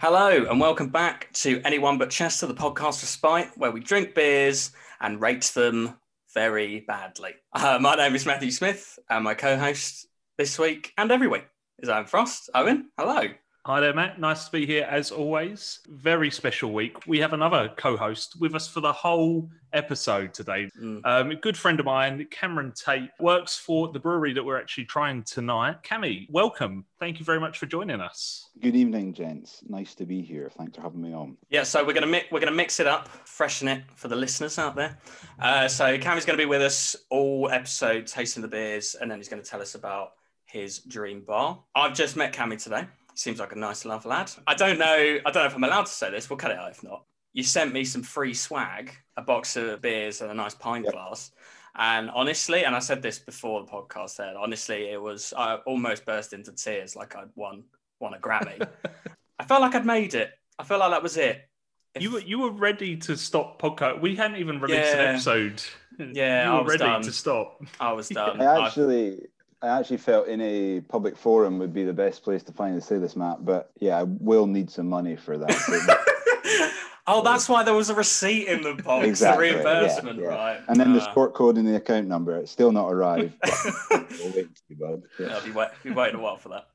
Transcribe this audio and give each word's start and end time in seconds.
Hello, 0.00 0.46
and 0.48 0.58
welcome 0.58 0.88
back 0.88 1.30
to 1.34 1.60
Anyone 1.62 1.98
But 1.98 2.08
Chester, 2.08 2.46
the 2.46 2.54
podcast 2.54 3.00
for 3.00 3.06
Spite, 3.06 3.50
where 3.58 3.70
we 3.70 3.80
drink 3.80 4.14
beers 4.14 4.72
and 4.98 5.20
rate 5.20 5.42
them 5.54 5.94
very 6.32 6.80
badly. 6.80 7.32
Uh, 7.52 7.76
my 7.78 7.96
name 7.96 8.14
is 8.14 8.24
Matthew 8.24 8.50
Smith, 8.50 8.98
and 9.10 9.22
my 9.22 9.34
co 9.34 9.58
host 9.58 10.06
this 10.38 10.58
week 10.58 10.94
and 10.96 11.10
every 11.12 11.28
week 11.28 11.46
is 11.80 11.90
Owen 11.90 12.06
Frost. 12.06 12.48
Owen, 12.54 12.88
hello. 12.98 13.28
Hi 13.66 13.78
there, 13.78 13.92
Matt. 13.92 14.18
Nice 14.18 14.46
to 14.46 14.52
be 14.52 14.64
here 14.64 14.88
as 14.90 15.10
always. 15.10 15.80
Very 15.86 16.30
special 16.30 16.72
week. 16.72 17.06
We 17.06 17.18
have 17.18 17.34
another 17.34 17.70
co 17.76 17.94
host 17.94 18.40
with 18.40 18.54
us 18.54 18.66
for 18.66 18.80
the 18.80 18.90
whole 18.90 19.50
episode 19.74 20.32
today. 20.32 20.70
Mm. 20.80 21.02
Um, 21.04 21.30
a 21.30 21.34
good 21.34 21.58
friend 21.58 21.78
of 21.78 21.84
mine, 21.84 22.26
Cameron 22.30 22.72
Tate, 22.74 23.10
works 23.20 23.58
for 23.58 23.92
the 23.92 23.98
brewery 23.98 24.32
that 24.32 24.42
we're 24.42 24.58
actually 24.58 24.86
trying 24.86 25.24
tonight. 25.24 25.82
Cami, 25.82 26.26
welcome. 26.30 26.86
Thank 26.98 27.18
you 27.18 27.26
very 27.26 27.38
much 27.38 27.58
for 27.58 27.66
joining 27.66 28.00
us. 28.00 28.48
Good 28.60 28.76
evening, 28.76 29.12
gents. 29.12 29.62
Nice 29.68 29.94
to 29.96 30.06
be 30.06 30.22
here. 30.22 30.50
Thanks 30.56 30.76
for 30.76 30.80
having 30.82 31.02
me 31.02 31.12
on. 31.12 31.36
Yeah, 31.50 31.64
so 31.64 31.84
we're 31.84 31.92
gonna 31.92 32.06
mi- 32.06 32.24
we're 32.32 32.40
gonna 32.40 32.52
mix 32.52 32.80
it 32.80 32.86
up, 32.86 33.08
freshen 33.28 33.68
it 33.68 33.82
for 33.94 34.08
the 34.08 34.16
listeners 34.16 34.58
out 34.58 34.74
there. 34.74 34.96
Uh, 35.38 35.68
so 35.68 35.98
Cami's 35.98 36.24
gonna 36.24 36.38
be 36.38 36.46
with 36.46 36.62
us 36.62 36.96
all 37.10 37.50
episode, 37.50 38.06
tasting 38.06 38.40
the 38.40 38.48
beers, 38.48 38.96
and 38.98 39.10
then 39.10 39.18
he's 39.18 39.28
gonna 39.28 39.42
tell 39.42 39.60
us 39.60 39.74
about 39.74 40.12
his 40.46 40.78
dream 40.78 41.20
bar. 41.20 41.62
I've 41.74 41.94
just 41.94 42.16
met 42.16 42.32
Cami 42.32 42.60
today 42.60 42.86
seems 43.14 43.38
like 43.38 43.52
a 43.52 43.58
nice 43.58 43.84
enough 43.84 44.04
lad. 44.04 44.30
I 44.46 44.54
don't 44.54 44.78
know. 44.78 44.86
I 45.24 45.30
don't 45.30 45.42
know 45.42 45.46
if 45.46 45.54
I'm 45.54 45.64
allowed 45.64 45.86
to 45.86 45.92
say 45.92 46.10
this. 46.10 46.28
We'll 46.28 46.36
cut 46.36 46.50
it 46.50 46.58
out 46.58 46.70
if 46.70 46.82
not. 46.82 47.04
You 47.32 47.42
sent 47.42 47.72
me 47.72 47.84
some 47.84 48.02
free 48.02 48.34
swag, 48.34 48.92
a 49.16 49.22
box 49.22 49.56
of 49.56 49.80
beers 49.80 50.20
and 50.20 50.30
a 50.30 50.34
nice 50.34 50.54
pint 50.54 50.84
yep. 50.84 50.94
glass. 50.94 51.30
And 51.76 52.10
honestly, 52.10 52.64
and 52.64 52.74
I 52.74 52.80
said 52.80 53.02
this 53.02 53.18
before 53.18 53.62
the 53.62 53.70
podcast 53.70 54.10
said, 54.10 54.34
honestly, 54.36 54.90
it 54.90 55.00
was 55.00 55.32
I 55.36 55.56
almost 55.66 56.04
burst 56.04 56.32
into 56.32 56.52
tears 56.52 56.96
like 56.96 57.14
I'd 57.14 57.28
won 57.36 57.64
won 58.00 58.14
a 58.14 58.18
Grammy. 58.18 58.66
I 59.38 59.44
felt 59.44 59.60
like 59.60 59.74
I'd 59.74 59.86
made 59.86 60.14
it. 60.14 60.30
I 60.58 60.64
felt 60.64 60.80
like 60.80 60.90
that 60.90 61.02
was 61.02 61.16
it. 61.16 61.48
If... 61.94 62.02
You 62.02 62.12
were 62.12 62.20
you 62.20 62.38
were 62.40 62.50
ready 62.50 62.96
to 62.96 63.16
stop 63.16 63.62
podcast. 63.62 64.00
We 64.00 64.16
hadn't 64.16 64.38
even 64.38 64.60
released 64.60 64.94
yeah. 64.94 65.00
an 65.00 65.14
episode. 65.14 65.62
Yeah, 65.98 66.46
you 66.46 66.62
were 66.62 66.68
ready 66.68 66.78
done. 66.78 67.02
to 67.02 67.12
stop. 67.12 67.62
I 67.78 67.92
was 67.92 68.08
done. 68.10 68.40
I 68.40 68.66
actually 68.66 69.26
I 69.62 69.68
actually 69.78 69.98
felt 69.98 70.26
in 70.26 70.40
a 70.40 70.80
public 70.80 71.16
forum 71.16 71.58
would 71.58 71.74
be 71.74 71.84
the 71.84 71.92
best 71.92 72.22
place 72.22 72.42
to 72.44 72.52
finally 72.52 72.80
say 72.80 72.98
this, 72.98 73.14
Matt. 73.14 73.44
But 73.44 73.70
yeah, 73.78 73.98
I 73.98 74.04
will 74.04 74.46
need 74.46 74.70
some 74.70 74.88
money 74.88 75.16
for 75.16 75.36
that. 75.36 76.72
oh, 77.06 77.22
that's 77.22 77.46
why 77.46 77.62
there 77.62 77.74
was 77.74 77.90
a 77.90 77.94
receipt 77.94 78.48
in 78.48 78.62
the 78.62 78.74
box, 78.82 79.06
exactly, 79.06 79.50
reimbursement, 79.50 80.18
yeah, 80.18 80.24
yeah. 80.24 80.34
right? 80.34 80.60
And 80.68 80.80
then 80.80 80.92
uh, 80.92 80.94
the 80.94 81.12
sort 81.12 81.34
code 81.34 81.58
and 81.58 81.68
the 81.68 81.76
account 81.76 82.06
number. 82.06 82.38
It's 82.38 82.50
still 82.50 82.72
not 82.72 82.90
arrived. 82.90 83.34
we'll 83.90 84.32
wait 84.34 84.48
see, 84.66 84.74
bud. 84.74 85.02
Yeah. 85.18 85.26
yeah 85.26 85.40
be, 85.44 85.50
wait, 85.50 85.68
be 85.82 85.90
waiting 85.90 86.16
a 86.16 86.22
while 86.22 86.38
for 86.38 86.48
that. 86.50 86.68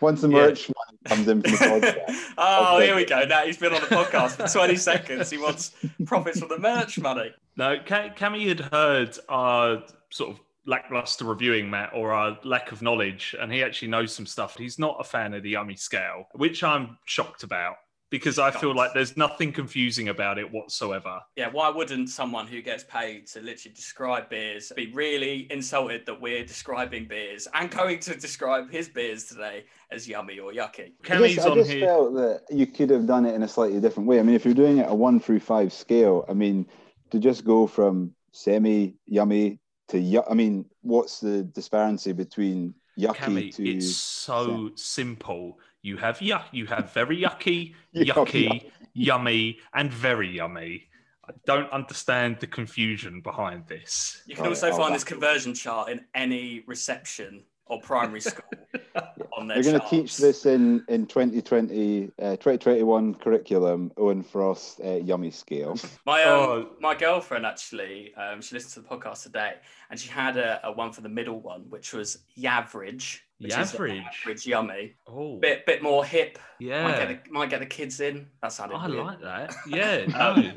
Once 0.00 0.20
the 0.20 0.28
merch 0.28 0.68
money 0.68 0.98
comes 1.06 1.28
in 1.28 1.42
from 1.42 1.50
the 1.50 1.56
podcast. 2.06 2.32
oh, 2.36 2.78
here 2.78 2.94
we 2.94 3.06
go. 3.06 3.24
Now 3.24 3.44
he's 3.44 3.56
been 3.56 3.72
on 3.72 3.80
the 3.80 3.86
podcast 3.86 4.32
for 4.32 4.46
20 4.46 4.76
seconds. 4.76 5.30
He 5.30 5.38
wants 5.38 5.74
profits 6.04 6.40
from 6.40 6.50
the 6.50 6.58
merch 6.58 6.98
money. 6.98 7.32
No, 7.56 7.78
Cammy 7.78 8.46
had 8.46 8.60
heard 8.60 9.18
our 9.28 9.82
sort 10.10 10.30
of 10.30 10.40
lackluster 10.68 11.24
reviewing, 11.24 11.68
Matt, 11.70 11.90
or 11.94 12.12
our 12.12 12.38
lack 12.44 12.70
of 12.70 12.82
knowledge, 12.82 13.34
and 13.40 13.52
he 13.52 13.64
actually 13.64 13.88
knows 13.88 14.14
some 14.14 14.26
stuff. 14.26 14.56
He's 14.56 14.78
not 14.78 14.96
a 15.00 15.04
fan 15.04 15.34
of 15.34 15.42
the 15.42 15.50
Yummy 15.50 15.76
scale, 15.76 16.28
which 16.34 16.62
I'm 16.62 16.98
shocked 17.06 17.42
about 17.42 17.76
because 18.10 18.38
I 18.38 18.50
feel 18.50 18.74
like 18.74 18.94
there's 18.94 19.16
nothing 19.16 19.52
confusing 19.52 20.08
about 20.08 20.38
it 20.38 20.50
whatsoever. 20.50 21.20
Yeah, 21.36 21.48
why 21.50 21.68
wouldn't 21.68 22.08
someone 22.08 22.46
who 22.46 22.62
gets 22.62 22.84
paid 22.84 23.26
to 23.28 23.40
literally 23.40 23.74
describe 23.74 24.30
beers 24.30 24.72
be 24.74 24.90
really 24.92 25.46
insulted 25.50 26.06
that 26.06 26.18
we're 26.18 26.44
describing 26.44 27.06
beers 27.06 27.46
and 27.52 27.70
going 27.70 27.98
to 28.00 28.14
describe 28.16 28.70
his 28.70 28.88
beers 28.88 29.24
today 29.24 29.64
as 29.90 30.08
yummy 30.08 30.38
or 30.38 30.52
yucky? 30.52 30.92
I 31.10 31.28
just, 31.28 31.46
I 31.46 31.54
just 31.54 31.70
felt 31.70 32.14
that 32.14 32.42
you 32.50 32.66
could 32.66 32.90
have 32.90 33.06
done 33.06 33.26
it 33.26 33.34
in 33.34 33.42
a 33.42 33.48
slightly 33.48 33.80
different 33.80 34.08
way. 34.08 34.20
I 34.20 34.22
mean, 34.22 34.34
if 34.34 34.44
you're 34.44 34.54
doing 34.54 34.78
it 34.78 34.86
a 34.88 34.94
one 34.94 35.20
through 35.20 35.40
five 35.40 35.72
scale, 35.72 36.24
I 36.28 36.32
mean, 36.32 36.66
to 37.10 37.18
just 37.18 37.44
go 37.44 37.66
from 37.66 38.14
semi 38.32 38.94
yummy 39.06 39.60
to 39.88 40.22
I 40.28 40.34
mean, 40.34 40.64
what's 40.82 41.20
the 41.20 41.42
disparity 41.42 42.12
between 42.12 42.74
yucky 42.98 43.14
Cammy, 43.16 43.54
to? 43.54 43.68
It's 43.68 43.96
so 43.96 44.70
simple. 44.74 45.58
You 45.82 45.96
have 45.96 46.18
yuck. 46.18 46.44
You 46.52 46.66
have 46.66 46.92
very 46.92 47.18
yucky, 47.22 47.74
yucky, 47.94 48.70
yummy, 48.94 49.58
and 49.74 49.92
very 49.92 50.28
yummy. 50.28 50.84
I 51.28 51.32
don't 51.44 51.70
understand 51.72 52.38
the 52.40 52.46
confusion 52.46 53.20
behind 53.20 53.66
this. 53.66 54.22
You 54.26 54.34
can 54.34 54.46
also 54.46 54.72
find 54.72 54.94
this 54.94 55.04
conversion 55.04 55.52
chart 55.52 55.90
in 55.90 56.00
any 56.14 56.64
reception 56.66 57.44
or 57.68 57.80
primary 57.80 58.20
school 58.20 58.44
on 59.36 59.46
their 59.46 59.58
We're 59.58 59.62
going 59.62 59.80
to 59.80 59.88
teach 59.88 60.16
this 60.16 60.46
in, 60.46 60.84
in 60.88 61.06
2020, 61.06 62.10
uh, 62.20 62.30
2021 62.36 63.14
curriculum, 63.14 63.92
Owen 63.96 64.22
Frost 64.22 64.80
uh, 64.84 64.96
Yummy 64.96 65.30
Scale. 65.30 65.76
My, 66.06 66.22
um, 66.24 66.40
oh. 66.40 66.70
my 66.80 66.94
girlfriend 66.94 67.46
actually, 67.46 68.14
um, 68.14 68.40
she 68.40 68.54
listened 68.54 68.72
to 68.74 68.88
the 68.88 68.96
podcast 68.96 69.22
today 69.22 69.54
and 69.90 69.98
she 69.98 70.08
had 70.08 70.36
a, 70.36 70.60
a 70.64 70.72
one 70.72 70.92
for 70.92 71.02
the 71.02 71.08
middle 71.08 71.40
one, 71.40 71.62
which 71.68 71.92
was 71.92 72.18
Yavrage. 72.38 73.20
Which 73.40 73.52
average. 73.52 74.02
average 74.24 74.46
yummy. 74.48 74.94
Oh, 75.06 75.38
bit 75.38 75.64
bit 75.64 75.80
more 75.80 76.04
hip. 76.04 76.40
Yeah, 76.58 76.82
might 76.82 76.96
get 76.96 77.24
the, 77.24 77.30
might 77.30 77.50
get 77.50 77.60
the 77.60 77.66
kids 77.66 78.00
in. 78.00 78.26
That 78.42 78.52
sounded. 78.52 78.74
I 78.74 78.88
weird. 78.88 78.98
like 78.98 79.20
that. 79.20 79.54
Yeah, 79.68 80.06
no. 80.06 80.52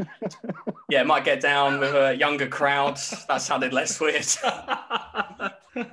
Yeah, 0.92 1.04
might 1.04 1.24
get 1.24 1.40
down 1.40 1.80
with 1.80 1.96
a 1.96 2.14
younger 2.16 2.48
crowd. 2.48 2.98
That 3.30 3.42
sounded 3.42 3.72
less 3.72 4.00
weird. 4.00 4.28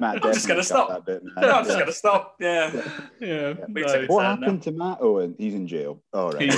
Matt, 0.01 0.25
I'm 0.25 0.33
just 0.33 0.49
going 0.49 0.59
to 0.59 0.65
stop. 0.65 1.07
Bit, 1.07 1.23
no, 1.37 1.51
I'm 1.51 1.65
just 1.65 1.77
going 1.77 1.87
to 1.87 1.93
stop. 1.93 2.35
Yeah. 2.41 2.73
Yeah. 3.21 3.55
yeah. 3.59 3.65
No. 3.69 4.07
What 4.09 4.25
happened 4.25 4.59
now. 4.59 4.63
to 4.63 4.73
Matt 4.73 4.99
oh, 5.01 5.19
Owen? 5.19 5.37
He's 5.39 5.55
in 5.55 5.69
jail. 5.69 6.03
All 6.13 6.33
right. 6.33 6.51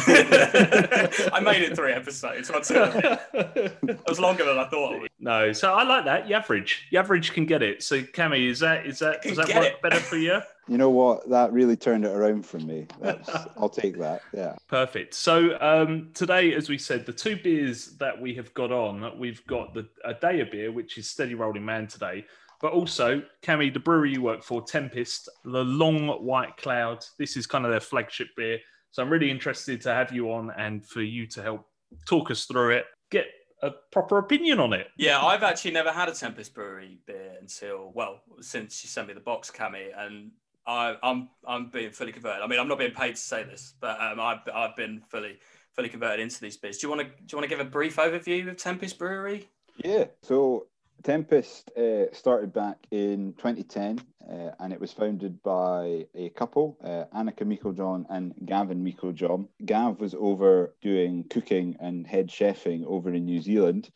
I 1.35 1.41
made 1.43 1.63
it 1.63 1.77
three 1.77 1.93
episodes. 1.93 2.51
it 2.51 4.01
was 4.09 4.19
longer 4.19 4.45
than 4.45 4.59
I 4.59 4.67
thought 4.69 4.95
it 4.95 5.01
would. 5.03 5.11
No, 5.19 5.53
so 5.53 5.75
I 5.75 5.83
like 5.83 6.07
that. 6.07 6.27
The 6.27 6.33
average. 6.33 6.89
The 6.91 6.97
average 6.97 7.33
can 7.33 7.45
get 7.45 7.63
it. 7.63 7.83
So, 7.83 8.01
Cami, 8.01 8.49
is 8.49 8.61
that, 8.61 8.87
is 8.87 9.01
that, 9.01 9.21
does 9.21 9.37
that 9.37 9.49
work 9.55 9.65
it. 9.67 9.83
better 9.83 10.01
for 10.01 10.17
you? 10.17 10.41
You 10.71 10.79
know 10.79 10.91
what? 10.91 11.29
That 11.29 11.53
really 11.53 11.77
turned 11.77 12.05
it 12.05 12.13
around 12.13 12.47
for 12.47 12.61
me. 12.61 12.87
That's, 13.01 13.29
I'll 13.57 13.69
take 13.69 13.99
that. 13.99 14.23
Yeah. 14.33 14.55
Perfect. 14.69 15.15
So 15.15 15.61
um, 15.61 16.11
today, 16.15 16.55
as 16.55 16.69
we 16.69 16.79
said, 16.79 17.05
the 17.05 17.13
two 17.13 17.35
beers 17.35 17.97
that 17.99 18.19
we 18.19 18.37
have 18.37 18.55
got 18.55 18.71
on, 18.71 19.19
we've 19.19 19.45
got 19.49 19.75
the 19.75 19.89
a 20.05 20.15
DEYA 20.15 20.49
beer, 20.49 20.71
which 20.71 20.97
is 20.97 21.11
Steady 21.11 21.35
Rolling 21.35 21.65
Man 21.65 21.89
today, 21.89 22.25
but 22.61 22.73
also, 22.73 23.21
Cami, 23.43 23.75
the 23.75 23.81
brewery 23.81 24.13
you 24.13 24.23
work 24.23 24.45
for, 24.45 24.63
Tempest, 24.63 25.29
the 25.45 25.65
Long 25.65 26.07
White 26.25 26.57
Cloud. 26.57 27.05
This 27.19 27.37
is 27.37 27.49
kind 27.49 27.65
of 27.65 27.73
their 27.73 27.81
flagship 27.81 28.29
beer. 28.37 28.61
So 28.93 29.03
I'm 29.03 29.11
really 29.11 29.31
interested 29.31 29.81
to 29.83 29.93
have 29.93 30.13
you 30.13 30.31
on 30.31 30.53
and 30.57 30.87
for 30.87 31.03
you 31.03 31.27
to 31.29 31.43
help 31.43 31.67
talk 32.07 32.31
us 32.31 32.45
through 32.45 32.77
it, 32.77 32.85
get 33.11 33.27
a 33.63 33.73
proper 33.91 34.19
opinion 34.19 34.61
on 34.61 34.73
it. 34.73 34.87
Yeah, 34.97 35.21
I've 35.21 35.43
actually 35.43 35.73
never 35.73 35.91
had 35.91 36.09
a 36.09 36.15
Tempest 36.15 36.55
Brewery 36.55 37.01
beer 37.07 37.33
until 37.41 37.91
well, 37.93 38.21
since 38.41 38.85
you 38.85 38.89
sent 38.89 39.09
me 39.09 39.15
the 39.15 39.21
box, 39.21 39.51
Cami, 39.51 39.89
and 39.97 40.31
I, 40.67 40.91
am 40.91 40.99
I'm, 41.03 41.29
I'm 41.47 41.71
being 41.71 41.91
fully 41.91 42.13
converted. 42.13 42.43
I 42.43 42.47
mean, 42.47 42.61
I'm 42.61 42.69
not 42.69 42.79
being 42.79 42.93
paid 42.93 43.17
to 43.17 43.21
say 43.21 43.43
this, 43.43 43.75
but 43.81 44.01
um, 44.01 44.21
I've 44.21 44.41
I've 44.53 44.77
been 44.77 45.03
fully 45.09 45.39
fully 45.75 45.89
converted 45.89 46.21
into 46.21 46.41
these 46.41 46.57
beers. 46.57 46.79
Do 46.79 46.87
you 46.87 46.95
want 46.95 47.03
to 47.03 47.09
do 47.09 47.33
you 47.33 47.39
want 47.39 47.45
to 47.45 47.57
give 47.57 47.65
a 47.65 47.71
brief 47.71 47.97
overview 47.97 48.49
of 48.49 48.57
Tempest 48.57 48.99
Brewery? 48.99 49.49
Yeah. 49.85 50.07
So 50.23 50.67
Tempest 51.03 51.71
uh, 51.77 52.13
started 52.13 52.53
back 52.53 52.77
in 52.91 53.33
2010 53.39 54.01
uh, 54.31 54.51
and 54.61 54.73
it 54.73 54.81
was 54.81 54.93
founded 54.93 55.43
by 55.43 56.07
a 56.15 56.29
couple, 56.31 56.77
uh, 56.85 57.05
Annika 57.17 57.45
Meiklejohn 57.45 58.05
and 58.11 58.35
Gavin 58.45 58.85
Meiklejohn. 58.85 59.49
Gav 59.65 60.01
was 60.01 60.15
over 60.15 60.75
doing 60.83 61.25
cooking 61.25 61.77
and 61.81 62.07
head 62.07 62.29
chefing 62.29 62.85
over 62.85 63.13
in 63.13 63.25
New 63.25 63.41
Zealand 63.41 63.91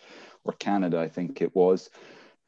or 0.44 0.54
Canada, 0.54 0.98
I 0.98 1.08
think 1.08 1.42
it 1.42 1.54
was. 1.54 1.90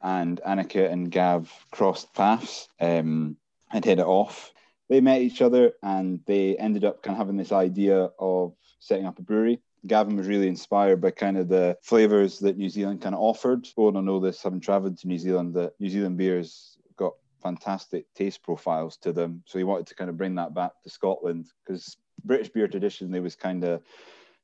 And 0.01 0.41
Annika 0.45 0.91
and 0.91 1.11
Gav 1.11 1.51
crossed 1.71 2.13
paths 2.13 2.67
um, 2.79 3.37
and 3.71 3.83
hit 3.83 3.99
it 3.99 4.05
off. 4.05 4.53
They 4.89 5.01
met 5.01 5.21
each 5.21 5.41
other 5.41 5.73
and 5.83 6.21
they 6.25 6.55
ended 6.57 6.85
up 6.85 7.03
kind 7.03 7.15
of 7.15 7.19
having 7.19 7.37
this 7.37 7.51
idea 7.51 8.09
of 8.19 8.53
setting 8.79 9.05
up 9.05 9.19
a 9.19 9.21
brewery 9.21 9.61
Gavin 9.85 10.17
was 10.17 10.27
really 10.27 10.47
inspired 10.47 11.01
by 11.01 11.11
kind 11.11 11.37
of 11.37 11.47
the 11.47 11.77
flavors 11.81 12.39
that 12.39 12.57
New 12.57 12.69
Zealand 12.69 13.01
kind 13.01 13.13
of 13.15 13.21
offered. 13.21 13.67
Oh, 13.77 13.95
I 13.95 14.01
know 14.01 14.19
this, 14.19 14.41
having 14.41 14.59
traveled 14.59 14.97
to 14.99 15.07
New 15.07 15.17
Zealand, 15.17 15.53
that 15.55 15.73
New 15.79 15.89
Zealand 15.89 16.17
beers 16.17 16.77
got 16.97 17.13
fantastic 17.41 18.05
taste 18.13 18.43
profiles 18.43 18.97
to 18.97 19.13
them. 19.13 19.43
So 19.45 19.57
he 19.57 19.63
wanted 19.63 19.87
to 19.87 19.95
kind 19.95 20.09
of 20.09 20.17
bring 20.17 20.35
that 20.35 20.53
back 20.53 20.71
to 20.83 20.89
Scotland 20.89 21.47
because 21.65 21.97
British 22.25 22.49
beer 22.49 22.67
tradition, 22.67 23.11
there 23.11 23.21
was 23.21 23.35
kind 23.35 23.63
of 23.63 23.81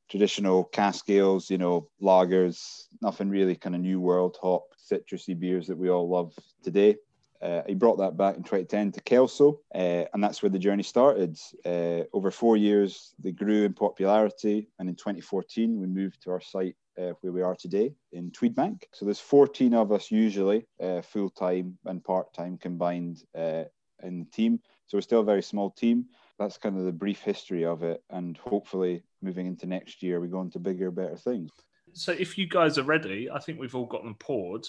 traditional 0.09 0.65
cask 0.65 1.09
ales, 1.09 1.49
you 1.49 1.57
know, 1.57 1.87
lagers, 2.01 2.87
nothing 3.01 3.29
really 3.29 3.55
kind 3.55 3.75
of 3.75 3.81
new 3.81 3.99
world 3.99 4.37
hop, 4.41 4.63
citrusy 4.91 5.37
beers 5.37 5.67
that 5.67 5.77
we 5.77 5.89
all 5.89 6.07
love 6.07 6.33
today. 6.63 6.95
Uh, 7.43 7.61
he 7.67 7.73
brought 7.73 7.97
that 7.97 8.15
back 8.15 8.37
in 8.37 8.43
2010 8.43 8.93
to 8.93 9.01
Kelso, 9.01 9.59
uh, 9.75 10.05
and 10.13 10.23
that's 10.23 10.41
where 10.41 10.49
the 10.49 10.57
journey 10.57 10.83
started. 10.83 11.37
Uh, 11.65 12.03
over 12.13 12.31
four 12.31 12.55
years, 12.55 13.13
they 13.19 13.33
grew 13.33 13.65
in 13.65 13.73
popularity, 13.73 14.69
and 14.79 14.87
in 14.87 14.95
2014, 14.95 15.77
we 15.77 15.85
moved 15.85 16.23
to 16.23 16.31
our 16.31 16.39
site 16.39 16.77
uh, 16.97 17.11
where 17.19 17.33
we 17.33 17.41
are 17.41 17.55
today 17.55 17.93
in 18.13 18.31
Tweedbank. 18.31 18.83
So 18.93 19.03
there's 19.03 19.19
14 19.19 19.73
of 19.73 19.91
us 19.91 20.09
usually, 20.09 20.65
uh, 20.81 21.01
full 21.01 21.29
time 21.29 21.77
and 21.85 22.01
part 22.01 22.33
time 22.33 22.57
combined 22.57 23.23
uh, 23.37 23.63
in 24.03 24.19
the 24.19 24.29
team. 24.31 24.59
So 24.85 24.97
we're 24.97 25.01
still 25.01 25.21
a 25.21 25.25
very 25.25 25.43
small 25.43 25.71
team. 25.71 26.05
that's 26.39 26.57
kind 26.57 26.77
of 26.77 26.85
the 26.85 26.93
brief 26.93 27.19
history 27.19 27.65
of 27.65 27.83
it. 27.83 28.01
And 28.09 28.37
hopefully, 28.37 29.03
moving 29.21 29.47
into 29.47 29.65
next 29.65 30.01
year, 30.01 30.21
we 30.21 30.29
go 30.29 30.41
into 30.41 30.59
bigger, 30.59 30.91
better 30.91 31.17
things. 31.17 31.51
So, 31.91 32.13
if 32.13 32.37
you 32.37 32.47
guys 32.47 32.77
are 32.77 32.83
ready, 32.83 33.29
I 33.29 33.39
think 33.39 33.59
we've 33.59 33.75
all 33.75 33.85
got 33.85 34.03
them 34.03 34.15
poured. 34.15 34.65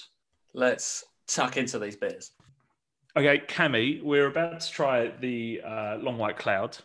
Let's 0.54 1.04
tuck 1.26 1.56
into 1.56 1.78
these 1.78 1.96
beers. 1.96 2.32
Okay, 3.16 3.40
Cami, 3.46 4.02
we're 4.02 4.26
about 4.26 4.58
to 4.58 4.70
try 4.72 5.12
the 5.20 5.60
uh, 5.64 5.98
Long 5.98 6.18
White 6.18 6.36
Cloud. 6.36 6.76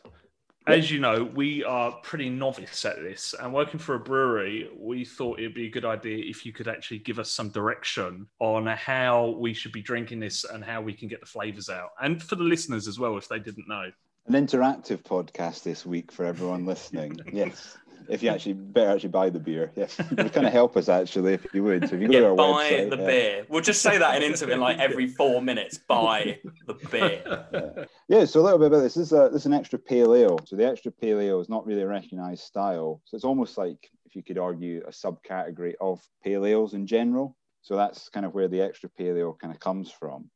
As 0.68 0.92
you 0.92 1.00
know, 1.00 1.24
we 1.24 1.64
are 1.64 1.94
pretty 2.04 2.30
novice 2.30 2.86
at 2.86 2.98
this, 2.98 3.34
and 3.40 3.52
working 3.52 3.80
for 3.80 3.96
a 3.96 4.00
brewery, 4.00 4.70
we 4.78 5.04
thought 5.04 5.40
it'd 5.40 5.56
be 5.56 5.66
a 5.66 5.72
good 5.72 5.86
idea 5.86 6.24
if 6.24 6.46
you 6.46 6.54
could 6.54 6.68
actually 6.68 7.00
give 7.00 7.18
us 7.18 7.32
some 7.32 7.50
direction 7.50 8.28
on 8.38 8.68
how 8.68 9.36
we 9.40 9.56
should 9.56 9.72
be 9.72 9.82
drinking 9.82 10.20
this 10.20 10.44
and 10.44 10.64
how 10.64 10.84
we 10.84 10.94
can 10.94 11.08
get 11.08 11.20
the 11.20 11.26
flavors 11.26 11.68
out, 11.68 11.90
and 12.00 12.22
for 12.22 12.36
the 12.36 12.44
listeners 12.44 12.88
as 12.88 13.00
well, 13.00 13.18
if 13.18 13.28
they 13.28 13.40
didn't 13.40 13.68
know. 13.68 13.92
An 14.28 14.34
interactive 14.34 15.02
podcast 15.02 15.64
this 15.64 15.84
week 15.84 16.12
for 16.12 16.26
everyone 16.26 16.64
listening. 16.64 17.20
yes 17.34 17.76
if 18.10 18.24
you 18.24 18.30
actually 18.30 18.54
better 18.54 18.92
actually 18.92 19.10
buy 19.10 19.30
the 19.30 19.40
beer. 19.40 19.72
Yes, 19.76 20.00
it 20.00 20.18
would 20.18 20.34
kind 20.34 20.48
of 20.48 20.54
help 20.54 20.76
us 20.78 20.90
actually 20.90 21.34
if 21.34 21.54
you 21.54 21.64
would. 21.64 21.88
So 21.88 21.96
if 21.96 22.02
you 22.02 22.08
go 22.08 22.14
yeah, 22.14 22.20
to 22.22 22.28
our 22.30 22.36
buy 22.36 22.44
website, 22.44 22.90
the 22.90 22.98
yeah. 22.98 23.06
beer. 23.06 23.46
We'll 23.50 23.62
just 23.62 23.82
say 23.82 23.98
that 23.98 24.16
in 24.16 24.24
interview 24.32 24.56
in 24.56 24.60
like 24.60 24.80
every 24.80 25.08
four 25.08 25.42
minutes. 25.42 25.78
Buy 25.78 26.40
the 26.68 26.74
beer. 26.74 27.88
Yeah, 28.08 28.26
so 28.26 28.42
a 28.42 28.44
little 28.44 28.60
bit 28.60 28.68
about 28.68 28.80
this. 28.80 28.96
This 28.96 29.08
is, 29.08 29.14
a, 29.14 29.30
this 29.32 29.44
is 29.44 29.46
an 29.46 29.54
extra 29.54 29.78
pale 29.78 30.16
ale. 30.16 30.40
So 30.46 30.56
the 30.56 30.68
extra 30.68 30.92
pale 30.92 31.20
ale 31.20 31.40
is 31.40 31.50
not 31.50 31.66
really 31.66 31.84
a 31.84 31.88
recognised 31.88 32.44
style. 32.44 33.02
So 33.06 33.16
it's 33.16 33.26
almost 33.26 33.58
like, 33.58 33.90
if 34.06 34.16
you 34.16 34.24
could 34.24 34.38
argue, 34.38 34.82
a 34.88 34.92
subcategory 34.92 35.74
of 35.80 36.02
pale 36.24 36.46
ales 36.46 36.74
in 36.74 36.88
general. 36.88 37.36
So 37.62 37.76
that's 37.76 38.10
kind 38.10 38.26
of 38.26 38.34
where 38.34 38.48
the 38.48 38.62
extra 38.62 38.90
pale 38.90 39.18
ale 39.18 39.38
kind 39.40 39.54
of 39.54 39.60
comes 39.60 39.92
from. 39.92 40.30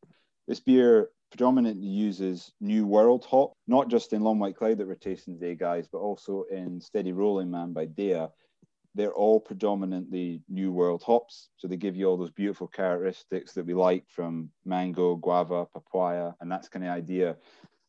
This 0.48 0.60
beer 0.60 1.10
predominantly 1.34 1.88
uses 1.88 2.54
New 2.62 2.86
World 2.86 3.26
hop, 3.26 3.54
not 3.66 3.88
just 3.88 4.14
in 4.14 4.22
Long 4.22 4.38
White 4.38 4.56
Cloud 4.56 4.78
that 4.78 4.88
we're 4.88 4.94
tasting 4.94 5.34
today, 5.34 5.56
guys, 5.56 5.88
but 5.92 5.98
also 5.98 6.44
in 6.52 6.80
Steady 6.80 7.12
Rolling 7.12 7.50
Man 7.50 7.74
by 7.74 7.88
DEYA. 7.88 8.30
They're 8.94 9.16
all 9.16 9.40
predominantly 9.40 10.44
New 10.48 10.72
World 10.72 11.02
hops. 11.02 11.50
So 11.58 11.68
they 11.68 11.76
give 11.76 11.96
you 11.96 12.06
all 12.06 12.18
those 12.18 12.30
beautiful 12.30 12.68
characteristics 12.68 13.54
that 13.54 13.66
we 13.66 13.74
like 13.74 14.04
from 14.08 14.52
mango, 14.64 15.16
guava, 15.16 15.66
papaya, 15.74 16.34
and 16.40 16.52
that's 16.52 16.70
kind 16.70 16.86
of 16.86 16.92
idea. 16.92 17.36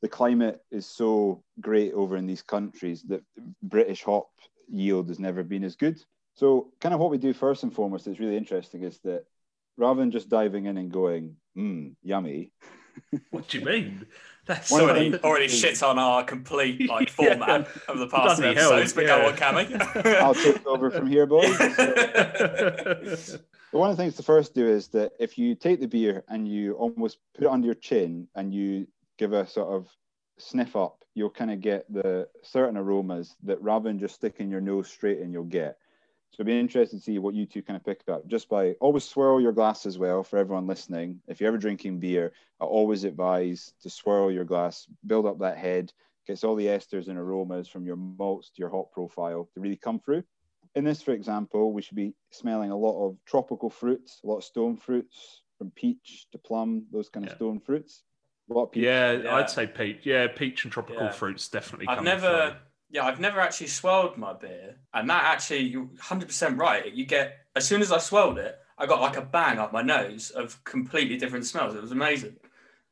The 0.01 0.09
climate 0.09 0.63
is 0.71 0.87
so 0.87 1.43
great 1.61 1.93
over 1.93 2.17
in 2.17 2.27
these 2.27 2.43
countries 2.43 3.03
that 3.09 3.23
British 3.63 4.05
hop 4.05 4.31
yield 4.71 5.09
has 5.09 5.19
never 5.19 5.43
been 5.43 5.65
as 5.65 5.77
good. 5.77 6.03
So, 6.33 6.73
kind 6.81 6.95
of 6.95 7.01
what 7.01 7.11
we 7.11 7.19
do 7.19 7.35
first 7.35 7.63
and 7.63 7.75
foremost 7.75 8.07
is 8.07 8.19
really 8.19 8.39
interesting 8.39 8.85
is 8.85 9.01
that 9.05 9.27
rather 9.77 10.01
than 10.01 10.11
just 10.11 10.31
diving 10.31 10.65
in 10.65 10.79
and 10.79 10.91
going, 10.91 11.37
mmm, 11.59 11.95
yummy, 12.03 12.51
What 13.31 13.49
do 13.49 13.59
you 13.59 13.65
mean? 13.65 14.07
That's 14.47 14.71
One 14.71 14.83
already 14.83 15.09
the- 15.11 15.25
already 15.25 15.49
shit 15.49 15.83
on 15.83 15.99
our 15.99 16.23
complete 16.25 16.89
like 16.89 17.09
format 17.11 17.69
of 17.89 17.99
the 17.99 18.07
past 18.09 18.41
Bloody 18.41 18.55
hell, 18.59 18.73
episodes. 18.75 18.93
But 18.93 19.05
yeah. 19.05 19.19
go 19.21 19.29
on, 19.29 19.37
Cammy. 19.37 20.07
I'll 20.21 20.35
take 20.35 20.67
over 20.67 20.91
from 20.91 21.07
here, 21.07 21.27
boys. 21.27 21.57
But 23.75 23.79
one 23.81 23.91
of 23.91 23.97
the 23.97 24.03
things 24.03 24.15
to 24.17 24.23
first 24.23 24.55
do 24.55 24.67
is 24.69 24.89
that 24.89 25.13
if 25.19 25.37
you 25.37 25.55
take 25.57 25.81
the 25.81 25.89
beer 25.89 26.23
and 26.29 26.47
you 26.47 26.75
almost 26.75 27.19
put 27.35 27.45
it 27.45 27.51
under 27.51 27.67
your 27.67 27.75
chin 27.75 28.29
and 28.37 28.55
you 28.55 28.87
give 29.19 29.33
a 29.33 29.47
sort 29.49 29.69
of 29.75 29.89
sniff 30.39 30.77
up, 30.77 31.05
you'll 31.15 31.31
kind 31.31 31.51
of 31.51 31.61
get 31.61 31.93
the 31.93 32.29
certain 32.43 32.77
aromas 32.77 33.35
that 33.43 33.61
rather 33.61 33.89
than 33.89 33.99
just 33.99 34.15
sticking 34.15 34.51
your 34.51 34.61
nose 34.61 34.89
straight 34.89 35.19
in, 35.19 35.33
you'll 35.33 35.45
get. 35.45 35.79
So 36.35 36.41
it'd 36.41 36.47
be 36.47 36.59
interesting 36.59 36.99
to 36.99 37.05
see 37.05 37.21
what 37.21 37.37
you 37.37 37.47
two 37.47 37.63
kind 37.63 37.77
of 37.77 37.85
pick 37.85 38.01
up 38.09 38.27
just 38.27 38.49
by 38.49 38.73
always 38.81 39.05
swirl 39.05 39.41
your 39.41 39.53
glass 39.53 39.87
as 39.87 39.99
well 39.99 40.25
for 40.25 40.37
everyone 40.37 40.67
listening. 40.67 41.21
If 41.29 41.41
you're 41.41 41.47
ever 41.47 41.59
drinking 41.59 42.01
beer, 42.01 42.33
I 42.61 42.65
always 42.65 43.05
advise 43.05 43.73
to 43.83 43.89
swirl 43.89 44.33
your 44.33 44.43
glass, 44.45 44.89
build 45.07 45.27
up 45.27 45.39
that 45.39 45.59
head, 45.59 45.93
gets 46.27 46.43
all 46.43 46.57
the 46.57 46.67
esters 46.67 47.07
and 47.07 47.17
aromas 47.19 47.69
from 47.69 47.87
your 47.87 47.95
malts 47.95 48.51
to 48.51 48.59
your 48.59 48.69
hop 48.69 48.91
profile 48.91 49.49
to 49.55 49.61
really 49.61 49.77
come 49.77 50.01
through. 50.01 50.25
In 50.75 50.83
this, 50.83 51.03
for 51.03 51.13
example, 51.13 51.73
we 51.73 51.83
should 51.83 51.97
be 51.97 52.15
smelling 52.33 52.73
a 52.73 52.77
lot 52.77 53.01
of 53.07 53.17
tropical 53.27 53.71
fruits, 53.71 54.21
a 54.25 54.27
lot 54.27 54.39
of 54.39 54.45
stone 54.45 54.77
fruits, 54.77 55.43
from 55.57 55.71
peach 55.71 56.27
to 56.33 56.39
plum, 56.39 56.85
those 56.91 57.09
kind 57.09 57.25
of 57.27 57.31
Yeah. 57.31 57.37
stone 57.37 57.61
fruits. 57.61 58.03
A 58.51 58.55
lot 58.55 58.65
of 58.65 58.73
peach. 58.73 58.83
yeah, 58.83 59.13
Yeah. 59.13 59.37
I'd 59.37 59.49
say 59.51 59.69
peach. 59.69 60.05
Yeah, 60.05 60.27
peach 60.27 60.65
and 60.65 60.73
tropical 60.73 61.05
Yeah. 61.05 61.11
fruits 61.13 61.49
definitely. 61.49 61.87
I've 61.87 61.99
coming 61.99 62.11
never, 62.11 62.51
through. 62.51 62.59
Yeah, 62.95 63.05
I've 63.05 63.19
never 63.19 63.41
actually 63.41 63.67
swirled 63.67 64.17
my 64.17 64.33
beer, 64.33 64.77
and 64.95 65.11
that 65.11 65.25
actually, 65.25 65.65
you're 65.65 65.83
100 65.83 66.27
percent 66.29 66.57
right. 66.57 66.95
You 66.95 67.05
get 67.05 67.39
as 67.57 67.67
soon 67.67 67.83
as 67.83 67.91
I 67.91 67.99
swirled 67.99 68.39
it, 68.39 68.57
I 68.79 68.87
got 68.87 69.01
like 69.01 69.17
a 69.17 69.23
bang 69.23 69.59
up 69.59 69.73
my 69.73 69.83
nose 69.83 70.31
of 70.31 70.63
completely 70.63 71.17
different 71.17 71.45
smells. 71.45 71.75
It 71.75 71.83
was 71.83 71.91
amazing. 71.91 72.37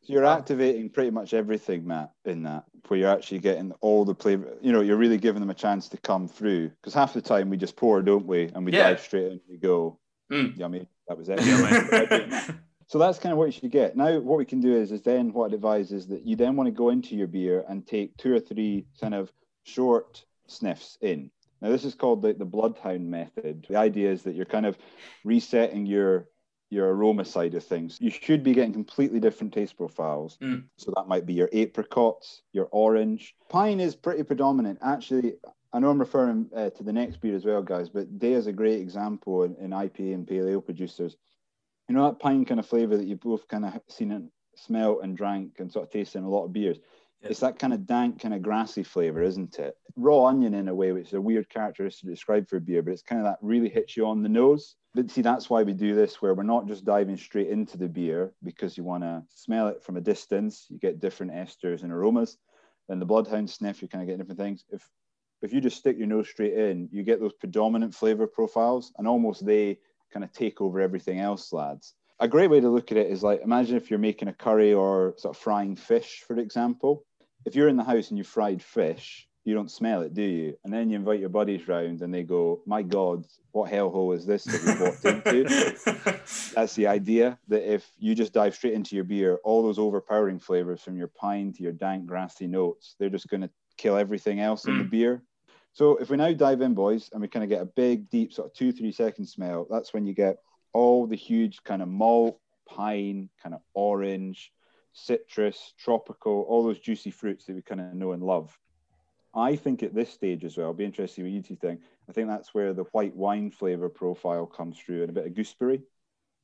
You're 0.04 0.24
activating 0.24 0.90
pretty 0.90 1.10
much 1.10 1.32
everything, 1.32 1.86
Matt, 1.86 2.10
in 2.24 2.42
that, 2.42 2.64
where 2.88 2.98
you're 2.98 3.12
actually 3.12 3.38
getting 3.38 3.70
all 3.80 4.04
the 4.04 4.16
flavor. 4.16 4.54
You 4.60 4.72
know, 4.72 4.80
you're 4.80 4.96
really 4.96 5.18
giving 5.18 5.38
them 5.38 5.50
a 5.50 5.54
chance 5.54 5.88
to 5.90 5.96
come 5.96 6.26
through. 6.26 6.70
Because 6.70 6.92
half 6.92 7.14
the 7.14 7.22
time 7.22 7.48
we 7.48 7.56
just 7.56 7.76
pour, 7.76 8.02
don't 8.02 8.26
we? 8.26 8.50
And 8.56 8.64
we 8.64 8.72
Yeah. 8.72 8.88
dive 8.90 9.00
straight 9.00 9.26
in 9.26 9.32
and 9.32 9.40
we 9.48 9.58
go, 9.58 10.00
Mm. 10.32 10.58
yummy. 10.58 10.88
That 11.06 11.16
was 11.16 11.28
it. 11.30 12.32
So 12.88 12.98
that's 12.98 13.18
kind 13.18 13.32
of 13.32 13.38
what 13.38 13.46
you 13.46 13.52
should 13.52 13.70
get. 13.70 13.96
Now, 13.96 14.18
what 14.18 14.36
we 14.36 14.44
can 14.44 14.60
do 14.60 14.74
is, 14.74 14.92
is 14.92 15.00
then 15.00 15.32
what 15.32 15.46
I'd 15.46 15.54
advise 15.54 15.92
is 15.92 16.08
that 16.08 16.26
you 16.26 16.36
then 16.36 16.56
want 16.56 16.66
to 16.66 16.72
go 16.72 16.90
into 16.90 17.16
your 17.16 17.26
beer 17.28 17.64
and 17.68 17.86
take 17.86 18.14
two 18.18 18.34
or 18.34 18.40
three 18.40 18.84
kind 19.00 19.14
of 19.14 19.32
short 19.64 20.24
sniffs 20.46 20.98
in. 21.00 21.30
Now, 21.60 21.70
this 21.70 21.84
is 21.84 21.94
called 21.94 22.22
the, 22.22 22.32
the 22.32 22.44
bloodhound 22.44 23.08
method. 23.08 23.66
The 23.68 23.76
idea 23.76 24.10
is 24.10 24.22
that 24.22 24.34
you're 24.34 24.44
kind 24.44 24.66
of 24.66 24.76
resetting 25.24 25.86
your 25.86 26.28
your 26.70 26.88
aroma 26.88 27.22
side 27.22 27.54
of 27.54 27.62
things. 27.62 27.98
You 28.00 28.08
should 28.08 28.42
be 28.42 28.54
getting 28.54 28.72
completely 28.72 29.20
different 29.20 29.52
taste 29.52 29.76
profiles. 29.76 30.38
Mm. 30.40 30.64
So 30.78 30.90
that 30.96 31.06
might 31.06 31.26
be 31.26 31.34
your 31.34 31.50
apricots, 31.52 32.40
your 32.54 32.66
orange. 32.72 33.36
Pine 33.50 33.78
is 33.78 33.94
pretty 33.94 34.22
predominant. 34.22 34.78
Actually, 34.80 35.34
I 35.74 35.80
know 35.80 35.90
I'm 35.90 35.98
referring 35.98 36.48
uh, 36.56 36.70
to 36.70 36.82
the 36.82 36.92
next 36.92 37.20
beer 37.20 37.36
as 37.36 37.44
well, 37.44 37.60
guys, 37.60 37.90
but 37.90 38.18
DEYA 38.18 38.36
is 38.36 38.46
a 38.46 38.54
great 38.54 38.80
example 38.80 39.42
in, 39.42 39.54
in 39.56 39.70
IPA 39.70 40.14
and 40.14 40.26
pale 40.26 40.48
ale 40.48 40.62
producers 40.62 41.18
you 41.88 41.98
know 41.98 42.06
that 42.06 42.20
pine 42.20 42.44
kind 42.44 42.60
of 42.60 42.66
flavor 42.66 42.96
that 42.96 43.06
you 43.06 43.16
both 43.16 43.46
kind 43.48 43.64
of 43.64 43.78
seen 43.88 44.12
and 44.12 44.30
smelt 44.56 45.02
and 45.02 45.16
drank 45.16 45.56
and 45.58 45.70
sort 45.70 45.84
of 45.84 45.90
tasted 45.90 46.18
in 46.18 46.24
a 46.24 46.28
lot 46.28 46.44
of 46.44 46.52
beers. 46.52 46.78
Yeah. 47.22 47.28
It's 47.30 47.40
that 47.40 47.58
kind 47.58 47.72
of 47.72 47.86
dank, 47.86 48.20
kind 48.20 48.34
of 48.34 48.42
grassy 48.42 48.82
flavor, 48.82 49.22
isn't 49.22 49.58
it? 49.58 49.76
Raw 49.96 50.24
onion 50.24 50.54
in 50.54 50.68
a 50.68 50.74
way, 50.74 50.92
which 50.92 51.08
is 51.08 51.12
a 51.14 51.20
weird 51.20 51.48
characteristic 51.48 52.02
to 52.02 52.10
describe 52.10 52.48
for 52.48 52.58
beer, 52.58 52.82
but 52.82 52.92
it's 52.92 53.02
kind 53.02 53.20
of 53.20 53.26
that 53.26 53.38
really 53.40 53.68
hits 53.68 53.96
you 53.96 54.06
on 54.06 54.22
the 54.22 54.28
nose. 54.28 54.76
But 54.94 55.10
see, 55.10 55.22
that's 55.22 55.48
why 55.48 55.62
we 55.62 55.72
do 55.72 55.94
this, 55.94 56.20
where 56.20 56.34
we're 56.34 56.42
not 56.42 56.66
just 56.66 56.84
diving 56.84 57.16
straight 57.16 57.48
into 57.48 57.78
the 57.78 57.88
beer 57.88 58.32
because 58.42 58.76
you 58.76 58.84
want 58.84 59.04
to 59.04 59.22
smell 59.34 59.68
it 59.68 59.82
from 59.82 59.96
a 59.96 60.00
distance. 60.00 60.66
You 60.68 60.78
get 60.78 61.00
different 61.00 61.32
esters 61.32 61.82
and 61.82 61.92
aromas. 61.92 62.38
Then 62.88 62.98
the 62.98 63.06
bloodhound 63.06 63.48
sniff, 63.48 63.80
you 63.80 63.88
kind 63.88 64.02
of 64.02 64.08
get 64.08 64.18
different 64.18 64.40
things. 64.40 64.64
If 64.70 64.88
if 65.42 65.52
you 65.52 65.60
just 65.60 65.78
stick 65.78 65.98
your 65.98 66.06
nose 66.06 66.28
straight 66.28 66.54
in, 66.54 66.88
you 66.92 67.02
get 67.02 67.20
those 67.20 67.32
predominant 67.32 67.94
flavor 67.94 68.28
profiles, 68.28 68.92
and 68.96 69.08
almost 69.08 69.44
they 69.44 69.78
kind 70.12 70.24
of 70.24 70.32
take 70.32 70.60
over 70.60 70.80
everything 70.80 71.18
else, 71.18 71.52
lads. 71.52 71.94
A 72.20 72.28
great 72.28 72.48
way 72.48 72.60
to 72.60 72.68
look 72.68 72.92
at 72.92 72.98
it 72.98 73.10
is 73.10 73.22
like 73.22 73.40
imagine 73.42 73.76
if 73.76 73.90
you're 73.90 73.98
making 73.98 74.28
a 74.28 74.32
curry 74.32 74.72
or 74.72 75.14
sort 75.18 75.36
of 75.36 75.42
frying 75.42 75.74
fish, 75.74 76.22
for 76.26 76.36
example. 76.38 77.04
If 77.44 77.54
you're 77.54 77.68
in 77.68 77.76
the 77.76 77.84
house 77.84 78.08
and 78.10 78.18
you 78.18 78.24
fried 78.24 78.62
fish, 78.62 79.28
you 79.44 79.54
don't 79.54 79.70
smell 79.70 80.02
it, 80.02 80.14
do 80.14 80.22
you? 80.22 80.56
And 80.64 80.72
then 80.72 80.88
you 80.88 80.96
invite 80.96 81.18
your 81.18 81.28
buddies 81.28 81.66
round 81.66 82.02
and 82.02 82.14
they 82.14 82.22
go, 82.22 82.62
My 82.66 82.82
God, 82.82 83.24
what 83.50 83.70
hellhole 83.70 84.14
is 84.16 84.24
this 84.24 84.44
that 84.44 84.62
we 84.62 84.84
walked 84.84 85.04
into? 85.04 85.76
That's 86.54 86.74
the 86.74 86.86
idea 86.86 87.38
that 87.48 87.68
if 87.72 87.90
you 87.98 88.14
just 88.14 88.32
dive 88.32 88.54
straight 88.54 88.74
into 88.74 88.94
your 88.94 89.04
beer, 89.04 89.38
all 89.42 89.62
those 89.62 89.78
overpowering 89.78 90.38
flavors 90.38 90.80
from 90.82 90.96
your 90.96 91.08
pine 91.08 91.52
to 91.54 91.62
your 91.62 91.72
dank, 91.72 92.06
grassy 92.06 92.46
notes, 92.46 92.94
they're 92.98 93.08
just 93.10 93.28
going 93.28 93.40
to 93.40 93.50
kill 93.76 93.96
everything 93.96 94.38
else 94.40 94.66
in 94.66 94.78
the 94.78 94.84
Mm. 94.84 94.90
beer. 94.90 95.22
So 95.72 95.96
if 95.96 96.10
we 96.10 96.18
now 96.18 96.32
dive 96.34 96.60
in, 96.60 96.74
boys, 96.74 97.08
and 97.12 97.20
we 97.22 97.28
kind 97.28 97.42
of 97.42 97.48
get 97.48 97.62
a 97.62 97.66
big, 97.66 98.08
deep, 98.10 98.32
sort 98.32 98.48
of 98.48 98.54
two, 98.54 98.70
three 98.72 98.92
second 98.92 99.24
smell, 99.26 99.66
that's 99.70 99.94
when 99.94 100.04
you 100.04 100.12
get 100.12 100.36
all 100.74 101.06
the 101.06 101.16
huge 101.16 101.64
kind 101.64 101.80
of 101.82 101.88
malt, 101.88 102.38
pine, 102.68 103.30
kind 103.42 103.54
of 103.54 103.62
orange, 103.74 104.52
citrus, 104.92 105.74
tropical, 105.78 106.42
all 106.48 106.62
those 106.62 106.78
juicy 106.78 107.10
fruits 107.10 107.46
that 107.46 107.54
we 107.54 107.62
kind 107.62 107.80
of 107.80 107.94
know 107.94 108.12
and 108.12 108.22
love. 108.22 108.56
I 109.34 109.56
think 109.56 109.82
at 109.82 109.94
this 109.94 110.10
stage 110.10 110.44
as 110.44 110.56
well, 110.56 110.68
I'll 110.68 110.74
be 110.74 110.84
interested 110.84 111.22
what 111.22 111.30
you 111.30 111.42
two 111.42 111.56
think. 111.56 111.80
I 112.08 112.12
think 112.12 112.28
that's 112.28 112.52
where 112.52 112.74
the 112.74 112.84
white 112.92 113.16
wine 113.16 113.50
flavor 113.50 113.88
profile 113.88 114.46
comes 114.46 114.78
through 114.78 115.02
and 115.02 115.10
a 115.10 115.12
bit 115.12 115.26
of 115.26 115.34
gooseberry. 115.34 115.82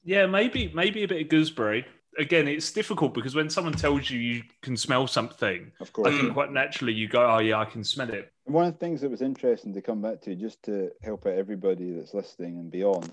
Yeah, 0.05 0.27
maybe 0.27 0.71
maybe 0.75 1.03
a 1.03 1.09
bit 1.09 1.23
of 1.23 1.29
gooseberry. 1.29 1.85
Again, 2.19 2.49
it's 2.49 2.73
difficult 2.73 3.13
because 3.15 3.35
when 3.35 3.51
someone 3.51 3.75
tells 3.75 4.09
you 4.09 4.19
you 4.19 4.43
can 4.63 4.77
smell 4.77 5.07
something, 5.07 5.71
Of 5.81 5.93
course, 5.93 6.09
I 6.09 6.19
think 6.19 6.33
quite 6.33 6.51
naturally 6.51 6.95
you 6.95 7.09
go, 7.09 7.31
"Oh 7.31 7.39
yeah, 7.39 7.59
I 7.59 7.67
can 7.67 7.85
smell 7.85 8.11
it." 8.11 8.33
One 8.45 8.67
of 8.67 8.73
the 8.73 8.79
things 8.79 9.03
that 9.03 9.11
was 9.11 9.21
interesting 9.21 9.75
to 9.75 9.83
come 9.83 10.01
back 10.01 10.23
to, 10.23 10.35
just 10.35 10.63
to 10.65 10.91
help 11.03 11.27
out 11.27 11.35
everybody 11.35 11.93
that's 11.93 12.15
listening 12.15 12.59
and 12.59 12.71
beyond, 12.71 13.13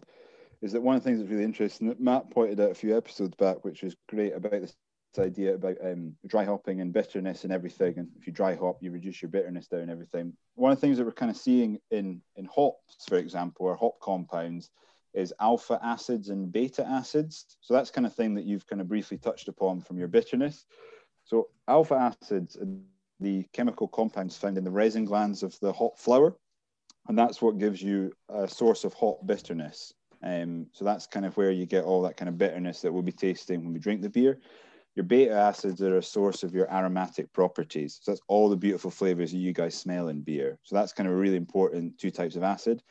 is 0.61 0.71
that 0.71 0.81
one 0.81 0.95
of 0.95 1.03
the 1.03 1.09
things 1.09 1.19
that's 1.19 1.29
really 1.29 1.43
interesting 1.43 1.89
that 1.89 1.99
Matt 1.99 2.31
pointed 2.31 2.61
out 2.61 2.71
a 2.71 2.75
few 2.75 2.95
episodes 2.95 3.35
back, 3.35 3.65
which 3.65 3.83
was 3.83 3.95
great 4.07 4.33
about 4.33 4.51
this 4.51 4.75
idea 5.19 5.55
about 5.55 5.77
um, 5.83 6.15
dry 6.27 6.45
hopping 6.45 6.81
and 6.81 6.93
bitterness 6.93 7.43
and 7.43 7.53
everything. 7.53 7.97
And 7.97 8.07
if 8.17 8.27
you 8.27 8.33
dry 8.33 8.55
hop, 8.55 8.81
you 8.81 8.91
reduce 8.91 9.21
your 9.21 9.29
bitterness 9.29 9.67
down 9.67 9.81
and 9.81 9.91
everything. 9.91 10.33
One 10.55 10.71
of 10.71 10.77
the 10.77 10.81
things 10.81 10.97
that 10.97 11.05
we're 11.05 11.11
kind 11.11 11.31
of 11.31 11.37
seeing 11.37 11.79
in 11.91 12.21
in 12.35 12.45
hops, 12.45 13.05
for 13.07 13.17
example, 13.17 13.65
or 13.65 13.75
hop 13.75 13.99
compounds, 13.99 14.69
is 15.13 15.33
alpha 15.39 15.79
acids 15.81 16.29
and 16.29 16.51
beta 16.51 16.85
acids. 16.85 17.57
So 17.61 17.73
that's 17.73 17.91
kind 17.91 18.05
of 18.05 18.13
thing 18.13 18.35
that 18.35 18.45
you've 18.45 18.67
kind 18.67 18.81
of 18.81 18.87
briefly 18.87 19.17
touched 19.17 19.47
upon 19.47 19.81
from 19.81 19.97
your 19.97 20.07
bitterness. 20.07 20.65
So 21.23 21.47
alpha 21.67 21.95
acids 21.95 22.57
are 22.57 22.67
the 23.19 23.45
chemical 23.53 23.87
compounds 23.87 24.37
found 24.37 24.57
in 24.57 24.63
the 24.63 24.71
resin 24.71 25.05
glands 25.05 25.41
of 25.41 25.57
the 25.59 25.71
hop 25.71 25.97
flower, 25.97 26.35
and 27.07 27.17
that's 27.17 27.41
what 27.41 27.57
gives 27.57 27.81
you 27.81 28.11
a 28.29 28.47
source 28.47 28.83
of 28.83 28.93
hop 28.93 29.25
bitterness. 29.25 29.93
Um, 30.21 30.67
so 30.71 30.83
that's 30.85 31.07
kind 31.07 31.25
of 31.25 31.37
where 31.37 31.51
you 31.51 31.65
get 31.65 31.85
all 31.85 32.01
that 32.01 32.17
kind 32.17 32.29
of 32.29 32.37
bitterness 32.37 32.81
that 32.81 32.91
we'll 32.91 33.03
be 33.03 33.11
tasting 33.11 33.63
when 33.63 33.73
we 33.73 33.79
drink 33.79 34.01
the 34.01 34.09
beer. 34.09 34.39
Your 34.95 35.03
beta 35.03 35.33
acids 35.33 35.81
are 35.81 35.97
a 35.97 36.03
source 36.03 36.43
of 36.43 36.53
your 36.55 36.71
aromatic 36.73 37.31
properties. 37.33 37.99
So 38.01 38.11
that's 38.11 38.21
all 38.27 38.47
the 38.49 38.55
beautiful 38.55 38.89
flavors 38.91 39.31
that 39.31 39.37
you 39.39 39.51
guys 39.51 39.75
smell 39.75 40.07
in 40.07 40.21
beer. 40.21 40.57
So 40.63 40.75
that's 40.75 40.93
kind 40.93 41.07
of 41.09 41.13
a 41.15 41.17
really 41.17 41.35
important 41.35 41.97
two 41.97 42.11
types 42.11 42.35
of 42.37 42.43
acid. 42.43 42.81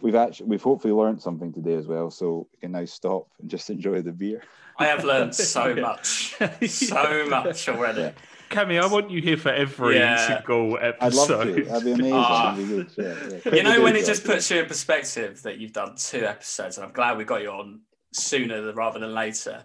We've 0.00 0.16
actually 0.16 0.46
we've 0.48 0.62
hopefully 0.62 0.92
learned 0.92 1.22
something 1.22 1.52
today 1.52 1.74
as 1.74 1.86
well, 1.86 2.10
so 2.10 2.48
we 2.52 2.58
can 2.58 2.72
now 2.72 2.84
stop 2.86 3.28
and 3.40 3.48
just 3.48 3.70
enjoy 3.70 4.02
the 4.02 4.10
beer. 4.10 4.42
I 4.78 4.86
have 4.86 5.04
learned 5.04 5.34
so 5.54 5.74
much, 5.76 6.34
so 6.68 7.26
much 7.30 7.68
already. 7.68 8.00
Yeah. 8.00 8.12
Cammy, 8.50 8.82
I 8.82 8.86
want 8.86 9.10
you 9.10 9.22
here 9.22 9.36
for 9.36 9.50
every 9.50 9.96
Yeah. 9.96 10.26
single 10.26 10.76
episode. 10.80 10.96
I'd 11.06 11.14
love 11.14 11.30
episode. 11.30 11.56
to. 11.56 11.64
That'd 11.64 11.84
be 11.84 11.92
amazing. 11.92 12.12
Ah. 12.14 12.50
That'd 12.54 12.68
be 12.68 12.74
good. 12.74 12.90
Yeah, 12.96 13.38
yeah. 13.46 13.54
You 13.54 13.62
know 13.62 13.82
when 13.82 13.94
it 13.96 14.04
just 14.04 14.24
puts 14.24 14.50
you 14.50 14.58
in 14.60 14.66
perspective 14.66 15.40
that 15.42 15.58
you've 15.58 15.72
done 15.72 15.94
two 15.96 16.24
episodes, 16.24 16.76
and 16.78 16.86
I'm 16.86 16.92
glad 16.92 17.16
we 17.16 17.24
got 17.24 17.42
you 17.42 17.50
on 17.50 17.82
sooner 18.12 18.72
rather 18.72 18.98
than 18.98 19.14
later. 19.14 19.64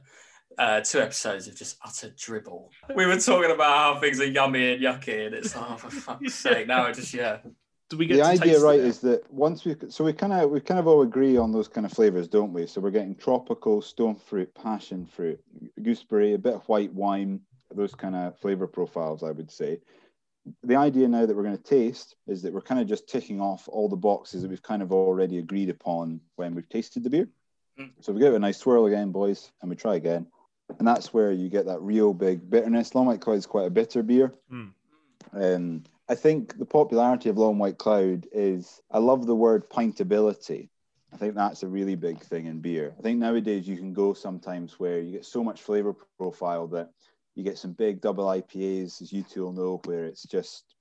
Uh, 0.58 0.82
two 0.82 1.00
episodes 1.00 1.48
of 1.48 1.56
just 1.56 1.78
utter 1.86 2.10
dribble. 2.18 2.72
We 2.96 3.06
were 3.06 3.20
talking 3.20 3.52
about 3.52 3.96
how 3.96 4.00
things 4.00 4.20
are 4.20 4.26
yummy 4.26 4.74
and 4.74 4.82
yucky, 4.82 5.28
and 5.28 5.36
it's 5.36 5.54
oh 5.56 5.76
for 5.78 5.90
fuck's 5.92 6.34
sake! 6.34 6.68
Now 6.68 6.86
it 6.88 6.96
just 6.96 7.14
yeah. 7.14 7.38
Do 7.90 7.96
we 7.98 8.06
get 8.06 8.18
the 8.18 8.24
idea 8.24 8.60
right 8.60 8.80
it? 8.80 8.86
is 8.86 9.00
that 9.02 9.32
once 9.32 9.64
we 9.64 9.76
so 9.90 10.04
we 10.04 10.14
kind 10.14 10.34
of 10.34 10.50
we 10.50 10.60
kind 10.60 10.80
of 10.80 10.88
all 10.88 11.04
agree 11.04 11.38
on 11.38 11.52
those 11.54 11.70
kind 11.70 11.86
of 11.86 11.94
flavors 11.94 12.28
don't 12.28 12.52
we 12.52 12.68
so 12.68 12.82
we're 12.82 12.92
getting 12.92 13.16
tropical 13.16 13.82
stone 13.82 14.16
fruit 14.16 14.54
passion 14.56 15.06
fruit 15.06 15.40
gooseberry 15.82 16.34
a 16.34 16.38
bit 16.38 16.54
of 16.54 16.68
white 16.68 16.92
wine 16.94 17.40
those 17.74 17.96
kind 17.96 18.14
of 18.14 18.38
flavor 18.40 18.68
profiles 18.68 19.24
i 19.24 19.32
would 19.32 19.50
say 19.50 19.80
the 20.64 20.76
idea 20.76 21.08
now 21.08 21.26
that 21.26 21.34
we're 21.34 21.44
going 21.44 21.56
to 21.58 21.64
taste 21.64 22.16
is 22.28 22.42
that 22.42 22.52
we're 22.52 22.60
kind 22.60 22.82
of 22.82 22.88
just 22.88 23.08
ticking 23.08 23.40
off 23.40 23.70
all 23.70 23.88
the 23.88 23.96
boxes 23.96 24.42
that 24.42 24.50
we've 24.50 24.62
kind 24.64 24.82
of 24.82 24.92
already 24.92 25.38
agreed 25.38 25.70
upon 25.70 26.20
when 26.36 26.56
we've 26.56 26.68
tasted 26.70 27.04
the 27.04 27.10
beer 27.10 27.30
Mm. 27.80 27.92
so 28.02 28.12
we 28.12 28.20
give 28.20 28.34
it 28.34 28.38
a 28.38 28.40
nice 28.40 28.58
swirl 28.58 28.88
again 28.88 29.12
boys 29.12 29.52
and 29.62 29.70
we 29.70 29.76
try 29.76 29.96
again 29.96 30.26
and 30.79 30.88
that's 30.88 31.13
where 31.13 31.31
you 31.31 31.50
get 31.50 31.65
that 31.65 31.81
real 31.81 32.13
big 32.13 32.50
bitterness 32.50 32.93
long 32.95 33.05
white 33.05 33.21
cloud 33.21 33.38
is 33.38 33.45
quite 33.45 33.67
a 33.67 33.71
bitter 33.71 34.03
beer 34.03 34.33
Mm. 34.51 34.74
um, 35.33 35.83
I 36.09 36.15
think 36.15 36.57
the 36.57 36.65
popularity 36.65 37.29
of 37.29 37.38
Long 37.38 37.57
White 37.57 37.77
Cloud 37.77 38.27
is, 38.31 38.81
I 38.91 39.00
love 39.00 39.25
the 39.25 39.36
word 39.36 39.69
pintability. 39.69 40.69
I 41.13 41.17
think 41.17 41.36
that's 41.36 41.63
a 41.63 41.67
really 41.67 41.95
big 41.95 42.21
thing 42.21 42.45
in 42.45 42.62
beer. 42.62 42.95
I 42.97 43.01
think 43.01 43.19
nowadays 43.19 43.67
you 43.67 43.75
can 43.75 43.93
go 43.93 44.13
sometimes 44.13 44.79
where 44.79 45.01
you 45.01 45.12
get 45.12 45.25
so 45.25 45.43
much 45.43 45.62
flavor 45.62 45.93
profile 46.17 46.67
that 46.67 46.91
you 47.36 47.43
get 47.43 47.57
some 47.57 47.74
big 47.74 48.00
double 48.00 48.25
IPAs, 48.25 49.01
as 49.01 49.12
you 49.12 49.21
two 49.21 49.43
will 49.43 49.51
know, 49.51 49.81
where 49.83 50.05
it's 50.05 50.24
just, 50.24 50.75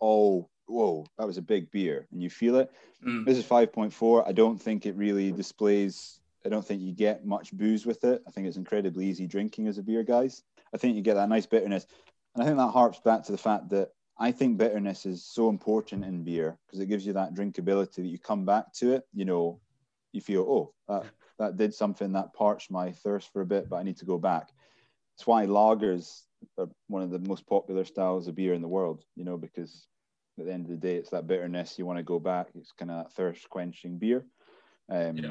oh, 0.00 0.48
whoa, 0.66 1.06
that 1.16 1.26
was 1.26 1.38
a 1.38 1.42
big 1.42 1.70
beer, 1.70 2.08
and 2.10 2.20
you 2.20 2.28
feel 2.28 2.56
it. 2.56 2.72
Mm. 3.06 3.24
This 3.24 3.38
is 3.38 3.44
5.4. 3.44 4.26
I 4.26 4.32
don't 4.32 4.60
think 4.60 4.84
it 4.84 4.96
really 4.96 5.30
displays, 5.30 6.18
I 6.46 6.48
don't 6.48 6.64
think 6.64 6.80
you 6.80 6.92
get 6.92 7.26
much 7.26 7.52
booze 7.52 7.84
with 7.84 8.04
it. 8.04 8.22
I 8.26 8.30
think 8.30 8.46
it's 8.46 8.56
incredibly 8.56 9.06
easy 9.06 9.26
drinking 9.26 9.66
as 9.66 9.78
a 9.78 9.82
beer, 9.82 10.04
guys. 10.04 10.44
I 10.72 10.78
think 10.78 10.94
you 10.94 11.02
get 11.02 11.14
that 11.14 11.28
nice 11.28 11.44
bitterness. 11.44 11.86
And 12.34 12.42
I 12.42 12.46
think 12.46 12.56
that 12.58 12.68
harps 12.68 13.00
back 13.00 13.24
to 13.24 13.32
the 13.32 13.38
fact 13.38 13.68
that 13.70 13.90
I 14.18 14.30
think 14.30 14.56
bitterness 14.56 15.06
is 15.06 15.24
so 15.24 15.48
important 15.48 16.04
in 16.04 16.22
beer 16.22 16.56
because 16.66 16.80
it 16.80 16.86
gives 16.86 17.04
you 17.04 17.12
that 17.14 17.34
drinkability 17.34 17.96
that 17.96 18.06
you 18.06 18.18
come 18.18 18.44
back 18.44 18.72
to 18.74 18.92
it. 18.92 19.02
You 19.12 19.24
know, 19.24 19.60
you 20.12 20.20
feel, 20.20 20.42
oh, 20.42 20.72
that, 20.88 21.06
that 21.38 21.56
did 21.56 21.74
something 21.74 22.12
that 22.12 22.32
parched 22.32 22.70
my 22.70 22.92
thirst 22.92 23.32
for 23.32 23.42
a 23.42 23.46
bit, 23.46 23.68
but 23.68 23.76
I 23.76 23.82
need 23.82 23.98
to 23.98 24.04
go 24.04 24.16
back. 24.16 24.50
That's 25.16 25.26
why 25.26 25.46
lagers 25.46 26.22
are 26.58 26.68
one 26.86 27.02
of 27.02 27.10
the 27.10 27.18
most 27.18 27.46
popular 27.46 27.84
styles 27.84 28.28
of 28.28 28.36
beer 28.36 28.54
in 28.54 28.62
the 28.62 28.68
world, 28.68 29.04
you 29.16 29.24
know, 29.24 29.36
because 29.36 29.86
at 30.38 30.46
the 30.46 30.52
end 30.52 30.66
of 30.66 30.70
the 30.70 30.76
day, 30.76 30.96
it's 30.96 31.10
that 31.10 31.26
bitterness. 31.26 31.78
You 31.78 31.86
want 31.86 31.98
to 31.98 32.02
go 32.02 32.18
back. 32.18 32.48
It's 32.54 32.72
kind 32.72 32.90
of 32.90 33.04
that 33.04 33.12
thirst 33.12 33.48
quenching 33.50 33.98
beer. 33.98 34.24
Um, 34.88 35.16
Yeah. 35.16 35.30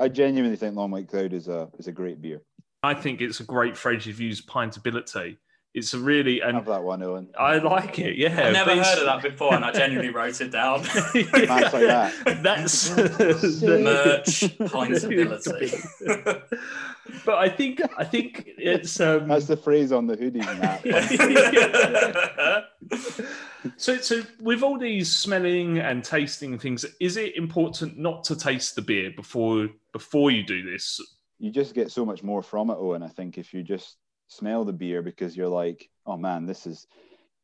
I 0.00 0.08
genuinely 0.08 0.56
think 0.56 0.74
Long 0.74 0.90
White 0.90 1.08
Cloud 1.08 1.32
is 1.32 1.46
a 1.46 1.68
is 1.78 1.86
a 1.86 1.92
great 1.92 2.20
beer. 2.22 2.42
I 2.82 2.94
think 2.94 3.20
it's 3.20 3.40
a 3.40 3.44
great 3.44 3.76
phrase 3.76 4.06
you've 4.06 4.20
used, 4.20 4.48
pintability. 4.48 5.36
It's 5.72 5.94
really 5.94 6.40
and 6.40 6.56
Have 6.56 6.66
that 6.66 6.82
one, 6.82 7.00
Owen. 7.02 7.28
I 7.38 7.58
like 7.58 8.00
it. 8.00 8.16
Yeah, 8.16 8.30
I 8.30 8.50
never 8.50 8.74
heard 8.74 8.98
of 8.98 9.04
that 9.04 9.22
before, 9.22 9.54
and 9.54 9.64
I 9.64 9.70
genuinely 9.70 10.12
wrote 10.12 10.40
it 10.40 10.50
down. 10.50 10.80
Nice 11.14 11.70
that. 11.72 12.12
That's 12.42 12.88
the 12.90 13.78
Merch 13.84 14.40
pintability. 14.58 16.42
but 17.24 17.34
I 17.38 17.48
think 17.48 17.80
I 17.96 18.02
think 18.04 18.48
it's 18.58 18.98
um, 19.00 19.28
That's 19.28 19.46
the 19.46 19.56
phrase 19.56 19.92
on 19.92 20.08
the 20.08 20.16
hoodie, 20.16 20.40
Matt. 20.40 20.82
so 23.76 23.96
so 23.98 24.22
with 24.40 24.64
all 24.64 24.76
these 24.76 25.14
smelling 25.14 25.78
and 25.78 26.02
tasting 26.02 26.58
things, 26.58 26.84
is 26.98 27.16
it 27.16 27.36
important 27.36 27.96
not 27.96 28.24
to 28.24 28.34
taste 28.34 28.74
the 28.74 28.82
beer 28.82 29.12
before 29.14 29.68
before 29.92 30.32
you 30.32 30.42
do 30.42 30.68
this? 30.68 31.00
you 31.40 31.50
just 31.50 31.74
get 31.74 31.90
so 31.90 32.04
much 32.04 32.22
more 32.22 32.42
from 32.42 32.70
it, 32.70 32.76
Owen. 32.78 33.02
I 33.02 33.08
think 33.08 33.38
if 33.38 33.54
you 33.54 33.62
just 33.62 33.96
smell 34.30 34.64
the 34.64 34.72
beer 34.72 35.02
because 35.02 35.36
you're 35.36 35.48
like, 35.48 35.90
oh 36.06 36.16
man, 36.16 36.46
this 36.46 36.66
is 36.66 36.86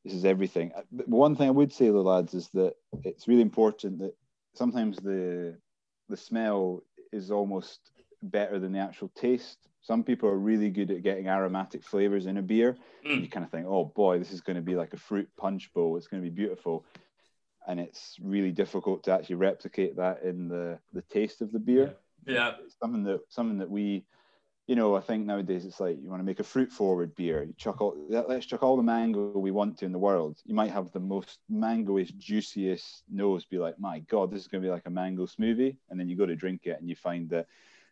this 0.05 0.15
is 0.15 0.25
everything. 0.25 0.73
Uh, 0.75 0.83
But 0.93 1.09
one 1.09 1.35
thing 1.37 1.49
I 1.49 1.59
would 1.59 1.73
say, 1.73 1.87
though, 1.87 2.03
lads, 2.03 2.33
is 2.33 2.49
that 2.55 2.75
it's 3.03 3.29
really 3.29 3.43
important 3.43 3.99
that 3.99 4.15
sometimes 4.55 4.97
the 4.97 5.59
the 6.09 6.17
smell 6.17 6.83
is 7.13 7.31
almost 7.31 7.91
better 8.23 8.59
than 8.59 8.73
the 8.73 8.79
actual 8.79 9.09
taste. 9.09 9.59
Some 9.83 10.03
people 10.03 10.29
are 10.29 10.39
really 10.39 10.71
good 10.71 10.91
at 10.91 11.03
getting 11.03 11.29
aromatic 11.29 11.83
flavors 11.85 12.27
in 12.27 12.37
a 12.39 12.43
beer. 12.43 12.77
Mm. 13.07 13.23
You 13.23 13.29
kind 13.29 13.45
of 13.45 13.51
think, 13.51 13.67
oh 13.69 13.85
boy, 13.85 14.19
this 14.19 14.33
is 14.33 14.41
going 14.41 14.57
to 14.57 14.63
be 14.63 14.75
like 14.75 14.95
a 14.95 14.97
fruit 15.09 15.29
punch 15.37 15.73
bowl. 15.75 15.97
It's 15.97 16.09
going 16.09 16.23
to 16.23 16.29
be 16.29 16.35
beautiful. 16.35 16.85
And 17.69 17.81
it's 17.81 18.17
really 18.23 18.53
difficult 18.53 19.03
to 19.05 19.13
actually 19.13 19.37
replicate 19.37 19.97
that 19.97 20.23
in 20.23 20.49
the, 20.49 20.79
the 20.93 21.03
taste 21.03 21.41
of 21.41 21.51
the 21.53 21.59
beer 21.59 21.97
yeah. 22.27 22.53
it's 22.65 22.77
something 22.79 23.05
that 23.05 23.21
something 23.29 23.59
that 23.59 23.71
we 23.71 24.05
you 24.67 24.75
know 24.75 24.97
i 24.97 25.01
think 25.01 25.25
nowadays 25.25 25.65
it's 25.65 25.81
like 25.81 25.97
you 26.03 26.11
want 26.11 26.21
to 26.21 26.25
make 26.25 26.41
a 26.41 26.45
fruit 26.45 26.71
forward 26.73 27.15
beer 27.15 27.45
you 27.45 27.55
chuck 27.57 27.81
all 27.81 27.97
let's 28.09 28.47
chuck 28.47 28.63
all 28.63 28.77
the 28.77 28.83
mango 28.83 29.31
we 29.39 29.51
want 29.51 29.79
to 29.79 29.85
in 29.85 29.93
the 29.93 29.99
world. 29.99 30.39
You 30.45 30.55
might 30.55 30.71
have 30.73 30.91
the 30.93 31.01
most 31.01 31.39
mangoish 31.51 32.13
juiciest 32.17 33.05
nose 33.11 33.45
be 33.45 33.59
like 33.59 33.79
my 33.79 34.01
god 34.01 34.31
this 34.31 34.41
is 34.41 34.49
going 34.49 34.63
to 34.63 34.67
be 34.67 34.73
like 34.73 34.87
a 34.87 34.91
mango 34.91 35.27
smoothie 35.27 35.77
and 35.91 35.99
then 35.99 36.09
you 36.09 36.17
go 36.17 36.27
to 36.27 36.37
drink 36.37 36.63
it 36.65 36.79
and 36.81 36.89
you 36.89 36.97
find 36.97 37.31
that 37.31 37.47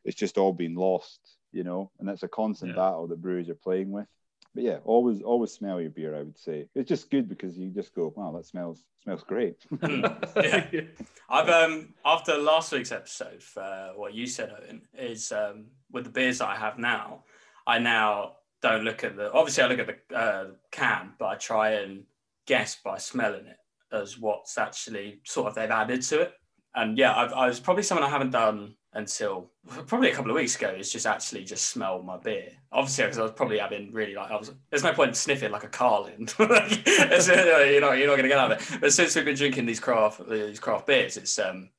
it's 0.04 0.16
just 0.16 0.36
all 0.38 0.52
been 0.52 0.74
lost 0.74 1.20
you 1.54 1.62
know? 1.62 1.90
And 1.98 2.08
that's 2.08 2.24
a 2.24 2.28
constant 2.28 2.72
Yeah. 2.72 2.76
battle 2.82 3.06
that 3.06 3.22
brewers 3.22 3.48
are 3.48 3.54
playing 3.54 3.92
with 3.92 4.08
but 4.54 4.64
yeah 4.64 4.78
always 4.84 5.22
always 5.22 5.50
smell 5.52 5.80
your 5.80 5.90
beer 5.90 6.14
i 6.14 6.22
would 6.22 6.38
say 6.38 6.66
it's 6.74 6.88
just 6.88 7.10
good 7.10 7.28
because 7.28 7.56
you 7.58 7.70
just 7.70 7.94
go 7.94 8.12
wow 8.16 8.32
that 8.32 8.46
smells 8.46 8.84
smells 9.02 9.22
great 9.22 9.64
Mm. 9.72 10.72
Yeah. 10.72 10.80
I've 11.28 11.48
um 11.48 11.94
after 12.04 12.36
last 12.36 12.72
week's 12.72 12.92
episode, 12.92 13.42
uh, 13.56 13.90
what 13.96 14.14
you 14.14 14.26
said, 14.26 14.50
Owen, 14.50 14.82
is 14.96 15.32
um 15.32 15.66
with 15.90 16.04
the 16.04 16.10
beers 16.10 16.38
that 16.38 16.48
I 16.48 16.56
have 16.56 16.78
now, 16.78 17.24
I 17.66 17.78
now 17.78 18.36
don't 18.62 18.84
look 18.84 19.04
at 19.04 19.16
the 19.16 19.32
obviously 19.32 19.64
I 19.64 19.66
look 19.66 19.78
at 19.78 19.88
the 20.08 20.16
uh, 20.16 20.46
can, 20.70 21.12
but 21.18 21.26
I 21.26 21.34
try 21.36 21.70
and 21.72 22.04
guess 22.46 22.76
by 22.76 22.98
smelling 22.98 23.46
it 23.46 23.56
as 23.92 24.18
what's 24.18 24.58
actually 24.58 25.20
sort 25.24 25.48
of 25.48 25.54
they've 25.54 25.70
added 25.70 26.02
to 26.02 26.22
it. 26.22 26.34
And 26.74 26.98
yeah, 26.98 27.14
I've, 27.16 27.32
I 27.32 27.46
was 27.46 27.60
probably 27.60 27.82
something 27.82 28.04
I 28.04 28.10
haven't 28.10 28.30
done 28.30 28.74
until 28.94 29.50
probably 29.86 30.10
a 30.10 30.14
couple 30.14 30.30
of 30.30 30.36
weeks 30.36 30.56
ago. 30.56 30.68
Is 30.70 30.90
just 30.92 31.06
actually 31.06 31.44
just 31.44 31.66
smell 31.66 32.02
my 32.02 32.16
beer. 32.16 32.50
Obviously, 32.72 33.04
because 33.04 33.18
I 33.18 33.22
was 33.22 33.32
probably 33.32 33.58
having 33.58 33.92
really 33.92 34.14
like 34.14 34.30
I 34.30 34.36
was. 34.36 34.52
There's 34.70 34.82
no 34.82 34.92
point 34.92 35.08
in 35.08 35.14
sniffing 35.14 35.52
like 35.52 35.64
a 35.64 35.68
Carling. 35.68 36.28
Like, 36.38 36.82
it's, 36.86 37.28
uh, 37.28 37.64
you 37.70 37.80
know, 37.80 37.92
you're 37.92 38.08
not 38.08 38.16
going 38.16 38.22
to 38.22 38.28
get 38.28 38.38
out 38.38 38.52
of 38.52 38.60
it. 38.60 38.80
But 38.80 38.92
since 38.92 39.14
we've 39.14 39.24
been 39.24 39.36
drinking 39.36 39.66
these 39.66 39.80
craft 39.80 40.28
these 40.28 40.60
craft 40.60 40.86
beers, 40.86 41.16
it's 41.16 41.38
um, 41.38 41.70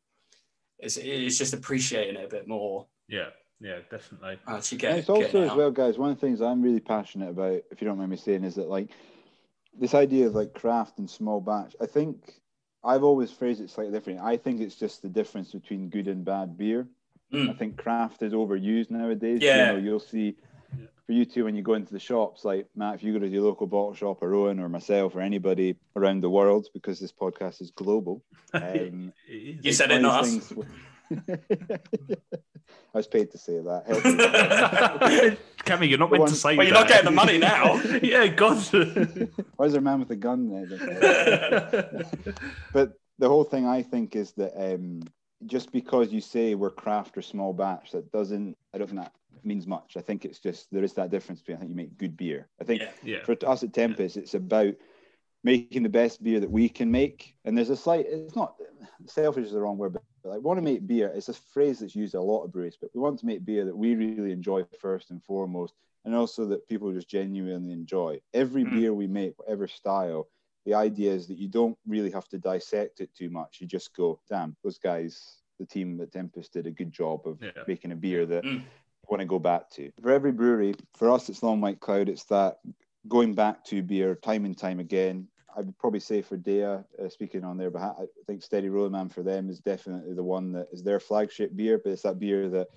it's 0.80 0.98
it's 0.98 1.38
just 1.38 1.54
appreciating 1.54 2.16
it 2.16 2.26
a 2.26 2.30
bit 2.30 2.48
more. 2.48 2.88
yeah, 3.08 3.30
yeah, 3.60 3.80
definitely. 3.90 4.38
Actually, 4.48 4.76
And 4.76 4.82
get 4.82 5.00
it's 5.00 5.10
also 5.10 5.42
it 5.42 5.50
as 5.50 5.56
well, 5.56 5.72
guys. 5.72 5.98
One 5.98 6.12
of 6.12 6.20
the 6.20 6.26
things 6.26 6.42
I'm 6.42 6.62
really 6.62 6.80
passionate 6.80 7.30
about, 7.30 7.62
if 7.72 7.82
you 7.82 7.88
don't 7.88 7.98
mind 7.98 8.12
me 8.12 8.18
saying, 8.18 8.44
is 8.44 8.56
that 8.56 8.70
like 8.70 8.92
this 9.78 9.94
idea 9.94 10.28
of 10.28 10.36
like 10.36 10.54
craft 10.54 11.00
and 11.00 11.10
small 11.10 11.42
batch. 11.42 11.76
I 11.82 11.86
think 11.86 12.42
I've 12.86 13.04
always 13.04 13.32
phrased 13.32 13.62
it 13.62 13.70
slightly 13.70 13.92
different. 13.94 14.20
I 14.22 14.38
think 14.38 14.62
it's 14.62 14.76
just 14.76 15.02
the 15.02 15.10
difference 15.10 15.52
between 15.52 15.90
good 15.90 16.08
and 16.08 16.24
bad 16.24 16.58
beer. 16.58 16.88
Mm. 17.34 17.50
I 17.50 17.54
think 17.54 17.78
craft 17.78 18.22
is 18.22 18.34
overused 18.34 18.92
nowadays. 18.92 19.40
Yeah. 19.42 19.72
You 19.72 19.74
know, 19.74 19.84
you'll 19.84 20.00
see 20.00 20.36
for 21.06 21.12
you 21.12 21.26
two 21.26 21.44
when 21.46 21.56
you 21.56 21.62
go 21.64 21.74
into 21.74 21.94
the 21.94 22.00
shops, 22.00 22.46
like 22.46 22.68
Matt, 22.76 22.96
if 22.96 23.04
you 23.04 23.14
go 23.14 23.20
to 23.20 23.28
your 23.28 23.44
local 23.44 23.68
bottle 23.68 23.94
shop 23.94 24.22
or 24.22 24.34
Owen 24.34 24.60
or 24.60 24.70
myself 24.70 25.16
or 25.16 25.22
anybody 25.22 25.76
around 25.96 26.22
the 26.22 26.30
world, 26.30 26.68
because 26.74 27.00
this 27.00 27.12
podcast 27.12 27.62
is 27.62 27.72
global. 27.72 28.24
Um, 28.54 29.12
You 29.28 29.74
said 29.74 29.92
it, 29.92 30.02
not 30.02 30.22
us. 30.24 30.30
things- 30.30 30.66
I 31.12 32.98
was 32.98 33.08
paid 33.08 33.32
to 33.32 33.38
say 33.38 33.60
that. 33.60 33.84
Help 33.88 34.06
me. 34.06 35.38
Cammy, 35.66 35.90
you're 35.90 35.98
not 35.98 36.10
The 36.10 36.14
meant 36.14 36.20
one- 36.22 36.30
to 36.30 36.36
say 36.36 36.56
Well, 36.58 36.66
you're 36.66 36.76
not 36.76 36.88
getting 36.88 37.06
the 37.06 37.12
money 37.12 37.38
now. 37.38 37.76
yeah, 38.04 38.28
God. 38.28 38.58
Why 39.56 39.66
is 39.66 39.74
there 39.74 39.80
a 39.80 39.82
man 39.82 40.00
with 40.00 40.12
a 40.12 40.16
gun 40.16 40.50
there? 40.50 40.66
but 42.74 42.94
the 43.20 43.30
whole 43.30 43.44
thing 43.44 43.66
I 43.66 43.82
think 43.82 44.16
is 44.16 44.34
that 44.34 44.54
um, 44.58 45.02
just 45.46 45.72
because 45.72 46.12
you 46.12 46.22
say 46.22 46.56
we're 46.56 46.70
craft 46.72 47.18
or 47.18 47.22
small 47.22 47.54
batch, 47.54 47.92
that 47.92 48.12
doesn't. 48.12 48.58
I 48.74 48.78
don't 48.78 48.88
think 48.88 49.02
that 49.02 49.14
means 49.44 49.68
much. 49.68 49.96
I 49.98 50.02
think 50.02 50.26
it's 50.26 50.40
just 50.40 50.68
there 50.72 50.84
is 50.84 50.94
that 50.94 51.12
difference 51.12 51.42
between. 51.42 51.58
I 51.58 51.60
think 51.60 51.70
you 51.72 51.76
make 51.76 51.98
good 51.98 52.18
beer. 52.18 52.48
I 52.60 52.64
think 52.64 52.82
Yeah. 52.82 52.92
yeah. 53.04 53.24
for 53.24 53.36
us 53.48 53.64
at 53.64 53.74
Tempest, 53.74 54.18
it's 54.18 54.34
about 54.34 54.74
making 55.44 55.84
the 55.84 55.90
best 55.90 56.24
beer 56.24 56.40
that 56.40 56.50
we 56.50 56.68
can 56.70 56.90
make. 56.92 57.36
And 57.46 57.56
there's 57.58 57.70
a 57.70 57.78
slight, 57.78 58.06
it's 58.10 58.36
not 58.36 58.56
selfish 59.06 59.46
is 59.46 59.52
the 59.52 59.60
wrong 59.62 59.78
word, 59.78 59.96
but 60.26 60.32
like 60.32 60.42
want 60.44 60.58
to 60.58 60.64
make 60.64 60.88
beer. 60.88 61.12
It's 61.14 61.30
a 61.30 61.34
phrase 61.34 61.80
that's 61.80 61.96
used 61.96 62.16
a 62.16 62.22
lot 62.22 62.44
of 62.44 62.52
breweries, 62.52 62.78
but 62.82 62.90
we 62.96 63.00
want 63.00 63.20
to 63.20 63.28
make 63.28 63.46
beer 63.46 63.64
that 63.66 63.78
we 63.78 63.96
really 63.96 64.32
enjoy 64.32 64.64
first 64.80 65.12
and 65.12 65.24
foremost, 65.24 65.76
and 66.04 66.16
also 66.16 66.46
that 66.48 66.68
people 66.68 66.92
just 66.92 67.08
genuinely 67.08 67.72
enjoy. 67.72 68.20
Every 68.34 68.66
Mm. 68.66 68.74
beer 68.74 68.94
we 68.94 69.08
make, 69.08 69.38
whatever 69.38 69.68
style, 69.68 70.28
the 70.66 70.74
idea 70.74 71.12
is 71.14 71.28
that 71.28 71.38
you 71.38 71.48
don't 71.48 71.78
really 71.86 72.10
have 72.10 72.28
to 72.30 72.40
dissect 72.40 73.00
it 73.02 73.14
too 73.14 73.30
much. 73.30 73.62
You 73.62 73.68
just 73.68 73.96
go, 73.96 74.20
damn, 74.28 74.56
those 74.64 74.80
guys, 74.80 75.44
the 75.60 75.66
team 75.66 76.02
at 76.02 76.12
Tempest 76.12 76.54
did 76.54 76.66
a 76.66 76.72
good 76.72 76.92
job 76.92 77.28
of 77.28 77.40
Yeah. 77.40 77.64
making 77.68 77.92
a 77.92 77.96
beer 77.96 78.26
that 78.26 78.44
Mm. 78.44 78.62
you 78.64 79.08
want 79.08 79.22
to 79.22 79.28
go 79.28 79.38
back 79.38 79.70
to. 79.72 79.92
For 80.02 80.12
every 80.12 80.32
brewery, 80.32 80.74
for 80.96 81.12
us, 81.12 81.30
it's 81.30 81.44
Long 81.44 81.62
White 81.62 81.80
Cloud. 81.80 82.10
It's 82.10 82.26
that 82.26 82.58
going 83.08 83.36
back 83.36 83.64
to 83.66 83.84
beer 83.84 84.16
time 84.16 84.46
and 84.46 84.58
time 84.58 84.80
again. 84.80 85.30
I 85.56 85.62
would 85.62 85.78
probably 85.78 86.00
say 86.00 86.22
for 86.22 86.38
DEYA, 86.38 86.84
uh, 87.04 87.10
speaking 87.10 87.44
on 87.44 87.58
their 87.58 87.70
behalf, 87.70 87.96
I 88.00 88.06
think 88.28 88.44
Steady 88.44 88.70
Rolling 88.70 88.92
Man 88.92 89.10
for 89.10 89.24
them 89.24 89.50
is 89.50 89.60
definitely 89.60 90.14
the 90.14 90.24
one 90.24 90.52
that 90.52 90.68
is 90.72 90.84
their 90.84 91.00
flagship 91.00 91.56
beer. 91.56 91.80
But 91.82 91.94
it's 91.94 92.02
that 92.02 92.20
beer 92.20 92.50
that 92.50 92.68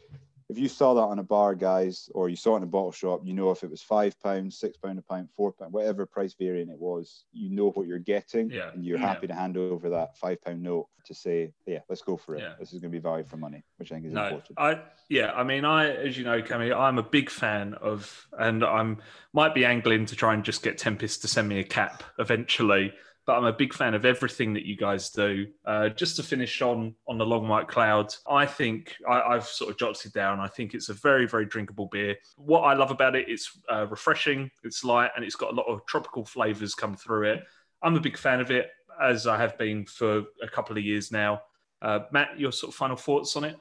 if 0.48 0.58
you 0.58 0.68
saw 0.68 0.94
that 0.94 1.02
on 1.02 1.18
a 1.18 1.22
bar, 1.22 1.54
guys, 1.54 2.08
or 2.14 2.28
you 2.30 2.36
saw 2.36 2.54
it 2.54 2.58
in 2.58 2.62
a 2.62 2.66
bottle 2.66 2.90
shop, 2.92 3.20
you 3.22 3.34
know 3.34 3.50
if 3.50 3.62
it 3.62 3.70
was 3.70 3.82
five 3.82 4.18
pounds, 4.20 4.58
six 4.58 4.78
pound 4.78 4.98
a 4.98 5.02
pint, 5.02 5.28
four 5.36 5.52
pound, 5.52 5.72
whatever 5.72 6.06
price 6.06 6.34
variant 6.38 6.70
it 6.70 6.78
was, 6.78 7.24
you 7.32 7.50
know 7.50 7.70
what 7.72 7.86
you're 7.86 7.98
getting, 7.98 8.50
Yeah. 8.50 8.70
and 8.72 8.84
you're 8.84 8.98
Yeah. 8.98 9.06
happy 9.08 9.26
to 9.26 9.34
hand 9.34 9.58
over 9.58 9.90
that 9.90 10.16
five 10.16 10.42
pound 10.42 10.62
note 10.62 10.88
to 11.04 11.14
say, 11.14 11.52
yeah, 11.66 11.80
let's 11.88 12.00
go 12.02 12.16
for 12.16 12.34
it. 12.34 12.40
Yeah. 12.40 12.54
This 12.58 12.72
is 12.72 12.80
going 12.80 12.90
to 12.90 12.96
be 12.98 13.02
value 13.02 13.24
for 13.24 13.36
money, 13.36 13.62
which 13.76 13.92
I 13.92 13.96
think 13.96 14.06
is 14.06 14.12
No, 14.12 14.24
important. 14.24 14.58
I 14.58 14.80
yeah, 15.10 15.32
I 15.32 15.42
mean, 15.42 15.64
I 15.66 15.90
as 15.90 16.16
you 16.16 16.24
know, 16.24 16.40
Cammy, 16.40 16.74
I'm 16.74 16.98
a 16.98 17.02
big 17.02 17.28
fan 17.30 17.74
of, 17.74 18.26
and 18.38 18.64
I'm 18.64 19.02
might 19.34 19.54
be 19.54 19.64
angling 19.66 20.06
to 20.06 20.16
try 20.16 20.32
and 20.34 20.44
just 20.44 20.62
get 20.62 20.78
Tempest 20.78 21.20
to 21.22 21.28
send 21.28 21.48
me 21.48 21.58
a 21.60 21.64
cap 21.64 22.02
eventually. 22.18 22.92
But 23.28 23.36
I'm 23.36 23.44
a 23.44 23.52
big 23.52 23.74
fan 23.74 23.92
of 23.92 24.06
everything 24.06 24.54
that 24.54 24.64
you 24.64 24.74
guys 24.74 25.10
do. 25.10 25.48
Uh, 25.66 25.90
just 25.90 26.16
to 26.16 26.22
finish 26.22 26.62
on 26.62 26.94
on 27.06 27.18
the 27.18 27.26
Long 27.26 27.46
White 27.46 27.68
Cloud, 27.68 28.14
I 28.26 28.46
think 28.46 28.96
I, 29.06 29.20
I've 29.20 29.44
sort 29.44 29.70
of 29.70 29.76
jotted 29.76 30.14
down. 30.14 30.40
I 30.40 30.48
think 30.48 30.72
it's 30.72 30.88
a 30.88 30.94
very 30.94 31.26
very 31.26 31.44
drinkable 31.44 31.90
beer. 31.92 32.16
What 32.38 32.62
I 32.62 32.72
love 32.72 32.90
about 32.90 33.14
it, 33.16 33.28
it's 33.28 33.60
uh, 33.70 33.86
refreshing, 33.86 34.50
it's 34.64 34.82
light, 34.82 35.10
and 35.14 35.26
it's 35.26 35.36
got 35.36 35.52
a 35.52 35.54
lot 35.54 35.66
of 35.66 35.84
tropical 35.84 36.24
flavors 36.24 36.74
come 36.74 36.96
through 36.96 37.32
it. 37.32 37.44
I'm 37.82 37.96
a 37.96 38.00
big 38.00 38.16
fan 38.16 38.40
of 38.40 38.50
it, 38.50 38.70
as 38.98 39.26
I 39.26 39.36
have 39.36 39.58
been 39.58 39.84
for 39.84 40.22
a 40.42 40.48
couple 40.48 40.78
of 40.78 40.82
years 40.82 41.12
now. 41.12 41.42
Uh, 41.82 42.00
Matt, 42.10 42.40
your 42.40 42.50
sort 42.50 42.72
of 42.72 42.76
final 42.76 42.96
thoughts 42.96 43.36
on 43.36 43.44
it? 43.44 43.56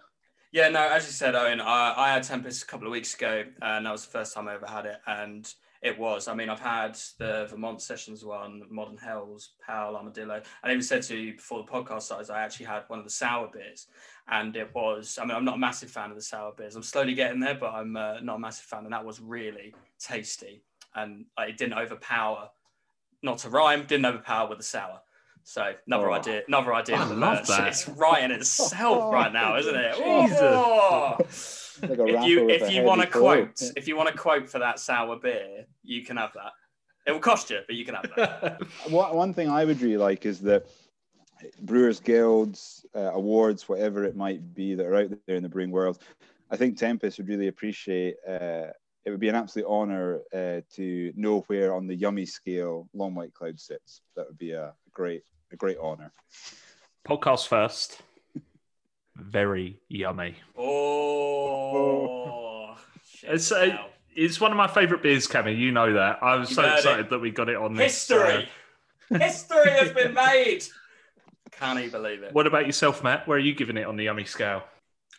Yeah, 0.54 0.70
no, 0.70 0.88
as 0.88 1.06
you 1.08 1.12
said, 1.12 1.36
Owen, 1.36 1.60
I, 1.60 1.94
I 1.98 2.14
had 2.14 2.24
Tempest 2.24 2.64
a 2.64 2.68
couple 2.68 2.88
of 2.88 2.94
weeks 2.94 3.14
ago, 3.16 3.44
and 3.62 3.86
that 3.86 3.92
was 3.92 4.06
the 4.06 4.12
first 4.12 4.34
time 4.34 4.48
I 4.48 4.54
ever 4.54 4.66
had 4.66 4.86
it. 4.86 4.98
And 5.06 5.54
it 5.82 5.98
was. 5.98 6.28
I 6.28 6.34
mean, 6.34 6.50
I've 6.50 6.60
had 6.60 6.98
the 7.20 7.48
Vermont 7.50 7.82
Sessions 7.82 8.24
one, 8.26 8.64
Modern 8.70 8.98
Helles, 8.98 9.52
Pale, 9.66 9.96
Armadillo. 9.96 10.42
I 10.64 10.70
even 10.70 10.82
said 10.82 11.04
to 11.04 11.16
you 11.18 11.36
before 11.36 11.64
the 11.64 11.72
podcast 11.72 12.04
started, 12.04 12.30
I 12.32 12.42
actually 12.44 12.66
had 12.68 12.84
one 12.88 13.00
of 13.00 13.06
the 13.06 13.12
sour 13.12 13.50
beers. 13.52 13.88
And 14.30 14.56
it 14.56 14.74
was, 14.76 15.18
I 15.22 15.26
mean, 15.26 15.36
I'm 15.38 15.46
not 15.46 15.56
a 15.56 15.60
massive 15.60 15.90
fan 15.90 16.10
of 16.10 16.16
the 16.16 16.22
sour 16.22 16.52
beers. 16.58 16.76
I'm 16.76 16.84
slowly 16.84 17.14
getting 17.14 17.40
there, 17.40 17.56
but 17.56 17.74
I'm 17.74 17.96
uh, 17.96 18.20
not 18.22 18.36
a 18.38 18.40
massive 18.40 18.66
fan. 18.66 18.84
And 18.86 18.94
that 18.94 19.06
was 19.06 19.20
really 19.22 19.74
tasty. 20.00 20.64
And 20.96 21.26
it 21.40 21.58
didn't 21.58 21.78
overpower, 21.78 22.50
not 23.24 23.38
to 23.40 23.50
rhyme, 23.50 23.86
didn't 23.88 24.06
overpower 24.06 24.50
with 24.50 24.58
the 24.58 24.64
sour. 24.64 25.00
So 25.44 25.74
another 25.86 26.10
Oh. 26.10 26.14
idea, 26.16 26.42
another 26.48 26.74
idea 26.74 26.98
I 26.98 27.06
love 27.06 27.48
that. 27.48 27.68
It's 27.70 27.88
right 27.88 28.22
in 28.24 28.32
itself 28.32 29.14
right 29.14 29.32
now, 29.32 29.58
isn't 29.58 29.76
it? 29.76 29.96
Jesus. 29.96 30.40
Oh. 30.42 31.18
Like 31.82 32.00
a 32.00 32.06
if 32.08 32.26
you 32.26 32.46
with 32.46 32.62
if 32.62 32.70
a 32.70 32.74
you 32.74 32.84
want 32.84 33.02
a 33.02 33.06
heavy 33.06 33.14
flow. 33.14 33.46
quote, 33.46 33.62
if 33.76 33.88
you 33.88 33.98
want 33.98 34.10
a 34.10 34.18
quote 34.18 34.50
for 34.50 34.60
that 34.60 34.80
sour 34.80 35.18
beer, 35.18 35.66
you 35.84 36.04
can 36.04 36.18
have 36.18 36.34
that. 36.34 36.52
It 37.06 37.12
will 37.12 37.20
cost 37.20 37.50
you, 37.50 37.60
but 37.66 37.76
you 37.76 37.86
can 37.86 37.96
have 37.96 38.12
that. 38.16 38.62
One, 38.90 39.16
one 39.16 39.34
thing 39.34 39.50
I 39.50 39.64
would 39.64 39.82
really 39.82 39.98
like 39.98 40.26
is 40.26 40.40
that 40.42 40.68
Brewers 41.62 42.00
Guilds, 42.00 42.86
uh, 42.96 43.12
awards, 43.14 43.70
whatever 43.70 44.04
it 44.04 44.16
might 44.16 44.54
be 44.54 44.76
that 44.76 44.86
are 44.86 44.96
out 44.96 45.12
there 45.26 45.36
in 45.36 45.44
the 45.44 45.50
brewing 45.50 45.72
world, 45.72 46.00
I 46.50 46.58
think 46.58 46.78
Tempest 46.78 47.18
would 47.18 47.28
really 47.28 47.48
appreciate. 47.48 48.16
Uh, 48.28 48.68
it 49.06 49.12
would 49.12 49.20
be 49.22 49.30
an 49.30 49.36
absolute 49.36 49.68
honor 49.70 50.20
uh, 50.34 50.62
to 50.76 51.14
know 51.16 51.42
where 51.48 51.74
on 51.74 51.88
the 51.88 51.96
yummy 51.96 52.26
scale 52.26 52.90
Long 52.94 53.16
White 53.16 53.34
Cloud 53.34 53.58
sits. 53.60 54.02
That 54.16 54.28
would 54.28 54.38
be 54.38 54.52
a 54.52 54.74
great, 54.92 55.24
a 55.54 55.56
great 55.56 55.78
honor. 55.82 56.12
Podcast 57.08 57.48
first. 57.48 58.02
Very 59.18 59.80
yummy. 59.90 60.36
Oh, 61.38 62.76
shit, 63.06 63.32
It's 63.32 63.52
a- 63.52 63.86
It's 64.16 64.40
one 64.42 64.52
of 64.52 64.58
my 64.58 64.68
favourite 64.68 65.04
beers, 65.04 65.28
Cammy. 65.28 65.56
You 65.58 65.72
know 65.72 65.94
that. 65.94 66.24
I 66.24 66.36
was 66.38 66.50
You've 66.50 66.56
so 66.56 66.74
excited 66.74 67.06
it. 67.06 67.10
that 67.12 67.20
we 67.20 67.30
got 67.30 67.50
it 67.50 67.56
on 67.56 67.76
this. 67.76 67.94
history. 68.08 68.50
history 69.20 69.70
has 69.72 69.92
been 69.92 70.14
made. 70.26 70.64
Can't 71.52 71.78
even 71.80 71.92
believe 71.92 72.24
Uh, 72.24 72.28
it. 72.28 72.34
what 72.34 72.48
about 72.48 72.66
yourself, 72.66 73.04
Matt? 73.04 73.28
Where 73.28 73.38
are 73.38 73.42
you 73.42 73.54
giving 73.54 73.78
it 73.78 73.86
on 73.86 73.96
the 73.96 74.06
yummy 74.06 74.26
scale? 74.26 74.64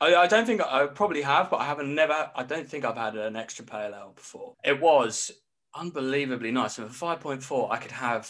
I, 0.01 0.15
I 0.17 0.27
don't 0.27 0.47
think 0.47 0.61
I 0.63 0.87
probably 0.89 1.23
have, 1.23 1.49
but 1.51 1.59
I 1.61 1.65
haven't 1.67 1.95
never. 1.95 2.31
I 2.35 2.43
don't 2.43 2.69
think 2.69 2.85
I've 2.85 2.97
had 2.97 3.15
an 3.17 3.37
extra 3.37 3.65
pale 3.65 3.95
ale 3.95 4.13
before. 4.17 4.55
It 4.65 4.81
was 4.81 5.31
unbelievably 5.75 6.51
nice, 6.53 6.79
and 6.79 6.89
for 6.89 6.93
five 6.95 7.21
point 7.21 7.43
four, 7.43 7.73
I 7.73 7.77
could 7.79 7.93
have 7.93 8.29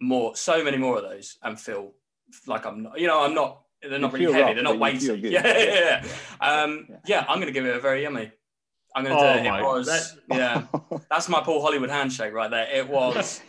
more, 0.00 0.36
so 0.36 0.62
many 0.64 0.76
more 0.76 0.96
of 0.98 1.02
those, 1.02 1.36
and 1.42 1.58
feel 1.60 1.92
like 2.46 2.64
I'm 2.66 2.82
not. 2.84 2.98
You 3.00 3.06
know, 3.06 3.22
I'm 3.22 3.34
not. 3.34 3.62
They're 3.88 3.98
not 3.98 4.12
You 4.12 4.18
really 4.28 4.32
heavy. 4.32 4.42
rough, 4.44 4.54
They're 4.56 4.64
not 4.64 4.72
but 4.74 4.80
weighty. 4.80 5.06
good. 5.20 5.32
Yeah, 5.32 5.46
yeah, 5.46 6.02
yeah. 6.40 6.46
Um, 6.46 6.86
Yeah. 6.88 6.96
yeah, 7.06 7.24
I'm 7.28 7.38
gonna 7.40 7.52
give 7.52 7.64
it 7.66 7.74
a 7.76 7.80
very 7.80 8.02
yummy. 8.02 8.30
I'm 8.94 9.04
gonna 9.04 9.16
Oh 9.16 9.32
do 9.34 9.38
it. 9.40 9.44
my- 9.48 9.60
It 9.60 9.64
was. 9.64 9.86
that- 9.86 10.18
Yeah, 10.36 11.00
that's 11.10 11.28
my 11.28 11.40
Paul 11.40 11.62
Hollywood 11.62 11.90
handshake 11.90 12.32
right 12.32 12.50
there. 12.50 12.68
It 12.70 12.88
was 12.88 13.40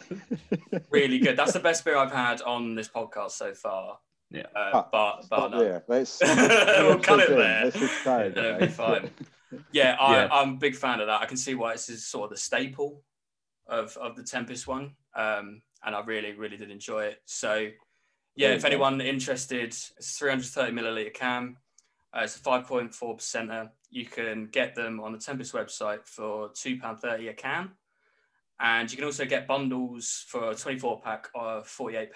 really 0.89 1.20
good. 1.20 1.36
That's 1.38 1.54
the 1.54 1.60
best 1.60 1.84
beer 1.84 1.98
I've 1.98 2.12
had 2.12 2.41
on 2.41 2.76
this 2.76 2.88
podcast 2.88 3.32
so 3.32 3.54
far. 3.54 3.98
Yeah. 4.30 4.44
Uh, 4.56 4.72
Ah, 4.74 4.88
but 4.91 5.15
but 5.17 5.24
Stop 5.26 5.52
no. 5.52 5.60
there. 5.60 5.84
Let's, 5.88 6.20
We'll 6.22 7.00
cut 7.00 7.20
it 7.20 7.30
there. 7.30 7.65
Let's 7.65 7.78
just 7.80 7.94
try 8.04 8.24
it. 8.24 8.38
It'll 8.38 8.60
be 8.60 8.67
fine. 8.67 9.10
Yeah, 9.74 9.98
I, 10.00 10.15
Yeah. 10.15 10.30
I'm 10.32 10.50
a 10.54 10.58
big 10.58 10.76
fan 10.76 11.02
of 11.02 11.08
that. 11.08 11.22
I 11.22 11.26
can 11.26 11.36
see 11.38 11.56
why 11.56 11.74
this 11.74 11.89
is 11.89 12.06
sort 12.08 12.26
of 12.26 12.30
the 12.30 12.38
staple 12.38 13.04
of, 13.67 13.98
of 13.98 14.15
the 14.15 14.24
Tempest 14.24 14.67
one. 14.67 14.96
Um, 15.15 15.62
and 15.84 15.94
I 15.96 16.02
really, 16.06 16.32
really 16.34 16.56
did 16.56 16.72
enjoy 16.72 17.06
it. 17.06 17.22
So, 17.26 17.67
yeah, 18.36 18.50
if 18.50 18.65
anyone 18.65 19.02
interested, 19.02 19.62
it's 19.63 19.91
330 20.20 20.72
milliliter 20.74 21.13
can. 21.13 21.58
Uh, 22.13 22.22
it's 22.24 22.36
a 22.36 22.39
5.4 22.39 22.91
percenter. 22.91 23.70
You 23.89 24.06
can 24.06 24.48
get 24.52 24.76
them 24.76 25.00
on 25.00 25.12
the 25.12 25.17
Tempest 25.17 25.54
website 25.54 26.06
for 26.06 26.50
£2.30 26.50 27.30
a 27.30 27.34
can. 27.34 27.72
And 28.60 28.91
you 28.91 28.98
can 28.98 29.06
also 29.06 29.26
get 29.26 29.48
bundles 29.48 30.24
for 30.28 30.52
a 30.52 30.56
24 30.56 31.02
pack 31.02 31.30
of 31.34 31.65
£48, 31.67 32.10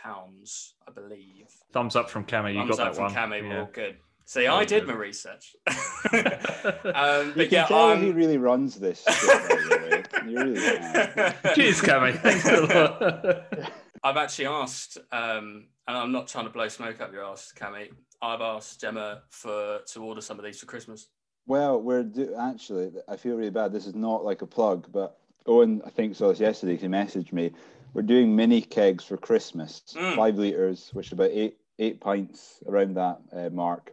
I 0.88 0.92
believe. 0.92 1.48
Thumbs 1.74 1.96
up 1.96 2.10
from 2.10 2.24
Cammy. 2.26 2.54
You 2.54 2.60
Thumbs 2.60 2.78
got 2.78 2.88
up 2.88 2.94
that 2.94 2.96
from 2.96 3.06
one. 3.06 3.14
Cami. 3.32 3.42
Yeah. 3.42 3.50
Well, 3.50 3.70
good. 3.74 3.98
See, 4.26 4.42
Very 4.42 4.48
I 4.54 4.66
did 4.66 4.86
good. 4.86 4.94
my 4.96 5.00
research. 5.00 5.56
Um, 5.68 5.76
um, 6.14 7.28
You 7.28 7.34
but 7.34 7.34
can 7.36 7.48
yeah, 7.52 7.66
tell 7.66 7.96
he 7.98 8.10
I'm. 8.10 8.16
really 8.16 8.38
runs 8.38 8.76
this. 8.76 9.04
shit, 9.04 9.30
by 9.30 9.56
the 9.56 10.04
way. 10.24 10.32
You 10.32 10.38
really. 10.38 10.56
Cheers, 11.56 11.82
Cammy. 11.82 12.20
Thanks 12.20 12.48
a 12.48 12.62
lot. 12.62 13.72
I've 14.06 14.18
actually 14.18 14.46
asked, 14.46 15.00
um, 15.12 15.66
and 15.88 15.98
I'm 15.98 16.12
not 16.12 16.28
trying 16.28 16.46
to 16.46 16.52
blow 16.52 16.68
smoke 16.68 17.02
up 17.02 17.12
your 17.12 17.26
ass, 17.26 17.52
Cami. 17.60 17.90
I've 18.22 18.40
asked 18.42 18.80
Gemma 18.80 19.24
for 19.32 19.80
to 19.94 20.00
order 20.04 20.22
some 20.22 20.38
of 20.38 20.46
these 20.46 20.60
for 20.60 20.68
Christmas. 20.68 21.08
Well, 21.48 21.82
we're 21.82 22.04
do- 22.04 22.36
actually. 22.40 22.92
I 23.08 23.18
feel 23.18 23.36
really 23.36 23.50
bad. 23.50 23.74
This 23.74 23.88
is 23.88 23.96
not 23.96 24.24
like 24.24 24.44
a 24.44 24.46
plug, 24.46 24.92
but 24.92 25.18
Owen, 25.48 25.82
I 25.84 25.90
think 25.90 26.16
saw 26.16 26.28
this 26.30 26.40
yesterday. 26.40 26.78
He 26.78 26.86
messaged 26.88 27.34
me. 27.34 27.52
We're 27.96 28.04
doing 28.04 28.36
mini 28.36 28.62
kegs 28.62 29.04
for 29.04 29.18
Christmas, 29.18 29.82
Mm. 29.96 30.16
five 30.16 30.36
liters, 30.38 30.92
which 30.94 31.08
is 31.08 31.14
about 31.14 31.32
eight 31.32 31.58
eight 31.80 32.00
pints 32.00 32.60
around 32.68 32.94
that 32.96 33.20
uh, 33.34 33.50
mark. 33.50 33.92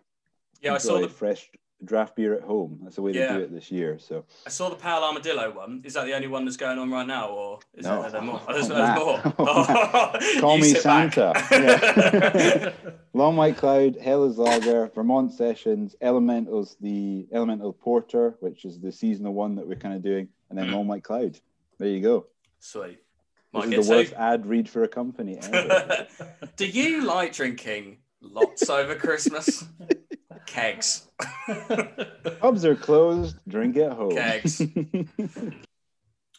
Yeah, 0.60 0.74
I 0.74 0.78
saw 0.78 1.00
the 1.00 1.08
fresh 1.08 1.50
draft 1.84 2.14
beer 2.16 2.34
at 2.34 2.42
home. 2.42 2.78
That's 2.82 2.96
the 2.96 3.02
way 3.02 3.12
Yeah. 3.12 3.28
to 3.32 3.38
do 3.38 3.44
it 3.44 3.52
this 3.52 3.70
year. 3.70 3.98
So 3.98 4.24
I 4.46 4.50
saw 4.50 4.68
the 4.68 4.76
Pale 4.76 5.02
Armadillo 5.02 5.50
one. 5.52 5.82
Is 5.84 5.94
that 5.94 6.04
the 6.06 6.14
only 6.14 6.28
one 6.28 6.44
that's 6.44 6.56
going 6.56 6.78
on 6.78 6.90
right 6.90 7.06
now, 7.06 7.28
or 7.28 7.58
is 7.74 7.84
No. 7.84 8.02
there, 8.02 8.10
there 8.12 8.22
more? 8.22 8.40
Oh, 8.46 8.52
there's, 8.52 8.68
there's 8.68 8.98
more. 8.98 9.20
Oh, 9.38 10.12
Call 10.40 10.58
me. 10.58 10.74
Santa. 10.74 11.32
Yeah. 11.50 12.72
Long 13.14 13.36
White 13.36 13.56
Cloud, 13.56 13.96
Helles 14.00 14.38
Lager, 14.38 14.90
Vermont 14.94 15.32
Sessions, 15.32 15.94
Elementals, 16.00 16.76
the 16.80 17.26
Elemental 17.32 17.72
Porter, 17.72 18.36
which 18.40 18.64
is 18.64 18.80
the 18.80 18.90
seasonal 18.92 19.34
one 19.34 19.54
that 19.56 19.66
we're 19.66 19.76
kind 19.76 19.94
of 19.94 20.02
doing, 20.02 20.28
and 20.48 20.58
then 20.58 20.68
Mm. 20.68 20.72
Long 20.72 20.86
White 20.88 21.04
Cloud. 21.04 21.38
There 21.78 21.88
you 21.88 22.00
go. 22.00 22.26
Sweet. 22.60 22.98
This 23.52 23.64
is 23.80 23.88
the 23.88 23.94
worst 23.96 24.12
ad 24.14 24.46
read 24.46 24.66
for 24.68 24.82
a 24.82 24.88
company. 24.88 25.38
Do 26.56 26.66
you 26.66 27.04
like 27.04 27.34
drinking 27.34 27.98
lots 28.22 28.70
over 28.70 28.94
Christmas? 28.94 29.64
Kegs. 30.46 31.08
Pubs 32.40 32.64
are 32.64 32.74
closed. 32.74 33.36
Drink 33.48 33.76
at 33.76 33.92
home. 33.92 34.14
Kegs. 34.14 34.62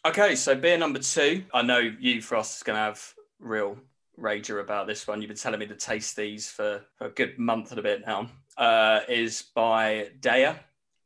Okay, 0.06 0.36
so 0.36 0.54
beer 0.54 0.78
number 0.78 1.00
two. 1.00 1.46
I 1.54 1.62
know 1.62 1.78
you, 1.78 2.22
Frost, 2.22 2.58
is 2.58 2.64
going 2.64 2.76
to 2.76 2.82
have 2.82 3.14
real 3.40 3.78
rager 4.20 4.60
about 4.60 4.86
this 4.86 5.08
one. 5.08 5.22
You've 5.22 5.30
been 5.30 5.38
telling 5.38 5.62
me 5.62 5.68
to 5.68 5.76
taste 5.76 6.18
these 6.18 6.52
for, 6.52 6.82
for 6.98 7.08
a 7.08 7.10
good 7.10 7.40
month 7.40 7.70
and 7.70 7.80
a 7.80 7.84
bit 7.84 8.02
now. 8.06 8.30
Uh, 8.58 9.00
is 9.08 9.44
by 9.56 10.10
Daya, 10.20 10.60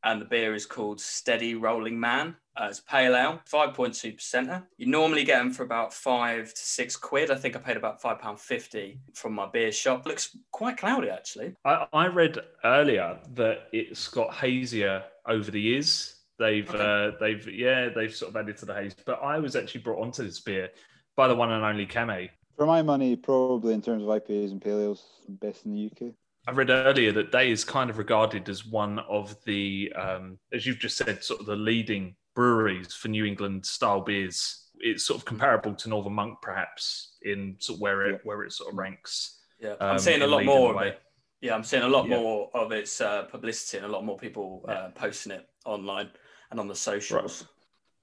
and 0.03 0.19
the 0.19 0.25
beer 0.25 0.55
is 0.55 0.65
called 0.65 0.99
Steady 0.99 1.53
Rolling 1.53 1.99
Man. 1.99 2.38
Uh, 2.59 2.67
it's 2.69 2.79
pale 2.79 3.15
ale, 3.15 3.39
5.2 3.51 4.15
percenter. 4.17 4.63
You 4.77 4.87
normally 4.87 5.23
get 5.23 5.37
them 5.37 5.51
for 5.51 5.63
about 5.63 5.93
five 5.93 6.51
to 6.53 6.59
six 6.59 6.95
quid. 6.95 7.29
I 7.29 7.35
think 7.35 7.55
I 7.55 7.59
paid 7.59 7.77
about 7.77 8.01
five 8.01 8.19
pound 8.19 8.39
fifty 8.39 8.99
from 9.13 9.33
my 9.33 9.47
beer 9.47 9.71
shop. 9.71 10.05
Looks 10.07 10.35
quite 10.51 10.77
cloudy 10.77 11.09
actually. 11.09 11.53
I, 11.65 11.85
I 11.93 12.07
read 12.07 12.39
earlier 12.63 13.19
that 13.35 13.67
it's 13.71 14.07
got 14.07 14.33
hazier 14.33 15.03
over 15.27 15.51
the 15.51 15.61
years. 15.61 16.15
They've 16.39 16.67
Okay. 16.69 16.79
uh, 16.79 17.11
they've 17.19 17.47
yeah 17.47 17.89
they've 17.89 18.13
sort 18.13 18.31
of 18.31 18.37
added 18.37 18.57
to 18.57 18.65
the 18.65 18.73
haze. 18.73 18.95
But 19.05 19.21
I 19.21 19.37
was 19.39 19.55
actually 19.55 19.81
brought 19.81 20.01
onto 20.01 20.23
this 20.23 20.39
beer 20.39 20.69
by 21.15 21.27
the 21.27 21.35
one 21.35 21.51
and 21.51 21.63
only 21.63 21.85
Kame. 21.85 22.29
For 22.55 22.65
my 22.65 22.81
money, 22.81 23.15
probably 23.15 23.75
in 23.75 23.83
terms 23.83 24.01
of 24.01 24.09
IPAs 24.09 24.51
and 24.51 24.59
pale 24.61 24.79
ales, 24.81 25.05
best 25.29 25.65
in 25.65 25.73
the 25.73 25.85
UK. 25.91 26.13
I 26.47 26.51
read 26.51 26.69
earlier 26.69 27.11
that 27.11 27.31
DEYA 27.31 27.49
is 27.51 27.63
kind 27.65 27.89
of 27.89 27.97
regarded 27.97 28.47
as 28.47 28.65
one 28.65 28.99
of 28.99 29.35
the, 29.43 29.91
um, 29.97 30.39
as 30.53 30.65
you've 30.65 30.79
just 30.79 30.95
said, 30.95 31.21
sort 31.21 31.41
of 31.41 31.45
the 31.45 31.57
leading 31.57 32.15
breweries 32.41 32.93
for 32.93 33.08
New 33.08 33.26
England 33.26 33.65
style 33.65 34.00
beers. 34.02 34.67
It's 34.80 35.04
sort 35.04 35.17
of 35.19 35.26
comparable 35.26 35.73
to 35.73 35.89
Northern 35.89 36.13
Monk, 36.13 36.38
perhaps, 36.39 37.17
in 37.23 37.56
sort 37.60 37.78
of 37.78 37.82
where 37.82 38.02
it 38.06 38.12
Yeah. 38.13 38.17
where 38.28 38.43
it 38.43 38.52
sort 38.54 38.71
of 38.71 38.78
ranks. 38.78 39.41
Yeah, 39.60 39.71
Um, 39.82 39.91
I'm 39.93 40.00
seeing 40.00 40.21
a 40.21 40.28
lot 40.28 40.45
more 40.45 40.76
of 40.76 40.82
it. 40.84 41.02
Yeah, 41.41 41.56
I'm 41.56 41.63
seeing 41.63 41.82
a 41.82 41.88
lot 41.89 42.08
Yeah. 42.08 42.17
more 42.19 42.52
of 42.54 42.71
its 42.71 43.02
uh, 43.02 43.23
publicity 43.23 43.78
and 43.78 43.86
a 43.88 43.89
lot 43.89 44.04
more 44.06 44.17
people 44.19 44.63
uh, 44.67 44.89
posting 45.04 45.32
it 45.38 45.50
online 45.65 46.12
and 46.52 46.60
on 46.60 46.67
the 46.67 46.76
socials. 46.76 47.47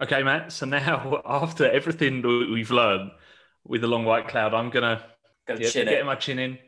Okay, 0.03 0.23
Matt. 0.25 0.51
So 0.53 0.67
now, 0.67 1.23
after 1.43 1.71
everything 1.71 2.23
we've 2.55 2.73
learned 2.73 3.13
with 3.65 3.83
the 3.83 3.87
long 3.95 4.05
white 4.05 4.27
cloud, 4.27 4.53
I'm 4.53 4.71
gonna 4.71 4.99
Go 5.47 5.55
yeah, 5.55 5.69
it. 6.01 6.07
my 6.07 6.17
chin 6.17 6.39
in, 6.41 6.59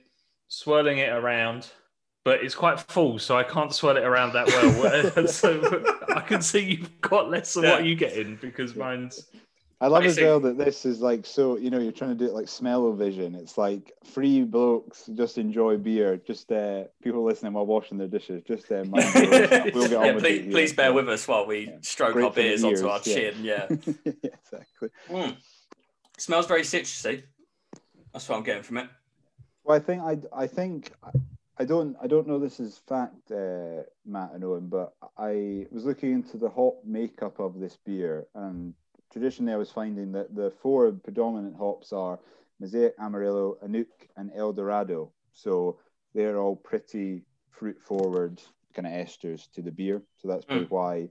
swirling 0.47 0.99
it 0.99 1.11
around. 1.13 1.69
But 2.27 2.43
it's 2.43 2.57
quite 2.57 2.81
full, 2.81 3.21
so 3.21 3.39
I 3.39 3.45
can't 3.45 3.73
swirl 3.73 3.99
it 3.99 4.03
around 4.03 4.33
that 4.33 4.49
well. 4.49 5.27
so 5.29 5.85
I 6.13 6.19
can 6.23 6.43
see 6.43 6.59
you've 6.59 7.01
got 7.01 7.31
less 7.31 7.55
than 7.55 7.63
what 7.71 7.85
you 7.85 7.95
get 7.95 8.15
in 8.15 8.35
because 8.35 8.75
mine's 8.75 9.29
I 9.81 9.87
love 9.87 10.05
as 10.05 10.17
Basic. 10.17 10.25
well 10.25 10.41
that 10.41 10.59
this 10.59 10.85
is 10.85 11.01
like 11.01 11.25
so 11.25 11.57
you 11.57 11.71
know 11.71 11.79
you're 11.79 11.93
trying 11.93 12.11
to 12.11 12.17
do 12.17 12.25
it 12.25 12.35
like 12.35 12.49
smell-o-vision. 12.49 13.37
It's 13.37 13.57
like 13.57 13.93
free 14.05 14.43
blokes 14.43 15.09
just 15.15 15.39
enjoy 15.39 15.77
beer. 15.77 16.17
Just 16.17 16.51
uh, 16.51 16.87
people 17.01 17.23
listening 17.23 17.53
while 17.53 17.65
washing 17.65 17.97
their 17.97 18.09
dishes. 18.09 18.43
Just 18.43 18.73
uh, 18.73 18.83
mind 18.89 19.05
your 19.15 19.33
own 19.33 19.47
stuff. 19.47 19.75
we'll 19.75 19.89
get 19.89 19.97
on 19.99 20.05
Yeah, 20.07 20.13
with 20.15 20.25
please, 20.25 20.39
it 20.41 20.43
here. 20.43 20.51
please 20.51 20.73
bear 20.73 20.93
with 20.93 21.09
us 21.09 21.29
while 21.29 21.47
we 21.47 21.69
Yeah. 21.69 21.77
stroke 21.83 22.15
Great 22.15 22.25
our 22.25 22.33
for 22.33 22.41
the 22.41 22.49
beers 22.49 22.65
onto 22.65 22.89
our 22.89 23.01
yeah. 23.05 23.15
chin. 23.15 23.35
Yeah. 23.45 23.67
yeah, 24.05 24.13
exactly. 24.25 24.89
Mm. 25.11 25.37
Smells 26.19 26.49
very 26.49 26.63
citrusy. 26.63 27.23
That's 28.13 28.29
what 28.29 28.37
I'm 28.37 28.43
getting 28.43 28.65
from 28.65 28.79
it. 28.79 28.89
Well, 29.63 29.77
I 29.77 29.79
think 29.81 30.03
I 30.03 30.19
I 30.37 30.49
think 30.49 30.91
I 31.59 31.65
don't 31.65 31.97
I 32.03 32.07
don't 32.07 32.27
know 32.27 32.39
this 32.39 32.61
is 32.61 32.81
fact, 32.87 33.31
uh, 33.31 33.83
Matt 34.05 34.33
and 34.35 34.45
Owen, 34.45 34.69
but 34.69 34.93
I 35.17 35.67
was 35.71 35.85
looking 35.85 36.13
into 36.13 36.37
the 36.37 36.51
hop 36.51 36.83
makeup 36.85 37.39
of 37.39 37.59
this 37.59 37.79
beer, 37.85 38.27
and 38.35 38.75
traditionally 39.11 39.55
I 39.55 39.57
was 39.57 39.71
finding 39.71 40.13
that 40.13 40.35
the 40.35 40.53
four 40.63 40.93
predominant 40.93 41.57
hops 41.57 41.93
are 41.93 42.19
Mosaic, 42.61 42.95
Amarillo, 42.99 43.57
Anuk, 43.65 43.87
and 44.17 44.31
El 44.35 44.53
Dorado. 44.53 45.13
So 45.33 45.79
they're 46.15 46.39
all 46.39 46.57
pretty 46.57 47.25
fruit 47.51 47.81
forward 47.81 48.41
kind 48.75 48.87
of 48.87 48.93
esters 48.93 49.51
to 49.53 49.63
the 49.63 49.73
beer. 49.73 50.03
So 50.19 50.29
that's 50.29 50.45
probably 50.45 50.67
why 50.67 51.09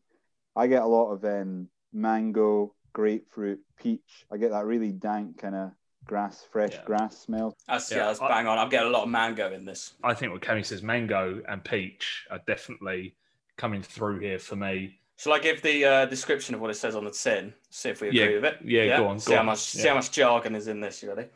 I 0.55 0.67
get 0.67 0.83
a 0.83 0.87
lot 0.87 1.11
of 1.11 1.25
um, 1.25 1.67
mango, 1.91 2.73
grapefruit, 2.93 3.59
peach. 3.77 4.25
I 4.31 4.37
get 4.37 4.51
that 4.51 4.65
really 4.65 4.91
dank 4.91 5.39
kind 5.39 5.55
of 5.55 5.71
grass, 6.05 6.45
fresh 6.51 6.73
Yeah. 6.73 6.83
grass 6.85 7.17
smell. 7.19 7.55
That's 7.67 7.91
yeah, 7.91 7.97
Yeah, 7.97 8.05
that's 8.07 8.21
I- 8.21 8.27
bang 8.27 8.47
on. 8.47 8.57
I'm 8.57 8.69
getting 8.69 8.87
a 8.87 8.91
lot 8.91 9.03
of 9.03 9.09
mango 9.09 9.51
in 9.51 9.65
this. 9.65 9.93
I 10.03 10.13
think 10.13 10.31
what 10.31 10.41
Kenny 10.41 10.63
says, 10.63 10.81
mango 10.83 11.41
and 11.47 11.63
peach 11.63 12.25
are 12.29 12.39
definitely 12.47 13.15
coming 13.57 13.81
through 13.81 14.19
here 14.19 14.39
for 14.39 14.55
me. 14.55 14.99
Shall 15.17 15.33
I 15.33 15.39
give 15.39 15.61
the 15.61 15.85
uh, 15.85 16.05
description 16.07 16.55
of 16.55 16.61
what 16.61 16.69
it 16.69 16.75
says 16.75 16.93
on 16.95 17.05
the 17.05 17.11
tin? 17.11 17.53
See 17.69 17.89
if 17.89 18.01
we 18.01 18.09
agree 18.09 18.19
Yeah, 18.19 18.35
with 18.35 18.43
it. 18.45 18.57
yeah, 18.65 18.97
go 18.97 19.07
on, 19.07 19.17
See 19.19 19.29
go 19.29 19.35
how 19.35 19.39
on, 19.41 19.45
much 19.47 19.59
see 19.59 19.81
yeah. 19.83 19.89
how 19.89 19.95
much 19.95 20.11
jargon 20.11 20.55
is 20.55 20.67
in 20.67 20.81
this. 20.81 21.01
You 21.01 21.13
ready? 21.13 21.29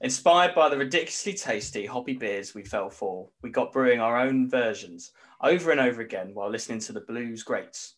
Inspired 0.00 0.54
by 0.54 0.68
the 0.68 0.76
ridiculously 0.76 1.32
tasty 1.32 1.86
hoppy 1.86 2.12
beers 2.12 2.54
we 2.54 2.62
fell 2.62 2.88
for, 2.90 3.28
we 3.42 3.50
got 3.50 3.72
brewing 3.72 3.98
our 3.98 4.18
own 4.18 4.48
versions 4.48 5.12
over 5.40 5.70
and 5.72 5.80
over 5.80 6.02
again 6.02 6.30
while 6.34 6.50
listening 6.50 6.78
to 6.80 6.92
the 6.92 7.00
blues 7.00 7.42
greats. 7.42 7.94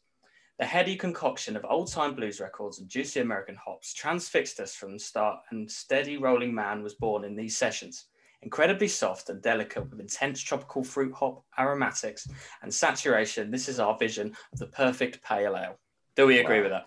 The 0.58 0.66
heady 0.66 0.96
concoction 0.96 1.56
of 1.56 1.64
old-time 1.68 2.14
blues 2.14 2.40
records 2.40 2.80
and 2.80 2.88
juicy 2.88 3.20
American 3.20 3.54
hops 3.54 3.94
transfixed 3.94 4.58
us 4.58 4.74
from 4.74 4.92
the 4.92 4.98
start, 4.98 5.38
and 5.50 5.70
steady 5.70 6.16
rolling 6.16 6.52
man 6.52 6.82
was 6.82 6.94
born 6.94 7.22
in 7.24 7.36
these 7.36 7.56
sessions. 7.56 8.06
Incredibly 8.42 8.88
soft 8.88 9.30
and 9.30 9.40
delicate 9.40 9.88
with 9.88 10.00
intense 10.00 10.40
tropical 10.40 10.82
fruit 10.82 11.14
hop 11.14 11.44
aromatics 11.58 12.26
and 12.62 12.74
saturation, 12.74 13.52
this 13.52 13.68
is 13.68 13.78
our 13.78 13.96
vision 13.98 14.34
of 14.52 14.58
the 14.58 14.66
perfect 14.66 15.22
pale 15.22 15.56
ale. 15.56 15.78
Do 16.16 16.26
we 16.26 16.40
agree 16.40 16.56
Wow. 16.58 16.62
with 16.62 16.72
that? 16.72 16.86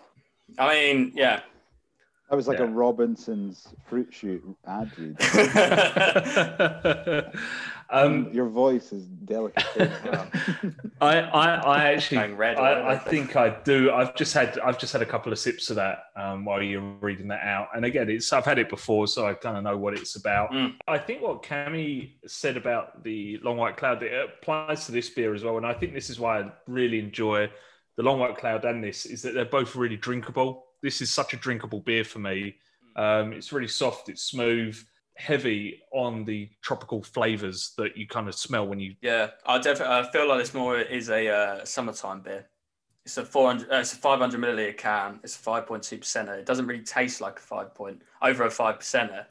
I 0.58 0.74
mean, 0.74 1.12
yeah. 1.14 1.40
That 2.28 2.36
was 2.36 2.48
like 2.48 2.60
a 2.60 2.66
Robinson's 2.66 3.68
fruit 3.86 4.12
shoot 4.12 4.42
ad 4.66 4.90
read. 4.98 5.16
um, 7.92 8.30
Your 8.32 8.48
voice 8.48 8.92
is 8.92 9.04
delicate. 9.04 9.90
Wow. 10.04 10.26
I, 11.00 11.20
I, 11.20 11.54
I 11.54 11.92
actually, 11.92 12.32
red 12.32 12.56
I. 12.56 12.92
I 12.92 12.98
think 12.98 13.36
I 13.36 13.50
do. 13.62 13.92
I've 13.92 14.14
just 14.14 14.34
had, 14.34 14.58
I've 14.60 14.78
just 14.78 14.92
had 14.92 15.02
a 15.02 15.06
couple 15.06 15.32
of 15.32 15.38
sips 15.38 15.70
of 15.70 15.76
that 15.76 16.04
um, 16.16 16.44
while 16.44 16.62
you're 16.62 16.80
reading 17.00 17.28
that 17.28 17.42
out. 17.42 17.68
And 17.74 17.84
again, 17.84 18.08
it's, 18.08 18.32
I've 18.32 18.44
had 18.44 18.58
it 18.58 18.68
before, 18.68 19.06
so 19.06 19.26
I 19.26 19.34
kind 19.34 19.56
of 19.56 19.62
know 19.62 19.76
what 19.76 19.94
it's 19.94 20.16
about. 20.16 20.50
Mm. 20.52 20.74
I 20.88 20.98
think 20.98 21.22
what 21.22 21.42
Cami 21.42 22.12
said 22.26 22.56
about 22.56 23.04
the 23.04 23.38
Long 23.42 23.56
White 23.56 23.76
Cloud 23.76 24.02
it 24.02 24.12
applies 24.12 24.86
to 24.86 24.92
this 24.92 25.10
beer 25.10 25.34
as 25.34 25.44
well. 25.44 25.58
And 25.58 25.66
I 25.66 25.74
think 25.74 25.92
this 25.92 26.10
is 26.10 26.18
why 26.18 26.40
I 26.40 26.52
really 26.66 26.98
enjoy 26.98 27.50
the 27.96 28.02
Long 28.02 28.18
White 28.18 28.36
Cloud 28.36 28.64
and 28.64 28.82
this 28.82 29.06
is 29.06 29.22
that 29.22 29.34
they're 29.34 29.44
both 29.44 29.76
really 29.76 29.96
drinkable. 29.96 30.66
This 30.82 31.00
is 31.00 31.10
such 31.10 31.34
a 31.34 31.36
drinkable 31.36 31.80
beer 31.80 32.04
for 32.04 32.18
me. 32.18 32.56
Um, 32.96 33.32
it's 33.32 33.52
really 33.52 33.68
soft, 33.68 34.08
it's 34.08 34.24
smooth, 34.24 34.78
heavy 35.16 35.82
on 35.92 36.24
the 36.24 36.48
tropical 36.62 37.02
flavors 37.02 37.72
that 37.76 37.96
you 37.96 38.06
kind 38.06 38.28
of 38.28 38.34
smell 38.34 38.66
when 38.66 38.80
you 38.80 38.94
Yeah, 39.02 39.30
I 39.46 39.58
definitely 39.58 39.94
I 39.94 40.10
feel 40.10 40.28
like 40.28 40.38
this 40.38 40.54
more 40.54 40.78
is 40.78 41.10
a 41.10 41.28
uh, 41.28 41.64
summertime 41.64 42.22
beer. 42.22 42.46
It's 43.04 43.16
a 43.18 43.24
400, 43.24 43.70
uh, 43.70 43.76
it's 43.78 43.92
a 43.92 43.96
500 43.96 44.40
milliliter 44.40 44.76
can. 44.76 45.18
It's 45.24 45.36
a 45.36 45.40
5.2 45.40 45.98
percenter. 45.98 46.38
It 46.38 46.46
doesn't 46.46 46.66
really 46.66 46.84
taste 46.84 47.20
like 47.20 47.38
a 47.38 47.42
five 47.42 47.74
point 47.74 48.00
over 48.22 48.44
a 48.44 48.50
five 48.50 48.78
percenter. 48.78 49.26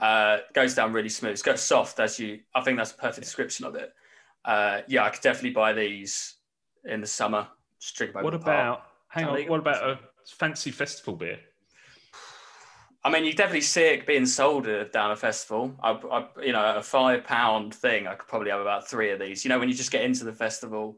Uh, 0.00 0.38
goes 0.54 0.74
down 0.74 0.92
really 0.92 1.10
smooth. 1.10 1.32
It's 1.32 1.42
got 1.42 1.58
soft 1.58 2.00
as 2.00 2.18
you. 2.18 2.40
I 2.54 2.62
think 2.62 2.78
that's 2.78 2.92
a 2.92 2.96
perfect 2.96 3.24
description 3.24 3.66
of 3.66 3.74
it. 3.74 3.92
Uh, 4.44 4.80
yeah, 4.88 5.04
I 5.04 5.10
could 5.10 5.20
definitely 5.20 5.50
buy 5.50 5.72
these 5.72 6.36
in 6.84 7.00
the 7.00 7.06
summer. 7.06 7.46
Just 7.80 7.96
drink 7.96 8.14
them 8.14 8.24
What 8.24 8.34
over 8.34 8.38
the 8.38 8.44
park. 8.44 8.78
about? 8.78 8.86
Hang 9.08 9.26
on. 9.26 9.42
What 9.48 9.60
about 9.60 9.88
a 9.88 9.98
fancy 10.26 10.70
festival 10.70 11.14
beer? 11.14 11.38
I 13.04 13.10
mean, 13.10 13.24
you 13.24 13.32
definitely 13.32 13.62
see 13.62 13.82
it 13.82 14.06
being 14.06 14.26
sold 14.26 14.66
at- 14.68 14.92
down 14.92 15.10
a 15.10 15.16
festival. 15.16 15.74
I, 15.82 15.90
I, 15.92 16.28
you 16.42 16.52
know, 16.52 16.76
a 16.76 16.82
five 16.82 17.24
pound 17.24 17.74
thing. 17.74 18.06
I 18.06 18.14
could 18.14 18.28
probably 18.28 18.50
have 18.50 18.60
about 18.60 18.88
three 18.88 19.10
of 19.10 19.18
these. 19.18 19.44
You 19.44 19.48
know, 19.48 19.58
when 19.58 19.68
you 19.68 19.74
just 19.74 19.90
get 19.90 20.04
into 20.04 20.24
the 20.24 20.32
festival 20.32 20.96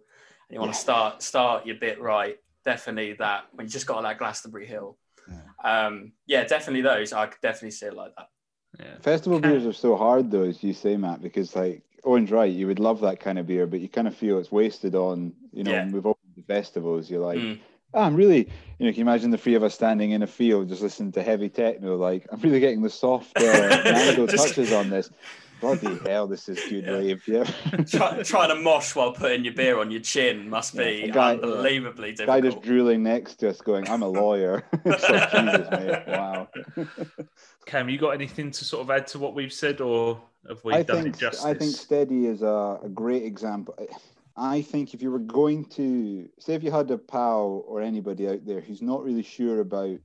and 0.48 0.54
you 0.54 0.60
want 0.60 0.74
to 0.74 0.78
start 0.78 1.22
start 1.22 1.64
your 1.66 1.76
bit 1.76 2.00
right, 2.00 2.36
definitely 2.64 3.14
that. 3.14 3.44
When 3.52 3.66
you 3.66 3.70
just 3.70 3.86
got 3.86 3.96
on 3.96 4.02
that 4.04 4.18
Glastonbury 4.18 4.66
Hill, 4.66 4.98
um, 5.64 6.12
yeah, 6.26 6.44
definitely 6.44 6.82
those. 6.82 7.12
I 7.14 7.26
could 7.26 7.40
definitely 7.40 7.70
see 7.70 7.86
it 7.86 7.94
like 7.94 8.12
that. 8.16 8.28
Yeah. 8.78 8.98
Festival 9.00 9.40
beers 9.40 9.64
are 9.64 9.72
so 9.72 9.96
hard, 9.96 10.30
though, 10.30 10.42
as 10.42 10.62
you 10.62 10.74
say, 10.74 10.96
Matt, 10.96 11.22
because 11.22 11.54
like 11.56 11.82
Owen's 12.04 12.30
right, 12.30 12.52
you 12.52 12.66
would 12.66 12.80
love 12.80 13.00
that 13.00 13.18
kind 13.20 13.38
of 13.38 13.46
beer, 13.46 13.66
but 13.66 13.80
you 13.80 13.88
kind 13.88 14.08
of 14.08 14.14
feel 14.14 14.38
it's 14.38 14.52
wasted 14.52 14.94
on, 14.94 15.32
you 15.52 15.64
know, 15.64 15.70
Yeah. 15.70 15.86
we've 15.90 16.04
opened 16.04 16.34
the 16.36 16.42
festivals. 16.42 17.08
You're 17.08 17.24
like, 17.24 17.38
Mm. 17.38 17.60
"Ah, 17.94 18.04
I'm 18.04 18.14
really, 18.16 18.48
you 18.78 18.86
know, 18.86 18.90
can 18.92 18.96
you 18.96 19.02
imagine 19.02 19.30
the 19.30 19.38
three 19.38 19.54
of 19.54 19.62
us 19.62 19.74
standing 19.74 20.10
in 20.10 20.22
a 20.22 20.26
field 20.26 20.68
just 20.68 20.82
listening 20.82 21.12
to 21.12 21.22
heavy 21.22 21.48
techno? 21.48 21.96
Like, 21.96 22.26
I'm 22.30 22.40
really 22.40 22.60
getting 22.60 22.82
the 22.82 22.90
soft 22.90 23.36
uh, 23.38 23.42
mango 23.84 24.26
Just- 24.26 24.48
touches 24.48 24.72
on 24.72 24.90
this. 24.90 25.10
Bloody 25.60 25.96
hell, 26.04 26.26
this 26.26 26.46
is 26.50 26.60
good 26.68 26.84
Yeah. 26.84 26.90
rave. 26.90 27.22
Yeah. 27.26 27.44
Try, 27.86 28.22
trying 28.24 28.48
to 28.50 28.56
mosh 28.56 28.94
while 28.94 29.12
putting 29.12 29.44
your 29.44 29.54
beer 29.54 29.78
on 29.78 29.90
your 29.90 30.00
chin 30.02 30.50
must 30.50 30.76
be 30.76 31.04
Yeah, 31.04 31.06
a 31.06 31.10
guy- 31.10 31.32
unbelievably 31.34 32.12
Guy 32.14 32.40
just 32.42 32.60
drooling 32.60 33.02
next 33.02 33.36
to 33.36 33.48
us 33.48 33.62
going, 33.62 33.88
I'm 33.88 34.02
a 34.02 34.08
lawyer. 34.08 34.64
it's 34.84 35.08
like, 35.08 35.30
Jesus, 35.30 35.68
mate. 35.70 36.02
Wow. 36.08 36.48
Cam, 37.64 37.88
you 37.88 37.96
got 37.98 38.10
anything 38.10 38.50
to 38.50 38.64
sort 38.64 38.82
of 38.82 38.90
add 38.90 39.06
to 39.08 39.18
what 39.18 39.34
we've 39.34 39.52
said, 39.52 39.80
or 39.80 40.20
have 40.46 40.62
we 40.64 40.74
I 40.74 40.82
done 40.82 41.04
think 41.04 41.16
it 41.16 41.20
justice? 41.20 41.44
I 41.44 41.54
think 41.54 41.74
Steady 41.74 42.26
is 42.26 42.42
a, 42.42 42.80
a 42.82 42.88
great 42.92 43.22
example. 43.22 43.74
I 44.36 44.62
think 44.62 44.94
if 44.94 45.02
you 45.02 45.10
were 45.10 45.20
going 45.20 45.64
to 45.66 46.28
say 46.38 46.54
if 46.54 46.62
you 46.64 46.72
had 46.72 46.90
a 46.90 46.98
pal 46.98 47.64
or 47.66 47.80
anybody 47.80 48.28
out 48.28 48.44
there 48.44 48.60
who's 48.60 48.82
not 48.82 49.04
really 49.04 49.22
sure 49.22 49.60
about 49.60 49.98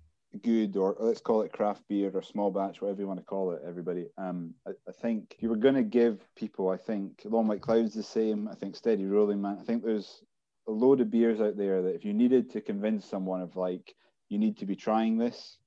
good 0.43 0.77
or 0.77 0.95
let's 0.99 1.21
call 1.21 1.41
it 1.41 1.51
craft 1.51 1.83
beer 1.89 2.11
or 2.13 2.21
small 2.21 2.51
batch, 2.51 2.81
whatever 2.81 3.01
you 3.01 3.07
want 3.07 3.19
to 3.19 3.25
call 3.25 3.51
it, 3.51 3.61
everybody. 3.67 4.05
Um, 4.17 4.53
I, 4.67 4.71
I 4.87 4.91
think 4.91 5.35
you 5.39 5.49
were 5.49 5.55
going 5.55 5.75
to 5.75 5.83
give 5.83 6.23
people, 6.35 6.69
I 6.69 6.77
think 6.77 7.21
Long 7.25 7.47
White 7.47 7.61
Cloud's 7.61 7.95
the 7.95 8.03
same. 8.03 8.47
I 8.47 8.55
think 8.55 8.75
Steady 8.75 9.05
Rolling 9.05 9.41
Man. 9.41 9.57
I 9.59 9.63
think 9.63 9.83
there's 9.83 10.21
a 10.67 10.71
load 10.71 11.01
of 11.01 11.09
beers 11.09 11.41
out 11.41 11.57
there 11.57 11.81
that 11.81 11.95
if 11.95 12.05
you 12.05 12.13
needed 12.13 12.51
to 12.51 12.61
convince 12.61 13.05
someone 13.05 13.41
of 13.41 13.55
like 13.55 13.95
you 14.29 14.37
need 14.37 14.57
to 14.59 14.67
be 14.67 14.75
trying 14.75 15.17
this, 15.17 15.57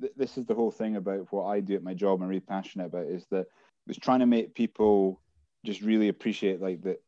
th- 0.00 0.12
this 0.16 0.38
is 0.38 0.46
the 0.46 0.54
whole 0.54 0.70
thing 0.70 0.94
about 0.94 1.26
what 1.32 1.46
I 1.46 1.58
do 1.58 1.74
at 1.74 1.82
my 1.82 1.94
job. 1.94 2.22
I'm 2.22 2.28
really 2.28 2.40
passionate 2.40 2.86
about 2.86 3.06
is 3.06 3.26
that 3.32 3.46
it's 3.88 3.98
trying 3.98 4.20
to 4.20 4.26
make 4.26 4.54
people 4.54 5.20
just 5.64 5.80
really 5.80 6.08
appreciate 6.08 6.60
like 6.60 6.82
the 6.82 6.98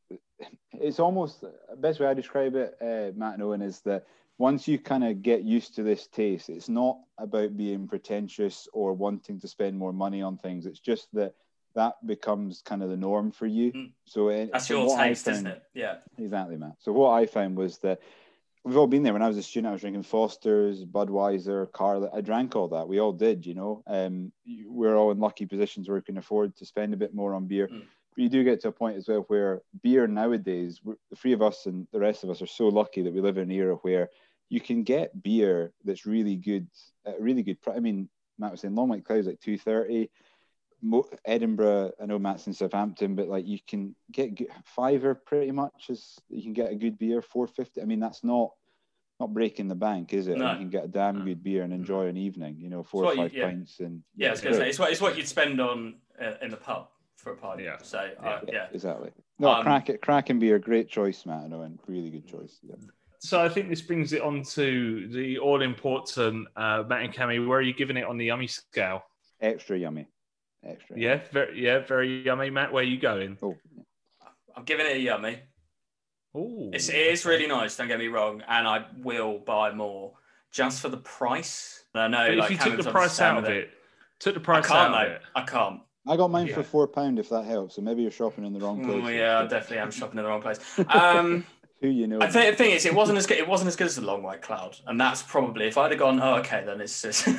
it's 0.72 1.00
almost 1.00 1.40
the 1.40 1.52
best 1.76 2.00
way 2.00 2.06
I 2.06 2.14
describe 2.14 2.54
it, 2.54 2.76
uh, 2.80 3.16
Matt 3.18 3.34
and 3.34 3.42
Owen, 3.42 3.62
is 3.62 3.80
that 3.80 4.06
once 4.38 4.66
you 4.66 4.78
kind 4.78 5.04
of 5.04 5.22
get 5.22 5.42
used 5.42 5.76
to 5.76 5.82
this 5.82 6.06
taste, 6.08 6.48
it's 6.48 6.68
not 6.68 6.98
about 7.18 7.56
being 7.56 7.86
pretentious 7.86 8.68
or 8.72 8.92
wanting 8.92 9.40
to 9.40 9.48
spend 9.48 9.78
more 9.78 9.92
money 9.92 10.22
on 10.22 10.36
things. 10.36 10.66
It's 10.66 10.80
just 10.80 11.08
that 11.12 11.34
that 11.74 11.94
becomes 12.06 12.62
kind 12.62 12.82
of 12.82 12.90
the 12.90 12.96
norm 12.96 13.30
for 13.30 13.46
you. 13.46 13.72
Mm. 13.72 13.92
So 14.04 14.28
it, 14.28 14.50
That's 14.52 14.68
so 14.68 14.86
your 14.86 14.96
taste, 14.96 15.28
isn't 15.28 15.46
it? 15.46 15.62
Yeah. 15.74 15.96
Exactly, 16.18 16.56
Matt. 16.56 16.76
So 16.78 16.92
what 16.92 17.10
I 17.10 17.26
found 17.26 17.56
was 17.56 17.78
that 17.78 18.00
we've 18.64 18.76
all 18.76 18.86
been 18.86 19.02
there. 19.02 19.12
When 19.12 19.22
I 19.22 19.28
was 19.28 19.36
a 19.36 19.42
student, 19.42 19.70
I 19.70 19.72
was 19.72 19.80
drinking 19.80 20.04
Foster's, 20.04 20.84
Budweiser, 20.84 21.70
Carling. 21.72 22.10
I 22.14 22.20
drank 22.20 22.56
all 22.56 22.68
that. 22.68 22.88
We 22.88 23.00
all 23.00 23.12
did, 23.12 23.44
you 23.44 23.54
know. 23.54 23.82
Um, 23.86 24.32
we're 24.66 24.96
all 24.96 25.10
in 25.10 25.18
lucky 25.18 25.46
positions 25.46 25.88
where 25.88 25.96
we 25.96 26.02
can 26.02 26.18
afford 26.18 26.56
to 26.56 26.66
spend 26.66 26.94
a 26.94 26.96
bit 26.96 27.14
more 27.14 27.34
on 27.34 27.46
beer. 27.46 27.68
Mm. 27.68 27.82
But 28.14 28.22
you 28.22 28.28
do 28.28 28.44
get 28.44 28.60
to 28.60 28.68
a 28.68 28.72
point 28.72 28.96
as 28.96 29.08
well 29.08 29.24
where 29.28 29.62
beer 29.82 30.06
nowadays, 30.06 30.80
the 30.84 31.16
three 31.16 31.32
of 31.32 31.42
us 31.42 31.66
and 31.66 31.86
the 31.92 31.98
rest 32.00 32.22
of 32.22 32.30
us 32.30 32.40
are 32.42 32.46
so 32.46 32.68
lucky 32.68 33.02
that 33.02 33.12
we 33.12 33.20
live 33.20 33.38
in 33.38 33.44
an 33.44 33.50
era 33.50 33.74
where 33.82 34.08
you 34.50 34.60
can 34.60 34.84
get 34.84 35.20
beer 35.22 35.72
that's 35.84 36.06
really 36.06 36.36
good, 36.36 36.68
at 37.06 37.18
a 37.18 37.22
really 37.22 37.42
good 37.42 37.60
price. 37.60 37.76
I 37.76 37.80
mean, 37.80 38.08
Matt 38.38 38.52
was 38.52 38.60
saying 38.60 38.74
Long 38.74 38.88
White 38.88 39.04
Cloud's 39.04 39.26
like 39.26 39.40
two 39.40 39.58
thirty. 39.58 40.10
Edinburgh, 41.24 41.92
I 42.00 42.06
know 42.06 42.18
Matt's 42.18 42.46
in 42.46 42.52
Southampton, 42.52 43.14
but 43.14 43.28
like 43.28 43.46
you 43.46 43.58
can 43.66 43.94
get 44.12 44.38
fiver 44.64 45.14
pretty 45.14 45.50
much 45.50 45.86
as 45.88 46.16
you 46.28 46.42
can 46.42 46.52
get 46.52 46.70
a 46.70 46.74
good 46.74 46.98
beer, 46.98 47.22
four 47.22 47.46
fifty. 47.46 47.80
I 47.80 47.84
mean, 47.84 48.00
that's 48.00 48.22
not 48.22 48.50
not 49.20 49.32
breaking 49.32 49.68
the 49.68 49.74
bank, 49.76 50.12
is 50.12 50.26
it? 50.26 50.36
No. 50.36 50.52
You 50.52 50.58
can 50.58 50.70
get 50.70 50.84
a 50.84 50.88
damn 50.88 51.20
No. 51.20 51.24
good 51.24 51.42
beer 51.42 51.62
and 51.62 51.72
enjoy 51.72 52.06
an 52.08 52.16
evening, 52.16 52.56
you 52.58 52.68
know, 52.68 52.82
four 52.82 53.04
It's 53.04 53.12
or 53.12 53.16
five 53.16 53.32
you- 53.32 53.40
yeah. 53.40 53.46
pints 53.48 53.80
and 53.80 54.02
Yeah, 54.16 54.28
I 54.28 54.30
was 54.32 54.40
it's 54.40 54.44
going 54.44 54.54
to 54.54 54.60
say 54.60 54.68
it's 54.68 54.78
what 54.78 54.90
it's 54.92 55.00
what 55.00 55.16
you'd 55.16 55.28
spend 55.28 55.60
on 55.60 55.94
uh, 56.20 56.34
in 56.42 56.50
the 56.50 56.56
pub 56.56 56.88
for 57.24 57.32
a 57.32 57.36
party. 57.36 57.64
Yeah. 57.64 57.78
So 57.82 57.98
uh, 58.22 58.40
yeah. 58.46 58.66
exactly. 58.72 59.10
No, 59.40 59.48
Um, 59.50 59.62
crack 59.64 59.88
it, 59.88 60.00
cracking 60.00 60.38
beer, 60.38 60.58
great 60.60 60.88
choice, 60.88 61.26
Matt. 61.26 61.44
I 61.44 61.46
know, 61.48 61.68
really 61.88 62.10
good 62.10 62.28
choice. 62.28 62.60
Yeah. 62.62 62.76
So 63.18 63.42
I 63.42 63.48
think 63.48 63.70
this 63.70 63.80
brings 63.80 64.12
it 64.12 64.20
on 64.20 64.42
to 64.52 65.08
the 65.08 65.38
all 65.38 65.62
important 65.62 66.46
uh, 66.56 66.84
Matt 66.86 67.02
and 67.02 67.12
Cammy. 67.12 67.44
Where 67.44 67.58
are 67.58 67.62
you 67.62 67.74
giving 67.74 67.96
it 67.96 68.04
on 68.04 68.18
the 68.18 68.26
yummy 68.26 68.46
scale? 68.46 69.02
Extra 69.40 69.78
yummy, 69.78 70.06
extra. 70.64 70.98
Yeah, 70.98 71.20
very 71.32 71.60
yeah, 71.60 71.78
very 71.80 72.22
yummy. 72.22 72.50
Matt, 72.50 72.72
where 72.72 72.82
are 72.82 72.86
you 72.86 73.00
going? 73.00 73.38
Oh, 73.42 73.56
I'm 74.54 74.64
giving 74.64 74.86
it 74.86 74.96
a 74.96 75.00
yummy. 75.00 75.40
Oh, 76.36 76.70
It's, 76.72 76.88
it 76.88 76.96
is 76.96 77.24
really 77.24 77.46
nice. 77.46 77.76
Don't 77.76 77.88
get 77.88 77.98
me 77.98 78.08
wrong, 78.08 78.42
and 78.46 78.66
I 78.68 78.86
will 79.02 79.38
buy 79.38 79.72
more 79.72 80.12
just 80.52 80.80
for 80.80 80.88
the 80.88 80.96
price. 80.98 81.84
I 81.94 82.08
know. 82.08 82.26
But 82.28 82.36
like, 82.36 82.50
if 82.50 82.64
you 82.64 82.70
took 82.70 82.84
the 82.84 82.90
price 82.90 83.20
out 83.20 83.38
of 83.38 83.44
with 83.44 83.52
it, 83.52 83.70
took 84.20 84.34
the 84.34 84.40
I 84.40 84.44
price 84.44 84.66
can't. 84.66 84.94
out 84.94 85.06
of 85.06 85.12
it. 85.12 85.22
I 85.34 85.42
can't. 85.42 85.80
I 86.06 86.16
got 86.16 86.30
mine 86.30 86.46
Yeah. 86.48 86.54
for 86.56 86.62
four 86.62 86.86
pound 86.86 87.18
if 87.18 87.28
that 87.30 87.44
helps. 87.44 87.76
So 87.76 87.82
maybe 87.82 88.02
you're 88.02 88.10
shopping 88.10 88.44
in 88.44 88.52
the 88.52 88.60
wrong 88.60 88.84
place. 88.84 89.02
Oh, 89.04 89.08
yeah, 89.08 89.40
I 89.40 89.42
definitely 89.46 89.78
am 89.78 89.90
shopping 89.90 90.18
in 90.18 90.24
the 90.24 90.28
wrong 90.30 90.42
place. 90.42 90.58
Um, 90.90 91.46
Who 91.80 91.88
you 91.88 92.06
know? 92.06 92.20
I 92.20 92.28
think 92.30 92.50
the 92.56 92.62
thing 92.64 92.72
is, 92.72 92.84
it 92.86 92.94
wasn't 92.94 93.18
as 93.18 93.26
good. 93.26 93.38
It 93.38 93.48
wasn't 93.48 93.68
as 93.68 93.76
good 93.76 93.86
as 93.86 93.96
the 93.96 94.02
Long 94.02 94.22
White 94.22 94.42
Cloud, 94.42 94.76
and 94.86 95.00
that's 95.00 95.22
probably 95.22 95.66
if 95.66 95.76
I'd 95.78 95.90
have 95.90 95.98
gone, 96.00 96.20
oh, 96.20 96.34
okay, 96.36 96.62
then 96.64 96.80
it's 96.80 97.02
just 97.02 97.26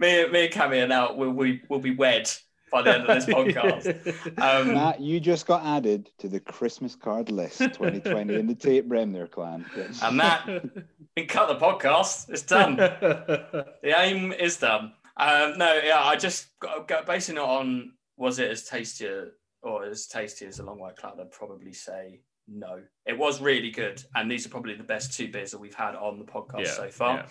me. 0.00 0.26
Me 0.28 0.44
and 0.44 0.52
Cammy 0.52 0.82
are 0.82 0.86
now 0.88 1.12
will 1.14 1.30
we 1.30 1.62
will 1.68 1.78
be 1.80 1.94
wed 1.94 2.30
by 2.72 2.82
the 2.82 2.94
end 2.94 3.06
of 3.06 3.14
this 3.14 3.26
podcast. 3.34 4.38
Um, 4.40 4.74
Matt, 4.74 5.00
you 5.00 5.20
just 5.20 5.46
got 5.46 5.64
added 5.64 6.10
to 6.18 6.28
the 6.28 6.40
Christmas 6.40 6.94
card 6.94 7.30
list 7.30 7.58
2020 7.58 8.34
in 8.34 8.46
the 8.46 8.54
Tate 8.54 8.88
Bremner 8.88 9.26
clan. 9.26 9.64
Yes. 9.76 10.00
and 10.02 10.18
that 10.20 10.46
we 11.16 11.24
cut 11.26 11.48
the 11.48 11.56
podcast. 11.64 12.28
It's 12.30 12.42
done. 12.42 12.76
the 12.76 13.66
aim 13.96 14.32
is 14.32 14.56
done. 14.58 14.92
Um, 15.18 15.58
no, 15.58 15.80
yeah, 15.84 16.00
I 16.02 16.16
just 16.16 16.48
got, 16.60 17.06
basing 17.06 17.36
it 17.36 17.42
on 17.42 17.92
was 18.16 18.38
it 18.38 18.50
as 18.50 18.64
tastier 18.64 19.32
or 19.62 19.84
as 19.84 20.06
tasty 20.06 20.46
as 20.46 20.58
a 20.58 20.64
long 20.64 20.78
white 20.78 20.96
cloud? 20.96 21.18
I'd 21.20 21.30
probably 21.30 21.72
say 21.72 22.20
no. 22.46 22.80
It 23.06 23.18
was 23.18 23.40
really 23.40 23.70
good, 23.70 24.02
and 24.14 24.30
these 24.30 24.46
are 24.46 24.50
probably 24.50 24.74
the 24.74 24.84
best 24.84 25.12
two 25.12 25.30
beers 25.30 25.50
that 25.50 25.58
we've 25.58 25.74
had 25.74 25.94
on 25.94 26.18
the 26.18 26.24
podcast 26.24 26.66
Yeah, 26.66 26.72
so 26.72 26.88
far. 26.88 27.16
yeah. 27.16 27.26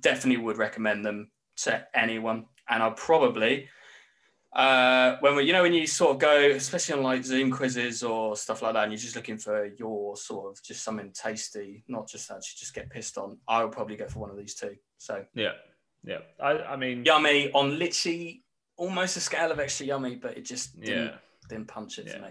Definitely 0.00 0.42
would 0.44 0.56
recommend 0.58 1.04
them 1.04 1.30
to 1.58 1.84
anyone, 1.94 2.46
and 2.68 2.82
I'll 2.82 2.92
probably. 2.92 3.68
Uh, 4.54 5.16
when 5.20 5.34
we, 5.34 5.44
you 5.44 5.52
know, 5.52 5.62
when 5.62 5.72
you 5.72 5.86
sort 5.86 6.10
of 6.10 6.18
go, 6.18 6.50
especially 6.50 6.94
on 6.94 7.02
like 7.02 7.24
Zoom 7.24 7.50
quizzes 7.50 8.02
or 8.02 8.36
stuff 8.36 8.60
like 8.60 8.74
that, 8.74 8.84
and 8.84 8.92
you're 8.92 8.98
just 8.98 9.16
looking 9.16 9.38
for 9.38 9.66
your 9.78 10.14
sort 10.16 10.50
of 10.50 10.62
just 10.62 10.84
something 10.84 11.10
tasty, 11.14 11.84
not 11.88 12.06
just 12.06 12.30
actually 12.30 12.58
just 12.58 12.74
get 12.74 12.90
pissed 12.90 13.16
on. 13.16 13.38
I 13.48 13.64
would 13.64 13.72
probably 13.72 13.96
go 13.96 14.06
for 14.08 14.18
one 14.18 14.30
of 14.30 14.36
these 14.36 14.54
two. 14.54 14.74
So 14.98 15.24
yeah, 15.34 15.52
yeah. 16.04 16.18
I, 16.40 16.50
I 16.58 16.76
mean, 16.76 17.04
yummy 17.04 17.50
on 17.52 17.78
literally 17.78 18.42
almost 18.76 19.16
a 19.16 19.20
scale 19.20 19.50
of 19.52 19.60
extra 19.60 19.86
yummy, 19.86 20.16
but 20.16 20.36
it 20.36 20.44
just 20.44 20.80
didn't, 20.80 21.06
yeah. 21.06 21.14
didn't 21.48 21.68
punch 21.68 21.98
it 21.98 22.06
Yeah. 22.06 22.12
for 22.16 22.18
me. 22.22 22.28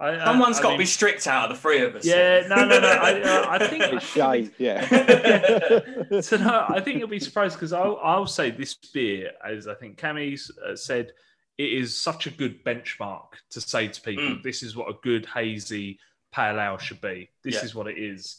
I, 0.00 0.08
I- 0.20 0.24
Someone's 0.24 0.58
I 0.58 0.62
got 0.62 0.68
mean- 0.70 0.78
to 0.78 0.82
be 0.82 0.86
strict 0.86 1.26
out 1.26 1.50
of 1.50 1.56
the 1.56 1.60
three 1.60 1.82
of 1.84 1.94
us. 1.94 2.04
Yeah, 2.04 2.46
no, 2.48 2.56
no, 2.64 2.80
no. 2.80 2.88
I, 2.88 3.20
uh, 3.20 3.46
I 3.48 3.66
think 3.68 3.82
It's 3.84 4.04
shy, 4.06 4.50
yeah. 4.58 4.80
so 6.20 6.36
no, 6.38 6.66
I 6.68 6.80
think 6.80 6.98
you'll 6.98 7.08
be 7.08 7.20
surprised 7.20 7.54
because 7.56 7.72
I'll, 7.72 7.98
I'll 8.02 8.26
say 8.26 8.50
this 8.50 8.74
beer, 8.74 9.32
as 9.46 9.68
I 9.68 9.74
think 9.74 9.98
Cammy's 9.98 10.50
uh, 10.66 10.74
said, 10.76 11.12
it 11.58 11.72
is 11.72 11.96
such 12.00 12.26
a 12.26 12.30
good 12.30 12.64
benchmark 12.64 13.26
to 13.50 13.60
say 13.60 13.88
to 13.88 14.00
people, 14.00 14.24
Mm. 14.24 14.42
this 14.42 14.62
is 14.62 14.74
what 14.74 14.88
a 14.88 14.94
good 15.02 15.26
hazy 15.26 15.98
pale 16.32 16.58
ale 16.58 16.78
should 16.78 17.00
be. 17.00 17.28
This 17.44 17.56
Yeah. 17.56 17.64
is 17.64 17.74
what 17.74 17.86
it 17.86 17.98
is. 17.98 18.38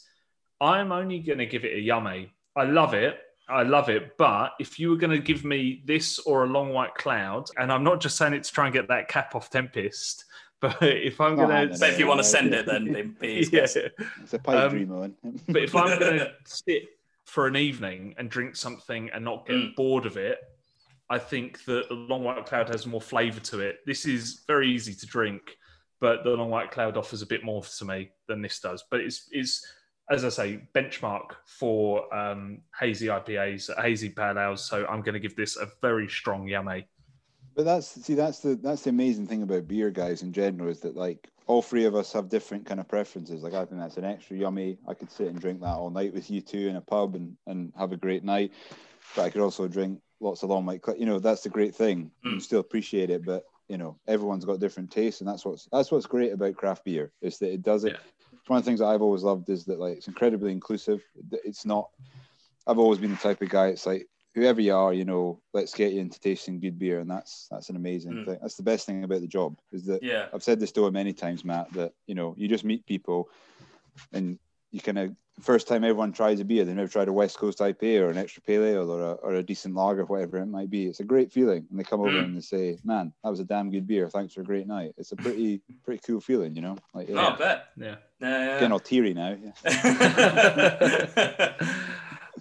I'm 0.60 0.92
only 0.92 1.20
going 1.20 1.38
to 1.38 1.46
give 1.46 1.64
it 1.64 1.76
a 1.76 1.80
yummy. 1.80 2.32
I 2.56 2.64
love 2.64 2.92
it. 2.94 3.18
I 3.48 3.62
love 3.62 3.88
it. 3.90 4.16
But 4.16 4.52
if 4.58 4.78
you 4.78 4.90
were 4.90 4.96
going 4.96 5.10
to 5.10 5.18
give 5.18 5.44
me 5.44 5.82
this 5.84 6.18
or 6.20 6.44
a 6.44 6.46
long 6.46 6.72
white 6.72 6.94
cloud, 6.94 7.48
and 7.58 7.70
I'm 7.72 7.84
not 7.84 8.00
just 8.00 8.16
saying 8.16 8.32
it 8.34 8.44
to 8.44 8.52
try 8.52 8.66
and 8.66 8.72
get 8.72 8.88
that 8.88 9.08
cap 9.08 9.34
off 9.34 9.50
Tempest, 9.50 10.24
but 10.60 10.76
if 10.80 11.20
I'm 11.20 11.36
Not 11.36 11.48
going 11.48 11.68
to, 11.70 11.78
But 11.78 11.90
if 11.90 11.98
you 11.98 12.06
want 12.06 12.20
to 12.20 12.24
send 12.24 12.54
it, 12.54 12.64
then 12.66 12.88
it'd 12.88 13.18
be 13.18 13.46
yeah. 13.52 13.66
It's 14.22 14.32
a 14.32 14.38
pipe 14.38 14.56
Um, 14.56 14.70
dream, 14.70 14.92
Owen. 14.92 15.14
But 15.48 15.62
if 15.62 15.74
I'm 15.76 15.98
going 15.98 16.18
to 16.20 16.32
sit 16.46 16.84
for 17.26 17.46
an 17.46 17.56
evening 17.56 18.14
and 18.18 18.30
drink 18.30 18.56
something 18.56 19.10
and 19.12 19.24
not 19.24 19.46
get 19.46 19.56
Mm. 19.56 19.74
bored 19.76 20.06
of 20.06 20.16
it, 20.16 20.38
I 21.10 21.18
think 21.18 21.64
that 21.66 21.88
the 21.90 21.94
Long 21.94 22.24
White 22.24 22.46
Cloud 22.46 22.68
has 22.70 22.86
more 22.86 23.00
flavour 23.00 23.40
to 23.40 23.60
it. 23.60 23.80
This 23.84 24.06
is 24.06 24.42
very 24.46 24.70
easy 24.70 24.94
to 24.94 25.06
drink, 25.06 25.58
but 26.00 26.24
the 26.24 26.30
Long 26.30 26.48
White 26.48 26.70
Cloud 26.70 26.96
offers 26.96 27.20
a 27.20 27.26
bit 27.26 27.44
more 27.44 27.62
to 27.62 27.84
me 27.84 28.10
than 28.26 28.40
this 28.40 28.58
does. 28.58 28.84
But 28.90 29.00
it's, 29.00 29.28
it's 29.30 29.66
as 30.10 30.24
I 30.24 30.28
say, 30.28 30.60
benchmark 30.74 31.30
for 31.46 32.12
um, 32.14 32.60
hazy 32.78 33.06
IPAs, 33.06 33.70
hazy 33.82 34.10
pale 34.10 34.38
ales. 34.38 34.64
So 34.68 34.86
I'm 34.86 35.00
going 35.02 35.14
to 35.14 35.20
give 35.20 35.36
this 35.36 35.56
a 35.56 35.68
very 35.80 36.08
strong 36.08 36.46
yummy. 36.46 36.86
But 37.56 37.64
that's 37.64 37.86
see, 37.86 38.14
that's 38.14 38.40
the 38.40 38.56
that's 38.56 38.82
the 38.82 38.90
amazing 38.90 39.26
thing 39.28 39.42
about 39.42 39.68
beer 39.68 39.90
guys 39.90 40.22
in 40.22 40.32
general 40.32 40.68
is 40.68 40.80
that 40.80 40.96
like 40.96 41.28
all 41.46 41.62
three 41.62 41.84
of 41.84 41.94
us 41.94 42.12
have 42.12 42.28
different 42.28 42.66
kind 42.66 42.80
of 42.80 42.88
preferences. 42.88 43.42
Like 43.44 43.54
I 43.54 43.64
think 43.64 43.80
that's 43.80 43.96
an 43.96 44.04
extra 44.04 44.36
yummy. 44.36 44.76
I 44.88 44.94
could 44.94 45.10
sit 45.10 45.28
and 45.28 45.40
drink 45.40 45.60
that 45.60 45.68
all 45.76 45.90
night 45.90 46.12
with 46.12 46.30
you 46.30 46.40
two 46.40 46.66
in 46.68 46.76
a 46.76 46.80
pub 46.80 47.14
and 47.14 47.36
and 47.46 47.72
have 47.78 47.92
a 47.92 47.96
great 47.96 48.24
night. 48.24 48.52
But 49.14 49.22
I 49.22 49.30
could 49.30 49.40
also 49.40 49.68
drink 49.68 50.00
lots 50.20 50.42
of 50.42 50.50
long 50.50 50.66
white. 50.66 50.84
Cl- 50.84 50.98
You 50.98 51.06
know, 51.06 51.20
that's 51.20 51.42
the 51.42 51.48
great 51.48 51.74
thing. 51.76 52.10
You 52.24 52.32
Mm. 52.32 52.42
still 52.42 52.60
appreciate 52.60 53.10
it, 53.10 53.24
but 53.24 53.44
you 53.68 53.78
know, 53.78 53.98
everyone's 54.08 54.44
got 54.44 54.58
different 54.58 54.90
tastes, 54.90 55.20
and 55.20 55.28
that's 55.28 55.44
what's 55.44 55.68
that's 55.70 55.92
what's 55.92 56.06
great 56.06 56.32
about 56.32 56.56
craft 56.56 56.84
beer 56.84 57.12
is 57.22 57.38
that 57.38 57.52
it 57.52 57.62
does 57.62 57.84
it. 57.84 57.92
Yeah. 57.92 57.98
One 58.46 58.58
of 58.58 58.64
the 58.64 58.68
things 58.68 58.80
that 58.80 58.86
I've 58.86 59.02
always 59.02 59.22
loved 59.22 59.48
is 59.48 59.64
that 59.66 59.78
like 59.78 59.96
it's 59.96 60.08
incredibly 60.08 60.52
inclusive. 60.52 61.02
It's 61.44 61.64
not. 61.64 61.88
I've 62.66 62.78
always 62.78 62.98
been 62.98 63.10
the 63.10 63.16
type 63.16 63.42
of 63.42 63.48
guy. 63.48 63.68
It's 63.68 63.86
like 63.86 64.06
whoever 64.34 64.60
you 64.60 64.74
are, 64.74 64.92
you 64.92 65.04
know, 65.04 65.40
let's 65.52 65.74
get 65.74 65.92
you 65.92 66.00
into 66.00 66.18
tasting 66.20 66.60
good 66.60 66.78
beer, 66.78 67.00
and 67.00 67.10
that's 67.10 67.46
that's 67.50 67.70
an 67.70 67.76
amazing 67.76 68.12
Mm. 68.12 68.24
thing. 68.26 68.38
That's 68.42 68.56
the 68.56 68.62
best 68.62 68.86
thing 68.86 69.04
about 69.04 69.20
the 69.20 69.26
job 69.26 69.56
is 69.72 69.86
that 69.86 70.02
Yeah. 70.02 70.26
I've 70.32 70.42
said 70.42 70.60
this 70.60 70.72
to 70.72 70.86
him 70.86 70.94
many 70.94 71.12
times, 71.12 71.44
Matt, 71.44 71.72
that 71.72 71.92
you 72.06 72.14
know 72.14 72.34
you 72.36 72.48
just 72.48 72.64
meet 72.64 72.86
people, 72.86 73.28
and 74.12 74.38
you 74.72 74.80
kind 74.80 74.98
of 74.98 75.16
first 75.40 75.66
time 75.68 75.82
everyone 75.84 76.12
tries 76.12 76.38
a 76.40 76.44
beer, 76.44 76.64
they've 76.64 76.74
never 76.76 76.88
tried 76.88 77.08
a 77.08 77.12
West 77.12 77.36
Coast 77.38 77.58
IPA 77.58 78.00
or 78.02 78.08
an 78.10 78.16
extra 78.18 78.40
pale 78.42 78.64
ale 78.64 78.90
or 78.90 79.00
a, 79.02 79.12
or 79.14 79.34
a 79.34 79.42
decent 79.42 79.74
lager, 79.74 80.04
whatever 80.04 80.38
it 80.38 80.46
might 80.46 80.70
be. 80.70 80.86
It's 80.86 81.00
a 81.00 81.04
great 81.04 81.32
feeling, 81.32 81.66
and 81.70 81.78
they 81.78 81.84
come 81.84 82.00
over 82.00 82.12
Mm. 82.12 82.24
and 82.24 82.36
they 82.36 82.40
say, 82.40 82.78
"Man, 82.84 83.12
that 83.22 83.30
was 83.30 83.40
a 83.40 83.44
damn 83.44 83.70
good 83.70 83.86
beer. 83.86 84.08
Thanks 84.08 84.34
for 84.34 84.42
a 84.42 84.44
great 84.44 84.66
night." 84.66 84.94
It's 84.96 85.12
a 85.12 85.16
pretty 85.16 85.60
pretty 85.84 86.00
cool 86.06 86.20
feeling, 86.20 86.54
you 86.54 86.62
know. 86.62 86.76
Like 86.92 87.08
No, 87.08 87.28
I 87.30 87.36
bet. 87.36 87.66
Yeah. 87.76 87.96
Yeah. 88.20 88.46
getting 88.60 88.72
all 88.72 88.80
teary 88.80 89.14
now. 89.14 89.36
Yeah. 89.42 89.52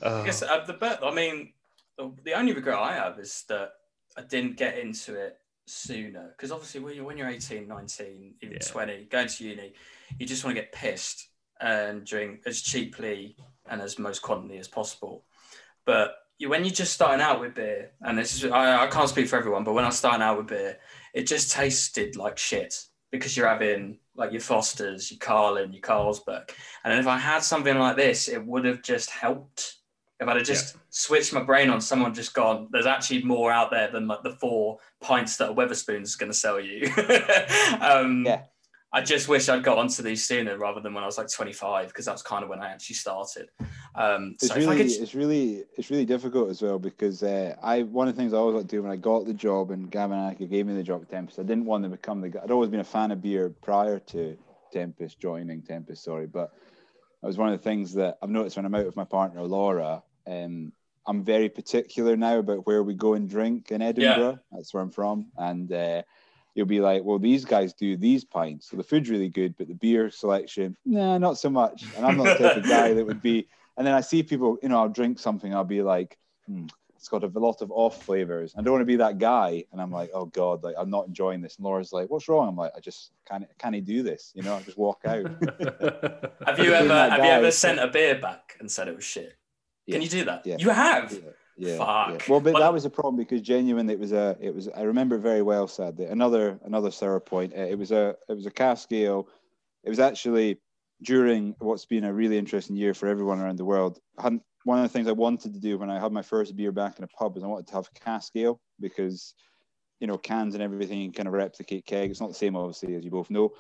Uh, 0.02 0.24
Yes, 0.26 0.42
uh, 0.44 0.66
the 0.66 0.74
bet. 0.74 1.00
I 1.04 1.14
mean, 1.14 1.54
the, 1.98 2.12
the 2.24 2.34
only 2.34 2.52
regret 2.54 2.78
I 2.78 2.94
have 2.94 3.20
is 3.20 3.44
that 3.48 3.74
I 4.18 4.22
didn't 4.22 4.58
get 4.58 4.78
into 4.78 5.14
it 5.16 5.38
sooner. 5.66 6.34
Because 6.36 6.52
obviously, 6.52 6.82
when 6.82 6.96
you're 6.96 7.06
when 7.06 7.18
you're 7.18 7.30
18, 7.30 7.68
19, 7.68 8.34
even 8.42 8.58
Yeah. 8.60 8.68
20, 8.68 9.06
going 9.06 9.28
to 9.28 9.44
uni, 9.46 9.74
you 10.20 10.26
just 10.26 10.44
want 10.44 10.56
to 10.58 10.62
get 10.62 10.72
pissed 10.74 11.30
and 11.64 12.06
drink 12.06 12.42
as 12.46 12.62
cheaply 12.62 13.38
and 13.70 13.82
as 13.82 13.98
most 13.98 14.22
quantity 14.22 14.58
as 14.58 14.68
possible. 14.68 15.24
But 15.86 16.16
you, 16.38 16.50
when 16.50 16.66
you're 16.66 16.74
just 16.74 16.94
starting 16.94 17.22
out 17.22 17.40
with 17.40 17.56
beer, 17.56 17.92
and 18.02 18.18
this 18.18 18.36
is 18.36 18.52
I, 18.52 18.84
I 18.84 18.88
can't 18.88 19.10
speak 19.10 19.28
for 19.28 19.38
everyone, 19.38 19.64
but 19.64 19.74
when 19.74 19.86
I 19.86 19.88
was 19.88 19.98
starting 19.98 20.22
out 20.22 20.38
with 20.38 20.48
beer, 20.48 20.78
it 21.14 21.26
just 21.26 21.52
tasted 21.52 22.18
like 22.18 22.38
shit 22.38 22.76
because 23.12 23.38
you're 23.38 23.48
having 23.48 24.00
like 24.16 24.32
your 24.32 24.42
Fosters, 24.42 25.10
your 25.10 25.20
Carling, 25.20 25.72
your 25.72 25.82
Carlsberg. 25.82 26.50
And 26.84 26.92
then 26.92 27.00
if 27.00 27.08
I 27.08 27.18
had 27.18 27.44
something 27.44 27.78
like 27.80 27.96
this, 27.96 28.28
it 28.28 28.46
would 28.46 28.66
have 28.66 28.84
just 28.84 29.10
helped. 29.10 29.78
If 30.20 30.28
I'd 30.28 30.38
have 30.38 30.46
just 30.46 30.78
switched 30.90 31.34
my 31.34 31.44
brain 31.44 31.70
on 31.70 31.82
someone 31.82 32.14
just 32.14 32.34
gone, 32.34 32.68
there's 32.72 32.86
actually 32.86 33.24
more 33.24 33.52
out 33.52 33.72
there 33.72 33.90
than 33.92 34.08
like 34.08 34.24
the 34.24 34.36
four 34.36 34.78
pints 35.02 35.38
that 35.38 35.50
a 35.50 35.54
Wetherspoon's 35.54 36.16
going 36.16 36.32
to 36.32 36.38
sell 36.38 36.60
you. 36.60 36.88
um, 37.82 38.26
Yeah. 38.26 38.44
I 38.96 39.02
just 39.02 39.28
wish 39.28 39.50
I'd 39.50 39.64
got 39.64 39.80
onto 39.80 40.04
these 40.04 40.24
sooner 40.24 40.56
rather 40.56 40.80
than 40.80 40.94
when 40.94 41.04
I 41.04 41.08
was 41.08 41.18
like 41.18 41.28
25 41.28 41.88
because 41.88 42.06
that's 42.06 42.22
kind 42.22 42.44
of 42.44 42.50
when 42.50 42.60
I 42.60 42.70
actually 42.70 42.96
started. 42.96 43.50
Um, 43.96 44.34
It's 44.34 44.50
so 44.50 44.56
really, 44.56 44.78
could, 44.78 44.86
it's 44.86 45.16
really, 45.16 45.64
it's 45.76 45.90
really 45.90 46.06
difficult 46.06 46.52
as 46.52 46.62
well 46.62 46.78
because 46.78 47.24
uh, 47.24 47.56
I 47.64 47.82
one 47.82 48.08
of 48.08 48.16
the 48.16 48.22
things 48.22 48.34
I 48.34 48.38
always 48.38 48.56
like 48.56 48.66
to 48.66 48.76
do 48.76 48.84
when 48.84 48.92
I 48.92 48.96
got 48.98 49.26
the 49.26 49.34
job 49.34 49.72
and 49.72 49.90
Gavin 49.90 50.20
and 50.20 50.50
gave 50.50 50.68
me 50.68 50.76
the 50.76 50.84
job 50.84 51.02
at 51.02 51.10
Tempest, 51.10 51.40
I 51.40 51.44
didn't 51.44 51.66
want 51.66 51.84
to 51.86 51.90
become 51.90 52.22
the 52.22 52.30
guy. 52.30 52.42
I'd 52.44 52.52
always 52.52 52.70
been 52.70 52.82
a 52.82 52.86
fan 52.86 53.10
of 53.10 53.20
beer 53.20 53.50
prior 53.50 53.98
to 53.98 54.38
Tempest 54.72 55.20
joining 55.20 55.64
Tempest. 55.64 56.04
Sorry, 56.04 56.28
but 56.28 56.54
that 57.22 57.28
was 57.28 57.38
one 57.38 57.52
of 57.52 57.60
the 57.60 57.64
things 57.64 57.94
that 57.96 58.20
I've 58.22 58.30
noticed 58.30 58.58
when 58.58 58.66
I'm 58.66 58.76
out 58.76 58.86
with 58.86 58.96
my 58.96 59.06
partner 59.06 59.42
Laura. 59.42 60.04
Um, 60.28 60.72
I'm 61.08 61.24
very 61.24 61.50
particular 61.50 62.16
now 62.16 62.38
about 62.38 62.68
where 62.68 62.84
we 62.84 62.94
go 62.94 63.16
and 63.16 63.28
drink 63.28 63.72
in 63.72 63.82
Edinburgh. 63.82 64.40
That's 64.52 64.72
where 64.72 64.84
I'm 64.84 64.92
from, 64.92 65.32
and 65.36 65.72
uh, 65.74 66.04
you'll 66.56 66.66
be 66.66 66.80
like, 66.80 67.04
well, 67.04 67.20
these 67.20 67.46
guys 67.46 67.74
do 67.74 67.98
these 67.98 68.24
pints, 68.24 68.70
so 68.70 68.78
the 68.78 68.84
food's 68.84 69.10
really 69.10 69.30
good, 69.30 69.56
but 69.58 69.68
the 69.68 69.74
beer 69.74 70.10
selection, 70.10 70.78
nah, 70.86 71.18
not 71.18 71.38
so 71.38 71.50
much. 71.50 71.86
And 71.96 72.06
I'm 72.06 72.18
not 72.18 72.38
the 72.38 72.48
type 72.48 72.58
of 72.58 72.64
guy 72.64 72.94
that 72.94 73.06
would 73.06 73.22
be. 73.22 73.48
And 73.76 73.88
then 73.88 73.96
I 73.96 74.02
see 74.02 74.22
people, 74.22 74.60
you 74.62 74.70
know, 74.70 74.78
I'll 74.78 74.88
drink 74.88 75.18
something, 75.18 75.52
I'll 75.52 75.64
be 75.64 75.82
like, 75.82 76.20
hmm, 76.46 76.68
it's 77.04 77.10
got 77.10 77.24
a 77.24 77.40
lot 77.40 77.62
of 77.62 77.70
off 77.70 78.02
flavors. 78.02 78.54
I 78.58 78.62
don't 78.62 78.72
want 78.72 78.82
to 78.84 78.86
be 78.86 78.96
that 78.96 79.18
guy. 79.18 79.66
And 79.74 79.82
I'm 79.82 79.92
like, 79.92 80.12
oh 80.14 80.26
God, 80.26 80.64
like 80.64 80.76
I'm 80.78 80.90
not 80.90 81.06
enjoying 81.06 81.42
this. 81.42 81.58
And 81.58 81.66
Laura's 81.66 81.92
like, 81.92 82.10
what's 82.10 82.30
wrong? 82.30 82.48
I'm 82.48 82.56
like, 82.56 82.72
I 82.78 82.80
just 82.80 83.12
can't, 83.28 83.46
can 83.58 83.74
he 83.74 83.82
do 83.82 84.04
this? 84.04 84.32
You 84.34 84.44
know, 84.44 84.56
I 84.56 84.62
just 84.62 84.78
walk 84.78 85.02
out. 85.06 85.26
have 86.46 86.60
you 86.60 86.72
ever 86.74 86.88
that 86.88 87.12
have 87.12 87.26
you 87.26 87.30
ever 87.30 87.52
sent 87.52 87.80
a 87.80 87.88
beer 87.88 88.20
back 88.20 88.56
and 88.62 88.72
said 88.72 88.88
it 88.88 88.96
was 88.96 89.04
shit? 89.04 89.36
Can 89.90 90.02
you 90.02 90.08
do 90.08 90.24
that? 90.24 90.46
Yeah. 90.46 90.56
You 90.60 90.70
have. 90.70 91.12
Yeah, 91.12 91.32
yeah, 91.58 91.78
Fuck. 91.78 92.10
yeah. 92.10 92.18
Well, 92.30 92.40
but 92.40 92.54
But- 92.54 92.60
that 92.60 92.74
was 92.74 92.86
a 92.86 92.90
problem 92.90 93.18
because 93.18 93.42
genuinely 93.42 93.94
it 93.94 94.00
was 94.00 94.12
a, 94.12 94.38
it 94.40 94.54
was. 94.54 94.70
I 94.70 94.82
remember 94.84 95.18
very 95.18 95.42
well. 95.42 95.68
Sadly, 95.68 96.06
another 96.06 96.60
another 96.64 96.92
sour 96.92 97.20
point. 97.20 97.54
uh, 97.54 97.62
It 97.62 97.78
was 97.78 97.92
a 97.92 98.16
it 98.30 98.34
was 98.34 98.46
a 98.46 98.52
cask 98.52 98.92
ale. 98.92 99.28
It 99.84 99.90
was 99.90 100.00
actually 100.00 100.60
during 101.02 101.56
what's 101.60 101.86
been 101.86 102.06
a 102.06 102.14
really 102.14 102.38
interesting 102.38 102.76
year 102.78 102.94
for 102.94 103.08
everyone 103.08 103.40
around 103.40 103.58
the 103.58 103.66
world. 103.66 104.00
One 104.66 104.78
of 104.80 104.84
the 104.84 104.90
things 104.90 105.08
I 105.10 105.12
wanted 105.12 105.54
to 105.54 105.60
do 105.60 105.78
when 105.78 105.90
I 105.90 106.00
had 106.00 106.14
my 106.14 106.22
first 106.22 106.56
beer 106.56 106.72
back 106.72 106.98
in 106.98 107.04
a 107.04 107.08
pub 107.08 107.36
is 107.36 107.44
I 107.44 107.48
wanted 107.48 107.68
to 107.68 107.74
have 107.74 107.94
cask 107.94 108.32
ale 108.38 108.62
because 108.80 109.34
you 110.00 110.08
know 110.08 110.18
cans 110.18 110.54
and 110.54 110.64
everything 110.64 111.12
kind 111.12 111.28
of 111.28 111.34
replicate 111.34 111.86
keg. 111.86 112.10
It's 112.12 112.22
not 112.22 112.30
the 112.30 112.36
same, 112.36 112.56
obviously, 112.56 112.96
as 112.96 113.04
you 113.04 113.12
both 113.12 113.30
know. 113.30 113.52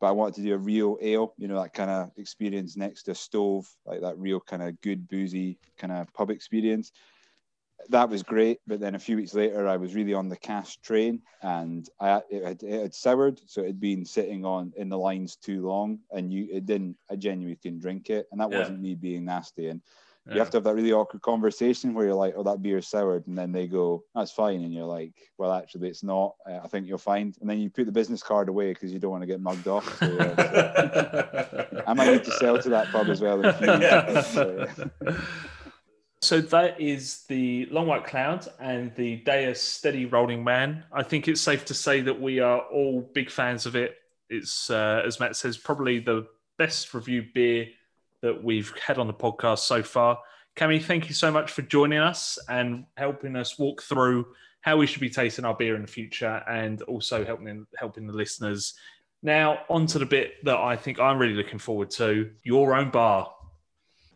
But 0.00 0.08
I 0.08 0.10
wanted 0.10 0.34
to 0.36 0.42
do 0.42 0.52
a 0.54 0.58
real 0.58 0.98
ale, 1.00 1.32
you 1.38 1.48
know, 1.48 1.62
that 1.62 1.72
kind 1.72 1.88
of 1.90 2.10
experience 2.18 2.76
next 2.76 3.04
to 3.04 3.12
a 3.12 3.14
stove, 3.14 3.66
like 3.86 4.02
that 4.02 4.18
real 4.18 4.40
kind 4.40 4.62
of 4.62 4.78
good 4.82 5.08
boozy 5.08 5.58
kind 5.78 5.92
of 5.92 6.12
pub 6.12 6.30
experience 6.30 6.92
that 7.88 8.08
was 8.08 8.22
great. 8.22 8.60
But 8.66 8.80
then 8.80 8.94
a 8.94 8.98
few 8.98 9.16
weeks 9.16 9.34
later, 9.34 9.68
I 9.68 9.76
was 9.76 9.94
really 9.94 10.14
on 10.14 10.28
the 10.28 10.36
cask 10.36 10.80
train, 10.82 11.22
and 11.42 11.88
I 12.00 12.22
it 12.30 12.44
had, 12.44 12.62
it 12.62 12.82
had 12.82 12.94
soured, 12.94 13.40
so 13.46 13.62
it 13.62 13.66
had 13.66 13.80
been 13.80 14.04
sitting 14.04 14.44
on 14.44 14.72
in 14.76 14.88
the 14.88 14.98
lines 14.98 15.36
too 15.36 15.66
long, 15.66 16.00
and 16.10 16.32
you 16.32 16.48
it 16.50 16.66
didn't. 16.66 16.96
I 17.10 17.16
genuinely 17.16 17.56
couldn't 17.56 17.80
drink 17.80 18.10
it, 18.10 18.26
and 18.32 18.40
that 18.40 18.50
Yeah. 18.50 18.56
wasn't 18.56 18.80
me 18.80 18.94
being 18.94 19.24
nasty. 19.24 19.68
And 19.68 19.82
you 20.32 20.40
have 20.40 20.50
to 20.50 20.56
have 20.56 20.64
that 20.64 20.74
really 20.74 20.92
awkward 20.92 21.22
conversation 21.22 21.94
where 21.94 22.06
you're 22.06 22.14
like, 22.14 22.34
"Oh, 22.36 22.42
that 22.44 22.62
beer 22.62 22.80
soured," 22.82 23.26
and 23.26 23.36
then 23.38 23.52
they 23.52 23.66
go, 23.68 24.04
"That's 24.14 24.32
fine," 24.32 24.62
and 24.62 24.72
you're 24.72 24.86
like, 24.86 25.14
"Well, 25.38 25.52
actually, 25.52 25.88
it's 25.88 26.02
not. 26.02 26.34
Uh, 26.48 26.60
I 26.62 26.68
think 26.68 26.86
you'll 26.86 26.98
find." 26.98 27.36
And 27.40 27.48
then 27.50 27.60
you 27.60 27.70
put 27.70 27.86
the 27.86 27.92
business 27.92 28.22
card 28.22 28.48
away 28.48 28.72
because 28.72 28.92
you 28.92 28.98
don't 28.98 29.10
want 29.12 29.22
to 29.22 29.26
get 29.26 29.40
mugged 29.40 29.68
off. 29.68 29.94
So, 29.94 30.20
uh, 30.20 30.36
I 31.86 31.94
might 31.94 32.10
need 32.10 32.24
to 32.24 32.32
sell 32.32 32.58
to 32.58 32.70
that 32.70 32.90
pub 32.90 33.10
as 33.10 33.20
well. 33.20 33.42
So 36.24 36.40
that 36.40 36.80
is 36.80 37.24
the 37.28 37.66
Long 37.66 37.86
White 37.86 38.06
Cloud 38.06 38.48
and 38.58 38.94
the 38.94 39.20
DEYA 39.26 39.54
Steady 39.54 40.06
Rolling 40.06 40.42
Man. 40.42 40.82
I 40.90 41.02
think 41.02 41.28
it's 41.28 41.42
safe 41.42 41.66
to 41.66 41.74
say 41.74 42.00
that 42.00 42.18
we 42.18 42.40
are 42.40 42.60
all 42.60 43.02
big 43.12 43.30
fans 43.30 43.66
of 43.66 43.76
it. 43.76 43.96
It's, 44.30 44.70
uh, 44.70 45.02
as 45.04 45.20
Matt 45.20 45.36
says, 45.36 45.58
probably 45.58 45.98
the 45.98 46.26
best 46.56 46.94
reviewed 46.94 47.34
beer 47.34 47.66
that 48.22 48.42
we've 48.42 48.72
had 48.78 48.96
on 48.96 49.06
the 49.06 49.12
podcast 49.12 49.58
so 49.58 49.82
far. 49.82 50.18
Cami, 50.56 50.82
thank 50.82 51.08
you 51.08 51.14
so 51.14 51.30
much 51.30 51.52
for 51.52 51.60
joining 51.60 51.98
us 51.98 52.38
and 52.48 52.86
helping 52.96 53.36
us 53.36 53.58
walk 53.58 53.82
through 53.82 54.26
how 54.62 54.78
we 54.78 54.86
should 54.86 55.02
be 55.02 55.10
tasting 55.10 55.44
our 55.44 55.54
beer 55.54 55.76
in 55.76 55.82
the 55.82 55.88
future 55.88 56.42
and 56.48 56.80
also 56.82 57.22
helping 57.22 57.66
helping 57.76 58.06
the 58.06 58.14
listeners. 58.14 58.72
Now, 59.22 59.58
on 59.68 59.84
to 59.88 59.98
the 59.98 60.06
bit 60.06 60.42
that 60.44 60.56
I 60.56 60.74
think 60.74 60.98
I'm 60.98 61.18
really 61.18 61.34
looking 61.34 61.58
forward 61.58 61.90
to 61.90 62.30
your 62.44 62.74
own 62.74 62.88
bar. 62.88 63.30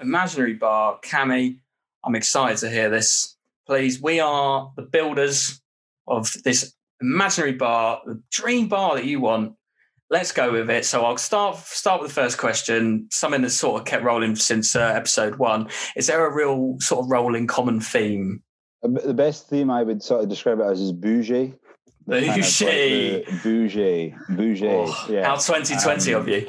Imaginary 0.00 0.54
Bar, 0.54 1.00
Cami. 1.04 1.58
I'm 2.04 2.14
excited 2.14 2.58
to 2.58 2.70
hear 2.70 2.88
this. 2.88 3.36
Please, 3.66 4.00
we 4.00 4.20
are 4.20 4.72
the 4.76 4.82
builders 4.82 5.60
of 6.06 6.32
this 6.44 6.74
imaginary 7.00 7.52
bar, 7.52 8.00
the 8.06 8.22
dream 8.30 8.68
bar 8.68 8.94
that 8.94 9.04
you 9.04 9.20
want. 9.20 9.54
Let's 10.08 10.30
go 10.30 10.52
with 10.52 10.70
it. 10.70 10.84
So 10.84 11.04
I'll 11.04 11.16
start 11.16 11.58
start 11.58 12.00
with 12.00 12.10
the 12.10 12.14
first 12.14 12.38
question. 12.38 13.08
Something 13.10 13.42
that's 13.42 13.54
sort 13.54 13.80
of 13.80 13.86
kept 13.86 14.04
rolling 14.04 14.36
since 14.36 14.76
uh, 14.76 14.92
episode 14.94 15.36
one. 15.36 15.68
Is 15.96 16.06
there 16.06 16.24
a 16.24 16.32
real 16.32 16.76
sort 16.78 17.04
of 17.04 17.10
rolling 17.10 17.48
common 17.48 17.80
theme? 17.80 18.42
The 18.88 19.14
best 19.14 19.48
theme 19.48 19.70
I 19.70 19.82
would 19.82 20.02
sort 20.02 20.22
of 20.22 20.28
describe 20.28 20.60
it 20.60 20.64
as 20.64 20.80
is 20.80 20.92
bougie. 20.92 21.54
Of 22.08 22.22
like 22.22 22.36
Bougie. 22.36 23.24
bougie, 23.42 24.14
bougie. 24.30 24.68
Oh, 24.68 25.06
yeah. 25.10 25.24
How 25.26 25.36
2020 25.36 26.14
Um, 26.14 26.20
of 26.22 26.28
you? 26.28 26.48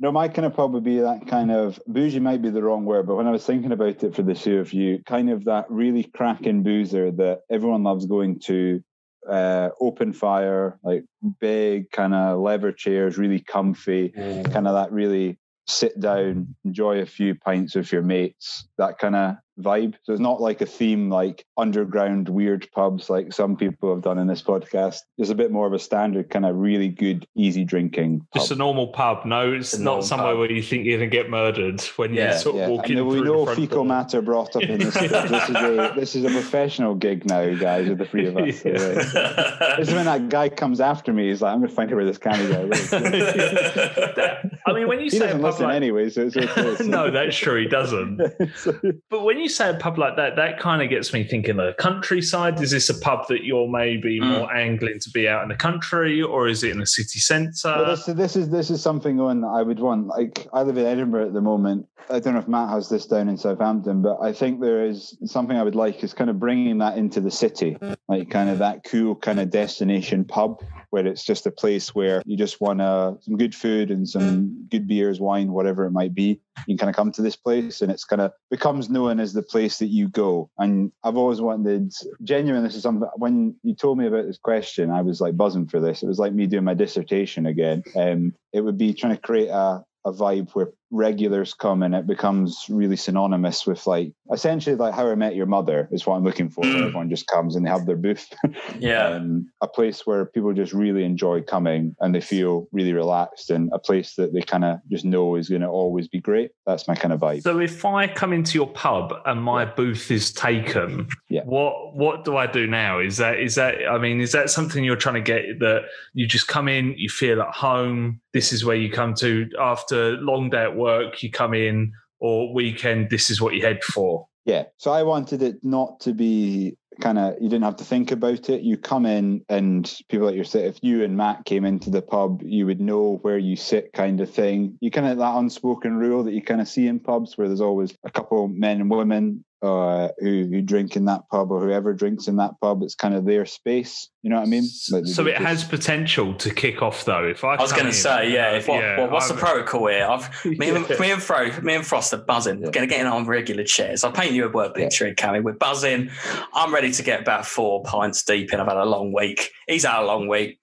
No, 0.00 0.12
my 0.12 0.28
kind 0.28 0.46
of 0.46 0.54
probably 0.54 0.80
be 0.80 0.98
that 1.00 1.26
kind 1.26 1.50
of 1.50 1.80
bougie 1.88 2.20
might 2.20 2.40
be 2.42 2.50
the 2.50 2.62
wrong 2.62 2.84
word, 2.84 3.06
but 3.06 3.16
when 3.16 3.26
I 3.26 3.30
was 3.32 3.44
thinking 3.44 3.72
about 3.72 4.02
it 4.04 4.14
for 4.14 4.22
the 4.22 4.34
two 4.34 4.58
of 4.60 4.72
you, 4.72 5.00
kind 5.06 5.28
of 5.30 5.44
that 5.44 5.66
really 5.70 6.04
cracking 6.04 6.62
boozer 6.62 7.10
that 7.12 7.40
everyone 7.50 7.82
loves 7.82 8.06
going 8.06 8.38
to, 8.46 8.80
uh, 9.28 9.70
open 9.80 10.12
fire, 10.12 10.78
like 10.84 11.04
big 11.40 11.90
kind 11.90 12.14
of 12.14 12.38
leather 12.40 12.70
chairs, 12.72 13.18
really 13.18 13.40
comfy, 13.40 14.08
kind 14.10 14.66
of 14.68 14.74
that 14.74 14.92
really 14.92 15.38
sit 15.66 15.98
down, 16.00 16.54
enjoy 16.64 17.00
a 17.00 17.06
few 17.06 17.34
pints 17.34 17.74
with 17.74 17.92
your 17.92 18.02
mates, 18.02 18.66
that 18.78 18.98
kind 18.98 19.14
of 19.16 19.36
vibe. 19.60 19.94
So 20.04 20.12
it's 20.12 20.20
not 20.20 20.40
like 20.40 20.60
a 20.60 20.66
theme 20.66 21.10
like 21.10 21.44
underground 21.56 22.28
weird 22.28 22.68
pubs 22.72 23.10
like 23.10 23.32
some 23.32 23.56
people 23.56 23.92
have 23.92 24.02
done 24.02 24.18
in 24.18 24.26
this 24.26 24.42
podcast. 24.42 24.98
It's 25.18 25.30
a 25.30 25.34
bit 25.34 25.50
more 25.50 25.66
of 25.66 25.72
a 25.72 25.78
standard 25.78 26.30
kind 26.30 26.46
of 26.46 26.56
really 26.56 26.88
good, 26.88 27.26
easy 27.36 27.64
drinking. 27.64 28.20
Pub. 28.32 28.42
Just 28.42 28.50
a 28.52 28.56
normal 28.56 28.88
pub. 28.88 29.24
No, 29.24 29.52
it's 29.52 29.74
A 29.74 29.82
not 29.82 30.04
somewhere 30.04 30.32
pub. 30.32 30.38
where 30.40 30.52
you 30.52 30.62
think 30.62 30.84
you're 30.86 30.98
going 30.98 31.10
to 31.10 31.16
get 31.16 31.28
murdered 31.30 31.80
when 31.96 32.14
Yeah, 32.14 32.32
you 32.34 32.38
sort 32.38 32.54
of 32.56 32.60
Yeah, 32.62 32.68
walk 32.68 32.88
and 32.88 32.98
in 32.98 33.06
we 33.06 33.20
know 33.20 33.44
front 33.44 33.58
fecal 33.60 33.84
matter 33.84 34.22
brought 34.22 34.54
up 34.56 34.62
in 34.62 34.78
this. 34.78 34.94
this 34.94 35.48
is 35.48 35.56
a 35.56 35.92
this 35.96 36.14
is 36.16 36.24
a 36.24 36.30
professional 36.30 36.94
gig 36.94 37.26
now, 37.26 37.54
guys, 37.54 37.88
with 37.88 37.98
the 37.98 38.04
three 38.04 38.26
of 38.26 38.36
us. 38.36 38.60
So, 38.62 38.70
uh, 38.70 39.76
This 39.76 39.88
is 39.88 39.94
when 39.94 40.04
that 40.06 40.28
guy 40.28 40.48
comes 40.48 40.80
after 40.80 41.12
me. 41.12 41.28
He's 41.28 41.42
like, 41.42 41.52
"I'm 41.52 41.58
going 41.58 41.68
to 41.68 41.74
find 41.74 41.90
out 41.90 41.96
where 41.96 42.04
this 42.04 42.18
candy 42.18 42.52
guy 42.52 42.62
is." 42.62 42.92
I 44.66 44.72
mean, 44.72 44.88
when 44.88 44.98
you 44.98 45.04
he 45.04 45.10
say 45.10 45.16
a 45.18 45.20
doesn't 45.20 45.40
pub 45.40 45.52
listen 45.52 45.66
like, 45.66 45.76
anyway, 45.76 46.10
so 46.10 46.22
it's 46.26 46.36
okay. 46.36 46.86
no, 46.86 47.10
that's 47.10 47.36
true. 47.36 47.60
He 47.62 47.68
doesn't. 47.68 48.20
So- 48.56 48.78
But 49.10 49.24
when 49.24 49.38
you 49.38 49.47
say 49.48 49.70
a 49.70 49.74
pub 49.74 49.98
like 49.98 50.16
that, 50.16 50.36
that 50.36 50.58
kind 50.58 50.82
of 50.82 50.88
gets 50.90 51.12
me 51.12 51.24
thinking 51.24 51.56
the 51.56 51.74
countryside. 51.78 52.60
Is 52.60 52.70
this 52.70 52.88
a 52.88 52.98
pub 52.98 53.26
that 53.28 53.44
you're 53.44 53.68
maybe 53.68 54.20
Mm. 54.20 54.38
more 54.38 54.54
angling 54.54 54.98
to 55.00 55.10
be 55.10 55.28
out 55.28 55.42
in 55.42 55.48
the 55.48 55.54
country, 55.54 56.22
or 56.22 56.48
is 56.48 56.62
it 56.64 56.70
in 56.70 56.78
the 56.78 56.86
city 56.86 57.18
centre? 57.18 57.52
Well, 57.64 57.86
this, 57.86 58.06
this 58.06 58.36
is 58.36 58.50
this 58.50 58.70
is 58.70 58.82
something 58.82 59.20
on 59.20 59.40
that 59.42 59.48
I 59.48 59.62
would 59.62 59.80
want. 59.80 60.06
Like 60.08 60.46
I 60.52 60.62
live 60.62 60.76
in 60.76 60.86
Edinburgh 60.86 61.26
at 61.26 61.32
the 61.32 61.40
moment. 61.40 61.86
I 62.10 62.20
don't 62.20 62.32
know 62.32 62.40
if 62.40 62.48
Matt 62.48 62.70
has 62.70 62.88
this 62.88 63.04
down 63.06 63.28
in 63.28 63.36
Southampton, 63.36 64.00
but 64.00 64.18
I 64.22 64.32
think 64.32 64.60
there 64.60 64.84
is 64.84 65.16
something 65.26 65.56
I 65.56 65.62
would 65.62 65.74
like 65.74 66.02
is 66.02 66.14
kind 66.14 66.30
of 66.30 66.38
bringing 66.40 66.78
that 66.78 66.96
into 66.96 67.20
the 67.20 67.30
city, 67.30 67.76
like 68.08 68.30
kind 68.30 68.48
of 68.48 68.58
that 68.58 68.84
cool 68.84 69.14
kind 69.14 69.38
of 69.38 69.50
destination 69.50 70.24
pub 70.24 70.62
where 70.90 71.06
it's 71.06 71.24
just 71.24 71.46
a 71.46 71.50
place 71.50 71.94
where 71.94 72.22
you 72.24 72.36
just 72.36 72.60
want 72.60 72.80
uh, 72.80 73.14
some 73.20 73.36
good 73.36 73.54
food 73.54 73.90
and 73.90 74.08
some 74.08 74.66
good 74.70 74.86
beers, 74.86 75.20
wine, 75.20 75.52
whatever 75.52 75.84
it 75.84 75.92
might 75.92 76.14
be. 76.14 76.40
You 76.66 76.76
can 76.76 76.78
kind 76.78 76.90
of 76.90 76.96
come 76.96 77.12
to 77.12 77.22
this 77.22 77.36
place, 77.36 77.82
and 77.82 77.92
it's 77.92 78.04
kind 78.04 78.22
of 78.22 78.32
becomes 78.50 78.90
known 78.90 79.20
as 79.20 79.32
the 79.32 79.42
place 79.42 79.78
that 79.78 79.88
you 79.88 80.08
go. 80.08 80.50
And 80.58 80.92
I've 81.04 81.16
always 81.16 81.40
wanted, 81.40 81.92
genuine. 82.22 82.64
This 82.64 82.74
is 82.74 82.82
something. 82.82 83.08
When 83.16 83.54
you 83.62 83.74
told 83.74 83.98
me 83.98 84.06
about 84.06 84.26
this 84.26 84.38
question, 84.38 84.90
I 84.90 85.02
was 85.02 85.20
like 85.20 85.36
buzzing 85.36 85.68
for 85.68 85.80
this. 85.80 86.02
It 86.02 86.06
was 86.08 86.18
like 86.18 86.32
me 86.32 86.46
doing 86.46 86.64
my 86.64 86.74
dissertation 86.74 87.46
again. 87.46 87.82
Um, 87.96 88.34
it 88.52 88.60
would 88.60 88.78
be 88.78 88.94
trying 88.94 89.14
to 89.14 89.22
create 89.22 89.48
a 89.48 89.84
a 90.04 90.12
vibe 90.12 90.50
where 90.52 90.70
regulars 90.90 91.54
come 91.54 91.82
and 91.82 91.94
it 91.94 92.06
becomes 92.06 92.64
really 92.68 92.96
synonymous 92.96 93.66
with 93.66 93.86
like 93.86 94.12
essentially 94.32 94.74
like 94.76 94.94
how 94.94 95.10
I 95.10 95.14
met 95.14 95.34
your 95.34 95.46
mother 95.46 95.88
is 95.92 96.06
what 96.06 96.16
I'm 96.16 96.24
looking 96.24 96.48
for. 96.48 96.64
Mm. 96.64 96.86
Everyone 96.86 97.10
just 97.10 97.26
comes 97.26 97.56
and 97.56 97.64
they 97.66 97.70
have 97.70 97.86
their 97.86 97.96
booth. 97.96 98.26
yeah. 98.78 99.08
um, 99.08 99.50
a 99.60 99.68
place 99.68 100.06
where 100.06 100.26
people 100.26 100.52
just 100.52 100.72
really 100.72 101.04
enjoy 101.04 101.42
coming 101.42 101.94
and 102.00 102.14
they 102.14 102.20
feel 102.20 102.68
really 102.72 102.92
relaxed 102.92 103.50
and 103.50 103.70
a 103.72 103.78
place 103.78 104.14
that 104.16 104.32
they 104.32 104.40
kind 104.40 104.64
of 104.64 104.78
just 104.90 105.04
know 105.04 105.36
is 105.36 105.48
going 105.48 105.62
to 105.62 105.68
always 105.68 106.08
be 106.08 106.20
great. 106.20 106.50
That's 106.66 106.88
my 106.88 106.94
kind 106.94 107.12
of 107.12 107.20
vibe. 107.20 107.42
So 107.42 107.58
if 107.60 107.84
I 107.84 108.06
come 108.06 108.32
into 108.32 108.54
your 108.54 108.68
pub 108.68 109.12
and 109.26 109.42
my 109.42 109.64
booth 109.64 110.10
is 110.10 110.32
taken, 110.32 111.08
Yeah. 111.28 111.42
what 111.44 111.94
what 111.94 112.24
do 112.24 112.36
I 112.36 112.46
do 112.46 112.66
now? 112.66 112.98
Is 113.00 113.18
that 113.18 113.38
is 113.38 113.54
that 113.56 113.76
I 113.88 113.98
mean, 113.98 114.20
is 114.20 114.32
that 114.32 114.50
something 114.50 114.84
you're 114.84 114.96
trying 114.96 115.16
to 115.16 115.20
get 115.20 115.58
that 115.60 115.82
you 116.14 116.26
just 116.26 116.48
come 116.48 116.68
in, 116.68 116.94
you 116.96 117.08
feel 117.08 117.42
at 117.42 117.54
home, 117.54 118.20
this 118.32 118.52
is 118.52 118.64
where 118.64 118.76
you 118.76 118.90
come 118.90 119.14
to 119.14 119.48
after 119.60 120.12
long 120.18 120.50
day 120.50 120.62
at 120.62 120.77
work, 120.78 121.22
you 121.22 121.30
come 121.30 121.54
in, 121.54 121.92
or 122.20 122.52
weekend, 122.52 123.10
this 123.10 123.30
is 123.30 123.40
what 123.40 123.54
you 123.54 123.62
head 123.62 123.82
for. 123.84 124.26
Yeah. 124.44 124.64
So 124.78 124.92
I 124.92 125.02
wanted 125.02 125.42
it 125.42 125.56
not 125.62 126.00
to 126.00 126.14
be 126.14 126.76
kind 127.00 127.18
of 127.18 127.34
you 127.40 127.48
didn't 127.48 127.64
have 127.64 127.76
to 127.76 127.84
think 127.84 128.10
about 128.10 128.48
it. 128.48 128.62
You 128.62 128.76
come 128.76 129.06
in 129.06 129.44
and 129.48 129.92
people 130.08 130.26
like 130.26 130.36
yourself, 130.36 130.64
if 130.64 130.78
you 130.82 131.04
and 131.04 131.16
Matt 131.16 131.44
came 131.44 131.64
into 131.64 131.90
the 131.90 132.02
pub, 132.02 132.42
you 132.44 132.66
would 132.66 132.80
know 132.80 133.18
where 133.22 133.38
you 133.38 133.56
sit, 133.56 133.92
kind 133.92 134.20
of 134.20 134.30
thing. 134.30 134.76
You 134.80 134.90
kind 134.90 135.06
of 135.06 135.18
that 135.18 135.36
unspoken 135.36 135.96
rule 135.96 136.24
that 136.24 136.32
you 136.32 136.42
kind 136.42 136.60
of 136.60 136.68
see 136.68 136.86
in 136.86 137.00
pubs 137.00 137.36
where 137.36 137.48
there's 137.48 137.60
always 137.60 137.94
a 138.04 138.10
couple 138.10 138.48
men 138.48 138.80
and 138.80 138.90
women 138.90 139.44
uh, 139.62 140.08
who, 140.18 140.48
who 140.50 140.62
drink 140.62 140.96
in 140.96 141.06
that 141.06 141.22
pub 141.30 141.50
or 141.50 141.60
whoever 141.60 141.92
drinks 141.92 142.28
in 142.28 142.36
that 142.36 142.52
pub. 142.60 142.82
It's 142.82 142.94
kind 142.94 143.14
of 143.14 143.24
their 143.24 143.46
space. 143.46 144.08
You 144.22 144.30
know 144.30 144.36
what 144.36 144.46
I 144.46 144.50
mean? 144.50 144.64
Like 144.90 145.06
so 145.06 145.26
it 145.26 145.36
just... 145.36 145.44
has 145.44 145.64
potential 145.64 146.34
to 146.34 146.52
kick 146.52 146.82
off 146.82 147.04
though. 147.04 147.24
If 147.24 147.44
I, 147.44 147.54
I 147.54 147.62
was 147.62 147.72
going 147.72 147.86
to 147.86 147.92
say, 147.92 148.32
yeah. 148.32 148.56
If 148.56 148.66
what, 148.66 148.80
yeah, 148.80 149.06
what's 149.06 149.30
I'm... 149.30 149.36
the 149.36 149.40
protocol 149.40 149.86
here? 149.86 150.06
I've, 150.06 150.44
me, 150.44 150.70
and, 150.70 150.88
me 150.98 151.12
and 151.12 151.22
Fro, 151.22 151.52
me 151.60 151.76
and 151.76 151.86
Frost 151.86 152.12
are 152.12 152.18
buzzing. 152.18 152.56
We're 152.60 152.72
going 152.72 152.88
to 152.88 152.92
get 152.92 153.00
in 153.00 153.06
on 153.06 153.26
regular 153.26 153.62
chairs. 153.62 154.02
I'll 154.02 154.10
paint 154.10 154.32
you 154.32 154.44
a 154.44 154.50
word 154.50 154.74
picture, 154.74 155.06
yeah. 155.06 155.14
Cammy. 155.14 155.42
We're 155.42 155.52
buzzing. 155.52 156.10
I'm 156.52 156.74
ready 156.74 156.90
to 156.90 157.02
get 157.02 157.20
about 157.20 157.46
four 157.46 157.84
pints 157.84 158.24
deep 158.24 158.52
in. 158.52 158.58
I've 158.58 158.66
had 158.66 158.76
a 158.76 158.84
long 158.84 159.12
week. 159.12 159.52
He's 159.68 159.84
had 159.84 160.02
a 160.02 160.04
long 160.04 160.26
week. 160.26 160.58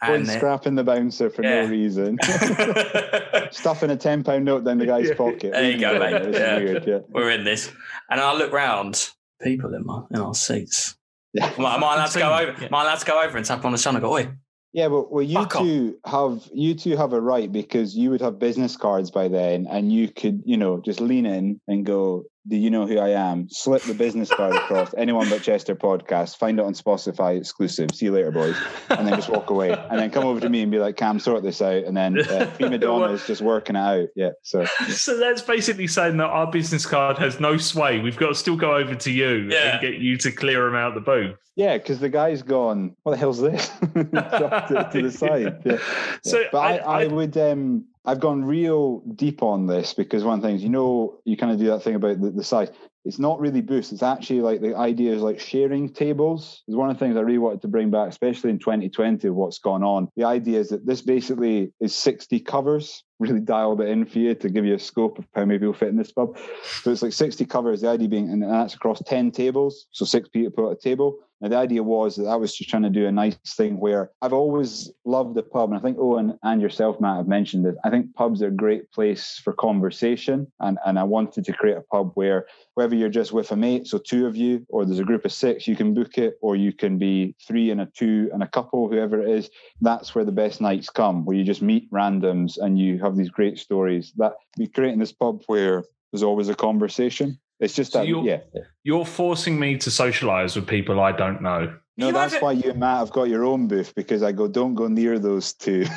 And 0.00 0.28
scrapping 0.28 0.76
the 0.76 0.84
bouncer 0.84 1.28
for 1.28 1.42
yeah. 1.42 1.64
no 1.64 1.70
reason. 1.70 2.18
Stuffing 3.50 3.90
a 3.90 3.96
ten 3.96 4.22
pound 4.22 4.44
note 4.44 4.64
down 4.64 4.78
the 4.78 4.86
guy's 4.86 5.10
pocket. 5.14 5.52
There 5.52 5.70
you 5.70 5.80
go, 5.80 5.98
mate. 5.98 6.34
Yeah. 6.34 6.58
Weird, 6.58 6.86
yeah. 6.86 6.98
We're 7.08 7.30
in 7.30 7.42
this, 7.42 7.72
and 8.08 8.20
I 8.20 8.32
look 8.34 8.52
round, 8.52 9.08
people 9.42 9.74
in 9.74 9.84
my 9.84 10.02
in 10.12 10.20
our 10.20 10.34
seats. 10.34 10.97
Yeah. 11.38 11.52
Am 11.56 11.66
I, 11.66 11.74
am 11.76 11.84
I 11.84 11.94
allowed 11.94 12.06
to 12.06 12.18
go 12.18 12.34
over? 12.34 12.54
Yeah. 12.60 12.66
Am 12.66 12.74
I 12.74 12.82
allowed 12.82 12.98
to 12.98 13.06
go 13.06 13.22
over 13.22 13.36
and 13.36 13.46
tap 13.46 13.64
on 13.64 13.72
the 13.72 13.78
shoulder 13.78 13.98
and 13.98 14.04
go, 14.04 14.12
"Oi"? 14.12 14.28
Yeah, 14.72 14.88
but 14.88 15.10
well, 15.10 15.22
you 15.22 15.46
two 15.46 15.98
have 16.04 16.48
you 16.52 16.74
two 16.74 16.96
have 16.96 17.12
a 17.12 17.20
right 17.20 17.50
because 17.50 17.96
you 17.96 18.10
would 18.10 18.20
have 18.20 18.38
business 18.38 18.76
cards 18.76 19.10
by 19.10 19.28
then, 19.28 19.66
and 19.70 19.92
you 19.92 20.08
could, 20.08 20.42
you 20.44 20.56
know, 20.56 20.80
just 20.80 21.00
lean 21.00 21.26
in 21.26 21.60
and 21.68 21.86
go, 21.86 22.24
do 22.48 22.56
you 22.56 22.70
know 22.70 22.86
who 22.86 22.98
I 22.98 23.10
am? 23.10 23.48
Slip 23.50 23.82
the 23.82 23.94
business 23.94 24.30
card 24.30 24.54
across 24.54 24.94
anyone 24.96 25.28
but 25.28 25.42
Chester 25.42 25.76
podcast, 25.76 26.36
find 26.36 26.58
it 26.58 26.64
on 26.64 26.72
Spotify 26.72 27.38
exclusive. 27.38 27.90
See 27.94 28.06
you 28.06 28.12
later, 28.12 28.30
boys. 28.30 28.56
And 28.88 29.06
then 29.06 29.14
just 29.14 29.28
walk 29.28 29.50
away. 29.50 29.72
And 29.72 29.98
then 29.98 30.10
come 30.10 30.24
over 30.24 30.40
to 30.40 30.48
me 30.48 30.62
and 30.62 30.70
be 30.70 30.78
like, 30.78 30.96
Cam, 30.96 31.20
sort 31.20 31.42
this 31.42 31.60
out. 31.60 31.84
And 31.84 31.96
then 31.96 32.18
uh, 32.18 32.50
Prima 32.58 32.78
Donna 32.78 33.12
is 33.12 33.26
just 33.26 33.42
working 33.42 33.76
it 33.76 33.80
out. 33.80 34.08
Yeah. 34.16 34.30
So 34.42 34.64
So 34.88 35.18
that's 35.18 35.42
basically 35.42 35.86
saying 35.86 36.16
that 36.16 36.26
our 36.26 36.50
business 36.50 36.86
card 36.86 37.18
has 37.18 37.38
no 37.38 37.58
sway. 37.58 38.00
We've 38.00 38.16
got 38.16 38.28
to 38.28 38.34
still 38.34 38.56
go 38.56 38.76
over 38.76 38.94
to 38.94 39.10
you 39.10 39.48
yeah. 39.50 39.72
and 39.72 39.80
get 39.80 40.00
you 40.00 40.16
to 40.18 40.32
clear 40.32 40.64
them 40.64 40.74
out 40.74 40.94
the 40.94 41.00
booth. 41.00 41.36
Yeah, 41.56 41.76
because 41.76 41.98
the 41.98 42.08
guy's 42.08 42.42
gone, 42.42 42.94
what 43.02 43.12
the 43.12 43.18
hell's 43.18 43.40
this? 43.40 43.68
to, 43.80 44.88
to, 44.92 45.02
the 45.02 45.10
side. 45.14 45.60
Yeah. 45.64 45.78
So 46.22 46.44
But 46.52 46.58
I, 46.58 46.76
I, 46.76 47.02
I 47.02 47.06
would 47.08 47.36
um 47.36 47.84
I've 48.08 48.20
gone 48.20 48.42
real 48.42 49.00
deep 49.16 49.42
on 49.42 49.66
this 49.66 49.92
because 49.92 50.24
one 50.24 50.40
thing 50.40 50.56
is, 50.56 50.62
you 50.62 50.70
know, 50.70 51.20
you 51.26 51.36
kind 51.36 51.52
of 51.52 51.58
do 51.58 51.66
that 51.66 51.82
thing 51.82 51.94
about 51.94 52.22
the, 52.22 52.30
the 52.30 52.42
size. 52.42 52.70
It's 53.04 53.18
not 53.18 53.38
really 53.38 53.60
boost. 53.60 53.92
It's 53.92 54.02
actually 54.02 54.40
like 54.40 54.62
the 54.62 54.74
idea 54.74 55.12
is 55.14 55.20
like 55.20 55.38
sharing 55.38 55.92
tables. 55.92 56.62
Is 56.68 56.74
one 56.74 56.88
of 56.88 56.98
the 56.98 57.04
things 57.04 57.18
I 57.18 57.20
really 57.20 57.36
wanted 57.36 57.60
to 57.62 57.68
bring 57.68 57.90
back, 57.90 58.08
especially 58.08 58.48
in 58.48 58.60
2020, 58.60 59.28
what's 59.28 59.58
gone 59.58 59.82
on. 59.82 60.08
The 60.16 60.24
idea 60.24 60.58
is 60.58 60.70
that 60.70 60.86
this 60.86 61.02
basically 61.02 61.70
is 61.80 61.94
60 61.94 62.40
covers, 62.40 63.04
really 63.18 63.40
dialed 63.40 63.82
it 63.82 63.90
in 63.90 64.06
for 64.06 64.20
you 64.20 64.34
to 64.36 64.48
give 64.48 64.64
you 64.64 64.76
a 64.76 64.78
scope 64.78 65.18
of 65.18 65.26
how 65.34 65.44
many 65.44 65.58
people 65.58 65.74
fit 65.74 65.88
in 65.88 65.98
this 65.98 66.10
pub. 66.10 66.38
So 66.82 66.90
it's 66.90 67.02
like 67.02 67.12
60 67.12 67.44
covers, 67.44 67.82
the 67.82 67.88
idea 67.88 68.08
being, 68.08 68.30
and 68.30 68.42
that's 68.42 68.72
across 68.72 69.02
10 69.02 69.32
tables. 69.32 69.86
So 69.90 70.06
six 70.06 70.30
people 70.30 70.70
at 70.70 70.78
a 70.78 70.80
table. 70.80 71.18
Now, 71.40 71.48
the 71.48 71.56
idea 71.56 71.82
was 71.82 72.16
that 72.16 72.26
I 72.26 72.36
was 72.36 72.54
just 72.54 72.68
trying 72.68 72.82
to 72.82 72.90
do 72.90 73.06
a 73.06 73.12
nice 73.12 73.36
thing 73.46 73.78
where 73.78 74.10
I've 74.22 74.32
always 74.32 74.90
loved 75.04 75.36
the 75.36 75.42
pub. 75.42 75.70
And 75.70 75.78
I 75.78 75.82
think 75.82 75.98
Owen 75.98 76.38
and 76.42 76.60
yourself, 76.60 77.00
Matt, 77.00 77.16
have 77.16 77.28
mentioned 77.28 77.64
it. 77.66 77.76
I 77.84 77.90
think 77.90 78.14
pubs 78.14 78.42
are 78.42 78.48
a 78.48 78.52
great 78.52 78.90
place 78.90 79.40
for 79.42 79.52
conversation. 79.52 80.50
And, 80.60 80.78
and 80.84 80.98
I 80.98 81.04
wanted 81.04 81.44
to 81.44 81.52
create 81.52 81.76
a 81.76 81.82
pub 81.82 82.10
where 82.14 82.46
whether 82.74 82.96
you're 82.96 83.08
just 83.08 83.32
with 83.32 83.52
a 83.52 83.56
mate, 83.56 83.86
so 83.86 83.98
two 83.98 84.26
of 84.26 84.36
you, 84.36 84.66
or 84.68 84.84
there's 84.84 84.98
a 84.98 85.04
group 85.04 85.24
of 85.24 85.32
six, 85.32 85.68
you 85.68 85.76
can 85.76 85.94
book 85.94 86.18
it, 86.18 86.38
or 86.42 86.56
you 86.56 86.72
can 86.72 86.98
be 86.98 87.36
three 87.46 87.70
and 87.70 87.80
a 87.80 87.86
two 87.86 88.30
and 88.32 88.42
a 88.42 88.48
couple, 88.48 88.88
whoever 88.88 89.22
it 89.22 89.28
is. 89.28 89.50
That's 89.80 90.14
where 90.14 90.24
the 90.24 90.32
best 90.32 90.60
nights 90.60 90.90
come, 90.90 91.24
where 91.24 91.36
you 91.36 91.44
just 91.44 91.62
meet 91.62 91.90
randoms 91.92 92.58
and 92.58 92.78
you 92.78 92.98
have 92.98 93.16
these 93.16 93.30
great 93.30 93.58
stories. 93.58 94.12
That 94.16 94.34
we 94.56 94.66
creating 94.66 94.98
this 94.98 95.12
pub 95.12 95.42
where 95.46 95.84
there's 96.12 96.22
always 96.22 96.48
a 96.48 96.54
conversation. 96.54 97.38
It's 97.60 97.74
just 97.74 97.92
so 97.92 98.00
that, 98.00 98.08
you're, 98.08 98.24
yeah. 98.24 98.40
You're 98.84 99.06
forcing 99.06 99.58
me 99.58 99.76
to 99.78 99.90
socialize 99.90 100.54
with 100.54 100.66
people 100.66 101.00
I 101.00 101.12
don't 101.12 101.42
know. 101.42 101.76
No, 101.98 102.12
that's 102.12 102.40
why 102.40 102.52
you 102.52 102.70
and 102.70 102.78
Matt 102.78 102.98
have 102.98 103.10
got 103.10 103.24
your 103.24 103.44
own 103.44 103.66
booth 103.66 103.92
because 103.96 104.22
I 104.22 104.30
go, 104.30 104.46
don't 104.46 104.76
go 104.76 104.86
near 104.86 105.18
those 105.18 105.52
two. 105.52 105.84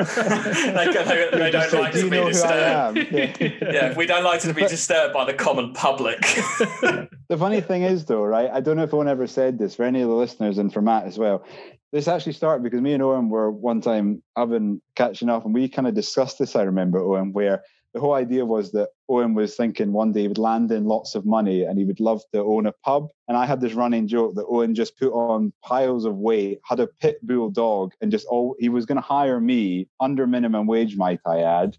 Uh, 0.00 0.84
they, 0.84 0.92
they, 0.92 1.28
they 1.32 1.50
don't 1.50 1.72
like 1.72 1.92
to 1.92 2.08
be 2.08 2.16
disturbed. 2.16 2.98
Yeah. 3.10 3.32
yeah, 3.60 3.94
we 3.96 4.06
don't 4.06 4.24
like 4.24 4.40
to 4.42 4.54
be 4.54 4.62
disturbed 4.62 5.12
by 5.12 5.24
the 5.24 5.34
common 5.34 5.72
public. 5.72 6.20
the 6.20 7.36
funny 7.36 7.60
thing 7.60 7.82
is, 7.82 8.04
though, 8.04 8.22
right? 8.22 8.50
I 8.50 8.60
don't 8.60 8.76
know 8.76 8.84
if 8.84 8.90
anyone 8.90 9.08
ever 9.08 9.26
said 9.26 9.58
this 9.58 9.74
for 9.74 9.84
any 9.84 10.00
of 10.00 10.08
the 10.08 10.14
listeners 10.14 10.58
and 10.58 10.72
for 10.72 10.80
Matt 10.80 11.04
as 11.04 11.18
well. 11.18 11.44
This 11.92 12.08
actually 12.08 12.32
started 12.34 12.62
because 12.62 12.80
me 12.80 12.94
and 12.94 13.02
Owen 13.02 13.28
were 13.28 13.50
one 13.50 13.80
time 13.80 14.22
having 14.36 14.80
catching 14.94 15.28
up, 15.28 15.44
and 15.44 15.52
we 15.52 15.68
kind 15.68 15.88
of 15.88 15.94
discussed 15.94 16.38
this. 16.38 16.54
I 16.54 16.62
remember 16.62 17.00
Owen, 17.00 17.32
where 17.32 17.62
the 17.92 18.00
whole 18.00 18.14
idea 18.14 18.46
was 18.46 18.72
that 18.72 18.90
Owen 19.10 19.34
was 19.34 19.56
thinking 19.56 19.92
one 19.92 20.12
day 20.12 20.22
he 20.22 20.28
would 20.28 20.38
land 20.38 20.70
in 20.70 20.84
lots 20.84 21.14
of 21.14 21.26
money 21.26 21.64
and 21.64 21.78
he 21.78 21.84
would 21.84 22.00
love 22.00 22.22
to 22.32 22.40
own 22.40 22.66
a 22.66 22.72
pub. 22.84 23.08
And 23.28 23.36
I 23.36 23.46
had 23.46 23.60
this 23.60 23.74
running 23.74 24.08
joke 24.08 24.34
that 24.34 24.46
Owen 24.48 24.74
just 24.74 24.98
put 24.98 25.12
on 25.12 25.52
piles 25.62 26.04
of 26.04 26.16
weight, 26.16 26.60
had 26.64 26.80
a 26.80 26.88
pit 27.00 27.18
bull 27.22 27.48
dog, 27.48 27.92
and 28.00 28.10
just 28.10 28.26
all 28.26 28.56
he 28.58 28.68
was 28.68 28.86
going 28.86 28.96
to 28.96 29.02
hire 29.02 29.40
me 29.40 29.88
under 30.00 30.26
minimum 30.26 30.66
wage, 30.66 30.96
might 30.96 31.20
I 31.24 31.42
add, 31.42 31.76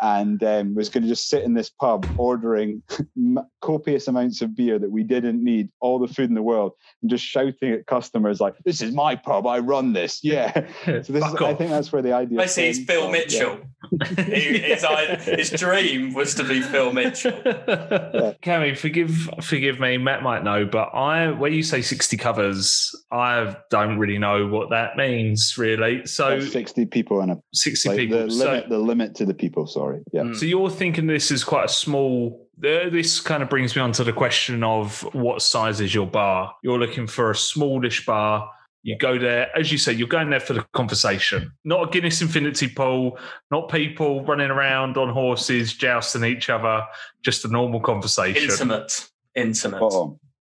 and 0.00 0.42
um, 0.44 0.76
was 0.76 0.88
going 0.88 1.02
to 1.02 1.08
just 1.08 1.28
sit 1.28 1.42
in 1.42 1.54
this 1.54 1.70
pub 1.70 2.06
ordering 2.16 2.82
copious 3.60 4.06
amounts 4.06 4.42
of 4.42 4.54
beer 4.54 4.78
that 4.78 4.92
we 4.92 5.02
didn't 5.02 5.42
need, 5.42 5.70
all 5.80 5.98
the 5.98 6.06
food 6.06 6.28
in 6.28 6.34
the 6.34 6.42
world, 6.42 6.72
and 7.00 7.10
just 7.10 7.24
shouting 7.24 7.72
at 7.72 7.86
customers 7.86 8.40
like, 8.40 8.54
"This 8.64 8.80
is 8.80 8.94
my 8.94 9.16
pub, 9.16 9.46
I 9.46 9.58
run 9.58 9.92
this." 9.92 10.20
Yeah. 10.32 10.66
So 10.84 11.12
this 11.12 11.26
is, 11.26 11.34
I 11.34 11.52
think 11.52 11.70
that's 11.70 11.92
where 11.92 12.00
the 12.00 12.12
idea. 12.12 12.38
Basically, 12.38 12.70
it's 12.70 12.78
Phil 12.78 13.10
Mitchell. 13.10 13.58
Yeah. 14.16 15.16
his, 15.16 15.50
his 15.50 15.60
dream 15.60 16.14
was 16.14 16.34
to 16.36 16.44
be 16.44 16.62
Phil 16.72 16.92
Mitchell. 16.92 17.32
Cammy, 18.42 18.76
forgive 18.76 19.30
forgive 19.42 19.78
me. 19.78 19.98
Matt 19.98 20.22
might 20.22 20.42
know, 20.42 20.64
but 20.64 20.88
I 20.94 21.30
when 21.30 21.52
you 21.52 21.62
say 21.62 21.82
sixty 21.82 22.16
covers, 22.16 22.94
I 23.10 23.56
don't 23.70 23.98
really 23.98 24.18
know 24.18 24.46
what 24.46 24.70
that 24.70 24.96
means 24.96 25.56
really. 25.56 26.06
So 26.06 26.40
sixty 26.40 26.86
people 26.86 27.20
and 27.20 27.32
a 27.32 27.42
sixty 27.52 27.90
like 27.90 27.98
people. 27.98 28.18
The 28.18 28.26
limit, 28.26 28.64
so, 28.64 28.68
the 28.68 28.78
limit 28.78 29.14
to 29.16 29.26
the 29.26 29.34
people. 29.34 29.66
Sorry. 29.66 30.02
Yeah. 30.12 30.32
So 30.32 30.46
you're 30.46 30.70
thinking 30.70 31.06
this 31.06 31.30
is 31.30 31.44
quite 31.44 31.66
a 31.66 31.72
small 31.72 32.48
this 32.58 33.20
kind 33.20 33.42
of 33.42 33.48
brings 33.48 33.74
me 33.74 33.82
on 33.82 33.92
to 33.92 34.04
the 34.04 34.12
question 34.12 34.62
of 34.62 35.02
what 35.14 35.42
size 35.42 35.80
is 35.80 35.94
your 35.94 36.06
bar? 36.06 36.54
You're 36.62 36.78
looking 36.78 37.06
for 37.06 37.30
a 37.30 37.34
smallish 37.34 38.06
bar 38.06 38.48
you 38.82 38.96
go 38.98 39.18
there, 39.18 39.56
as 39.56 39.70
you 39.70 39.78
say, 39.78 39.92
you're 39.92 40.08
going 40.08 40.30
there 40.30 40.40
for 40.40 40.54
the 40.54 40.66
conversation, 40.72 41.52
not 41.64 41.88
a 41.88 41.90
Guinness 41.90 42.20
Infinity 42.20 42.68
Pool, 42.68 43.18
not 43.50 43.68
people 43.68 44.24
running 44.24 44.50
around 44.50 44.96
on 44.96 45.08
horses 45.08 45.72
jousting 45.72 46.24
each 46.24 46.50
other, 46.50 46.84
just 47.22 47.44
a 47.44 47.48
normal 47.48 47.80
conversation. 47.80 48.50
Intimate, 48.50 49.08
intimate. 49.34 49.80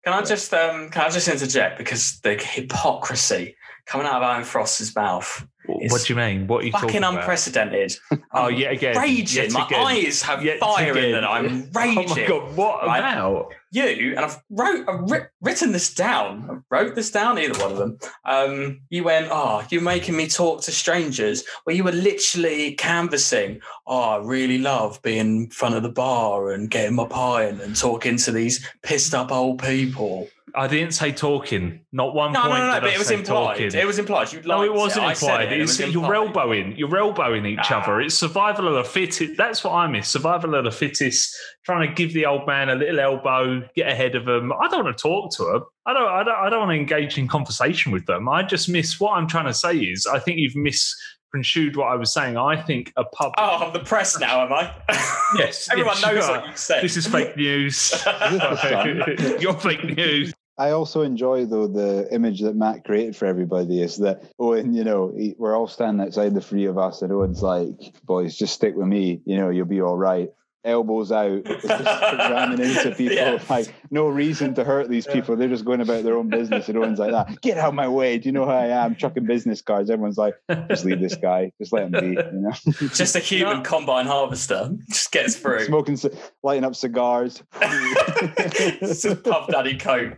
Can 0.05 0.13
I 0.13 0.23
just 0.23 0.53
um, 0.55 0.91
can 0.91 1.03
I 1.03 1.11
just 1.11 1.29
interject 1.29 1.79
because 1.79 2.21
the 2.21 2.35
hypocrisy 2.35 3.57
coming 3.87 4.07
out 4.07 4.23
of 4.23 4.37
Owen 4.37 4.45
Frost's 4.45 4.95
mouth 4.95 5.47
what 5.67 6.05
do 6.05 6.13
you 6.13 6.17
mean? 6.17 6.47
What 6.47 6.63
are 6.63 6.67
you 6.67 6.73
fucking 6.73 7.05
unprecedented? 7.05 7.97
oh, 8.33 8.49
yeah, 8.49 8.71
again, 8.71 8.97
raging. 8.97 9.45
Yet 9.45 9.53
my 9.53 9.67
again. 9.67 9.87
eyes 9.87 10.23
have 10.23 10.45
yet 10.45 10.59
fire 10.59 10.93
again. 10.93 11.05
in 11.05 11.13
them. 11.13 11.25
I'm 11.25 11.71
raging. 11.73 12.07
Oh 12.07 12.15
my 12.15 12.27
god, 12.27 12.57
what 12.57 12.85
about 12.85 13.53
you? 13.71 14.11
And 14.17 14.21
I've 14.21 14.43
wrote, 14.51 14.89
I've 14.89 15.11
ri- 15.11 15.27
written 15.41 15.73
this 15.73 15.93
down. 15.93 16.49
I 16.51 16.75
wrote 16.75 16.95
this 16.95 17.11
down. 17.11 17.39
Either 17.39 17.59
one 17.61 17.73
of 17.73 17.79
them. 17.79 17.99
Um, 18.25 18.81
you 18.91 19.05
went, 19.05 19.29
oh, 19.31 19.65
you're 19.71 19.83
making 19.83 20.17
me 20.17 20.29
talk 20.29 20.63
to 20.63 20.73
strangers. 20.73 21.45
Well, 21.65 21.77
you 21.77 21.85
were 21.85 21.93
literally 21.93 22.75
canvassing. 22.75 23.61
Oh, 23.87 24.01
I 24.01 24.17
really 24.19 24.59
love 24.59 25.01
being 25.03 25.19
in 25.19 25.51
front 25.51 25.75
of 25.75 25.83
the 25.83 25.91
bar 25.91 26.51
and 26.53 26.71
getting 26.71 26.97
my 26.97 27.07
pie 27.07 27.45
and, 27.45 27.61
and 27.61 27.77
talking 27.77 28.17
to 28.19 28.33
these 28.33 28.67
pissed 28.83 29.15
up 29.15 29.31
old 29.31 29.63
people. 29.63 30.29
I 30.55 30.69
didn't 30.69 30.93
say 30.93 31.11
talking. 31.11 31.81
Not 31.93 32.15
one 32.15 32.33
no, 32.33 32.43
point. 32.43 32.53
No, 32.53 32.59
no, 32.59 32.75
no. 32.75 32.81
but 32.81 32.91
it 32.91 32.99
was 32.99 33.11
implied. 33.11 33.55
Talking. 33.55 33.75
It 33.75 33.87
was 33.87 33.99
implied. 33.99 34.33
You 34.33 34.43
no, 34.43 34.63
it 34.63 34.73
wasn't 34.73 35.07
it. 35.07 35.11
implied. 35.11 35.53
It. 35.53 35.59
It 35.59 35.63
was 35.63 35.81
you're 35.81 36.15
elbowing. 36.15 36.77
You're 36.77 36.97
elbowing 36.97 37.45
each 37.47 37.71
ah. 37.71 37.83
other. 37.83 38.01
It's 38.01 38.15
survival 38.15 38.69
of 38.69 38.75
the 38.75 38.85
fittest. 38.85 39.37
That's 39.37 39.65
what 39.65 39.73
I 39.73 39.87
miss. 39.89 40.09
Survival 40.09 40.55
of 40.55 40.65
the 40.65 40.71
fittest. 40.71 41.37
Trying 41.65 41.89
to 41.89 41.95
give 41.95 42.15
the 42.15 42.27
old 42.27 42.47
man 42.47 42.69
a 42.69 42.77
little 42.77 43.01
elbow, 43.01 43.69
get 43.75 43.89
ahead 43.89 44.15
of 44.15 44.29
him. 44.29 44.53
I 44.53 44.69
don't 44.69 44.85
want 44.85 44.97
to 44.97 45.03
talk 45.03 45.33
to 45.37 45.57
him. 45.57 45.63
I 45.85 45.93
don't. 45.93 46.09
I 46.09 46.23
don't. 46.23 46.37
I 46.37 46.49
don't 46.49 46.61
want 46.61 46.71
to 46.71 46.81
engage 46.81 47.19
in 47.19 47.27
conversation 47.27 47.91
with 47.91 48.07
them. 48.07 48.29
I 48.29 48.45
just 48.45 48.69
miss 48.69 49.01
what 49.01 49.13
I'm 49.17 49.27
trying 49.27 49.47
to 49.47 49.55
say. 49.55 49.77
Is 49.77 50.07
I 50.07 50.21
think 50.21 50.39
you've 50.39 50.57
missed 50.57 50.95
construed 51.33 51.77
what 51.77 51.89
I 51.89 51.97
was 51.97 52.13
saying. 52.13 52.37
I 52.37 52.61
think 52.61 52.93
a 52.97 53.05
pub. 53.05 53.35
Oh, 53.37 53.67
I'm 53.67 53.73
the 53.73 53.81
press 53.81 54.19
now, 54.19 54.45
am 54.45 54.53
I? 54.53 54.73
Yes. 55.37 55.69
Everyone 55.69 55.97
yes, 55.97 56.03
knows 56.03 56.29
what 56.29 56.47
you 56.47 56.57
said. 56.57 56.85
This 56.85 56.97
is 56.97 57.07
fake 57.09 57.37
news. 57.37 57.93
You're 59.41 59.55
fake 59.55 59.83
news. 59.83 60.33
I 60.57 60.71
also 60.71 61.03
enjoy 61.03 61.47
though 61.47 61.67
the 61.67 62.09
image 62.13 62.41
that 62.43 62.55
Matt 62.55 62.85
created 62.85 63.17
for 63.17 63.27
everybody 63.27 63.83
is 63.83 63.97
that 63.99 64.23
Owen, 64.39 64.73
you 64.73 64.85
know, 64.85 65.13
he, 65.17 65.35
we're 65.37 65.57
all 65.57 65.67
standing 65.67 66.07
outside 66.07 66.33
the 66.33 66.41
three 66.41 66.67
of 66.67 66.79
us, 66.79 67.03
and 67.03 67.13
Owen's 67.13 67.43
like, 67.43 67.75
"Boys, 68.05 68.37
just 68.37 68.55
stick 68.55 68.77
with 68.77 68.87
me. 68.87 69.21
You 69.27 69.37
know, 69.37 69.51
you'll 69.51 69.67
be 69.67 69.83
all 69.83 69.97
right." 69.97 70.31
elbows 70.67 71.13
out, 71.13 71.45
just 71.45 71.65
ramming 71.65 72.61
into 72.61 72.93
people. 72.97 73.17
Yeah. 73.17 73.39
Like 73.49 73.73
no 73.91 74.09
reason 74.09 74.55
to 74.55 74.65
hurt 74.65 74.89
these 74.89 75.07
people. 75.07 75.37
They're 75.37 75.49
just 75.49 75.65
going 75.65 75.81
about 75.81 76.05
their 76.05 76.17
own 76.17 76.29
business. 76.29 76.69
And 76.69 76.77
everyone's 76.77 76.99
like 76.99 77.13
that. 77.13 77.41
Get 77.41 77.59
out 77.59 77.69
of 77.69 77.75
my 77.75 77.89
way. 77.89 78.19
Do 78.19 78.29
you 78.29 78.33
know 78.33 78.45
who 78.45 78.51
I 78.51 78.67
am? 78.67 78.97
Chucking 78.97 79.25
business 79.27 79.61
cards. 79.63 79.91
Everyone's 79.91 80.19
like, 80.19 80.35
just 80.69 80.85
leave 80.85 81.01
this 81.01 81.15
guy. 81.15 81.53
Just 81.61 81.73
let 81.73 81.85
him 81.85 81.91
be. 81.93 82.07
You 82.09 82.31
know, 82.33 82.53
Just 82.95 83.17
a 83.17 83.21
human 83.21 83.59
No. 83.59 83.63
combine 83.63 84.07
harvester 84.07 84.71
just 84.91 85.13
gets 85.13 85.37
through. 85.37 85.65
smoking, 85.67 85.99
lighting 86.43 86.65
up 86.65 86.75
cigars. 86.77 87.43
it's 87.61 89.05
a 89.05 89.17
Puff 89.17 89.49
Daddy 89.49 89.77
coat. 89.79 90.15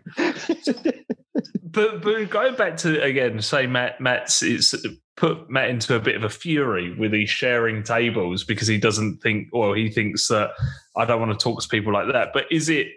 But 1.71 2.03
but 2.03 2.31
going 2.31 2.55
back 2.57 2.77
to 2.79 3.01
again, 3.03 3.41
say 3.43 3.67
Matt 3.67 4.01
Matt's 4.01 4.43
it's 4.43 4.75
put 5.17 5.51
Matt 5.51 5.69
into 5.69 5.95
a 5.95 6.01
bit 6.01 6.15
of 6.17 6.25
a 6.25 6.29
fury 6.31 6.95
with 6.95 7.11
these 7.13 7.29
sharing 7.29 7.83
tables 7.83 8.45
because 8.45 8.67
he 8.69 8.79
doesn't 8.79 9.19
think 9.21 9.49
or 9.53 9.77
he 9.77 9.91
thinks 9.91 10.29
that 10.29 10.51
I 10.97 11.05
don't 11.05 11.21
want 11.21 11.39
to 11.39 11.43
talk 11.43 11.61
to 11.61 11.69
people 11.69 11.93
like 11.93 12.11
that. 12.13 12.29
But 12.33 12.47
is 12.51 12.69
it 12.69 12.89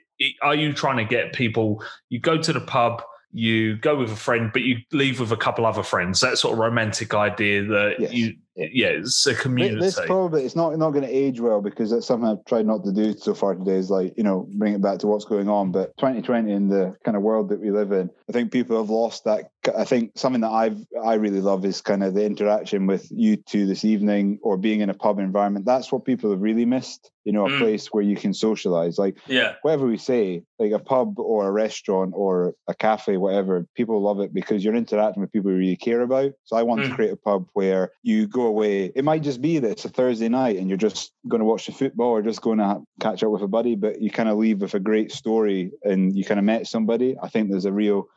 are 0.42 0.56
you 0.56 0.74
trying 0.74 0.98
to 0.98 1.04
get 1.06 1.34
people 1.34 1.84
you 2.10 2.20
go 2.20 2.38
to 2.38 2.54
the 2.54 2.62
pub, 2.62 3.02
you 3.34 3.78
go 3.78 3.96
with 3.96 4.12
a 4.12 4.16
friend, 4.16 4.52
but 4.52 4.62
you 4.62 4.78
leave 4.92 5.20
with 5.20 5.32
a 5.32 5.38
couple 5.38 5.66
other 5.66 5.84
friends? 5.84 6.20
That 6.20 6.38
sort 6.38 6.54
of 6.54 6.60
romantic 6.60 7.14
idea 7.14 7.64
that 7.66 7.96
Yes. 8.00 8.14
you 8.14 8.36
Yeah. 8.56 8.88
it's 8.88 9.26
a 9.28 9.34
community. 9.36 9.80
This 9.80 10.00
probably 10.06 10.44
it's 10.44 10.56
not 10.56 10.78
not 10.78 10.92
going 10.92 11.06
to 11.06 11.10
age 11.10 11.40
well 11.40 11.62
because 11.62 11.90
that's 11.92 12.06
something 12.06 12.28
I've 12.28 12.44
tried 12.46 12.66
not 12.66 12.84
to 12.84 12.92
do 12.92 13.16
so 13.18 13.34
far 13.34 13.56
today. 13.56 13.76
Is 13.76 13.90
like 13.90 14.14
you 14.18 14.24
know 14.24 14.48
bring 14.56 14.74
it 14.74 14.82
back 14.82 15.00
to 15.00 15.08
what's 15.08 15.26
going 15.26 15.48
on. 15.50 15.72
But 15.72 15.96
2020 15.98 16.52
in 16.52 16.68
the 16.68 16.96
kind 17.06 17.16
of 17.16 17.24
world 17.24 17.50
that 17.50 17.62
we 17.62 17.72
live 17.72 17.92
in, 17.92 18.10
I 18.30 18.32
think 18.34 18.52
people 18.52 18.78
have 18.78 18.90
lost 18.90 19.24
that. 19.26 19.46
I 19.78 19.86
think 19.86 20.12
something 20.16 20.42
that 20.42 20.52
I've 20.52 20.78
I 21.04 21.14
really 21.16 21.42
love 21.42 21.64
is 21.66 21.82
kind 21.82 22.04
of 22.04 22.14
the 22.14 22.26
interaction 22.26 22.88
with 22.88 23.08
you 23.12 23.38
two 23.38 23.66
this 23.66 23.86
evening 23.86 24.40
or 24.44 24.58
being 24.58 24.82
in 24.82 24.90
a 24.90 24.94
pub 24.96 25.20
environment. 25.20 25.66
That's 25.66 25.92
what 25.92 26.04
people 26.06 26.32
have 26.32 26.42
really 26.42 26.66
missed. 26.66 27.10
You 27.24 27.32
know, 27.34 27.46
a 27.46 27.50
Mm. 27.50 27.60
place 27.60 27.88
where 27.94 28.04
you 28.04 28.16
can 28.16 28.34
socialize. 28.34 28.98
Like 28.98 29.18
Yeah. 29.28 29.54
whatever 29.62 29.86
we 29.86 29.98
say, 29.98 30.42
like 30.58 30.72
a 30.72 30.80
pub 30.80 31.20
or 31.20 31.48
a 31.48 31.52
restaurant 31.52 32.14
or 32.16 32.56
a 32.68 32.74
cafe, 32.74 33.18
whatever, 33.18 33.68
people 33.76 34.02
love 34.02 34.20
it 34.20 34.34
because 34.34 34.64
you're 34.66 34.74
interacting 34.76 35.22
with 35.22 35.32
people 35.32 35.52
you 35.52 35.58
really 35.58 35.76
care 35.76 36.02
about. 36.02 36.32
So 36.46 36.56
I 36.58 36.64
want 36.64 36.82
to 36.84 36.90
Mm. 36.90 36.96
create 36.96 37.12
a 37.14 37.16
pub 37.18 37.46
where 37.54 37.92
you 38.02 38.28
go 38.28 38.41
away. 38.48 38.92
It 38.96 39.04
might 39.04 39.24
just 39.24 39.42
be 39.42 39.60
that 39.60 39.70
it's 39.72 39.86
a 39.86 39.90
Thursday 39.90 40.30
night 40.30 40.58
and 40.58 40.68
you're 40.70 40.78
just 40.78 41.12
going 41.28 41.40
to 41.40 41.46
watch 41.46 41.66
the 41.66 41.72
football 41.72 42.10
or 42.10 42.22
just 42.22 42.42
going 42.42 42.58
to 42.60 42.82
catch 43.00 43.24
up 43.24 43.32
with 43.32 43.42
a 43.42 43.48
buddy, 43.48 43.76
but 43.76 44.02
you 44.02 44.10
kind 44.12 44.30
of 44.30 44.38
leave 44.38 44.62
with 44.62 44.74
a 44.74 44.80
great 44.80 45.12
story 45.12 45.72
and 45.84 46.16
you 46.16 46.24
kind 46.26 46.40
of 46.40 46.44
met 46.46 46.68
somebody. 46.68 47.16
I 47.22 47.30
think 47.30 47.50
there's 47.50 47.66
a 47.66 47.72
real 47.72 48.08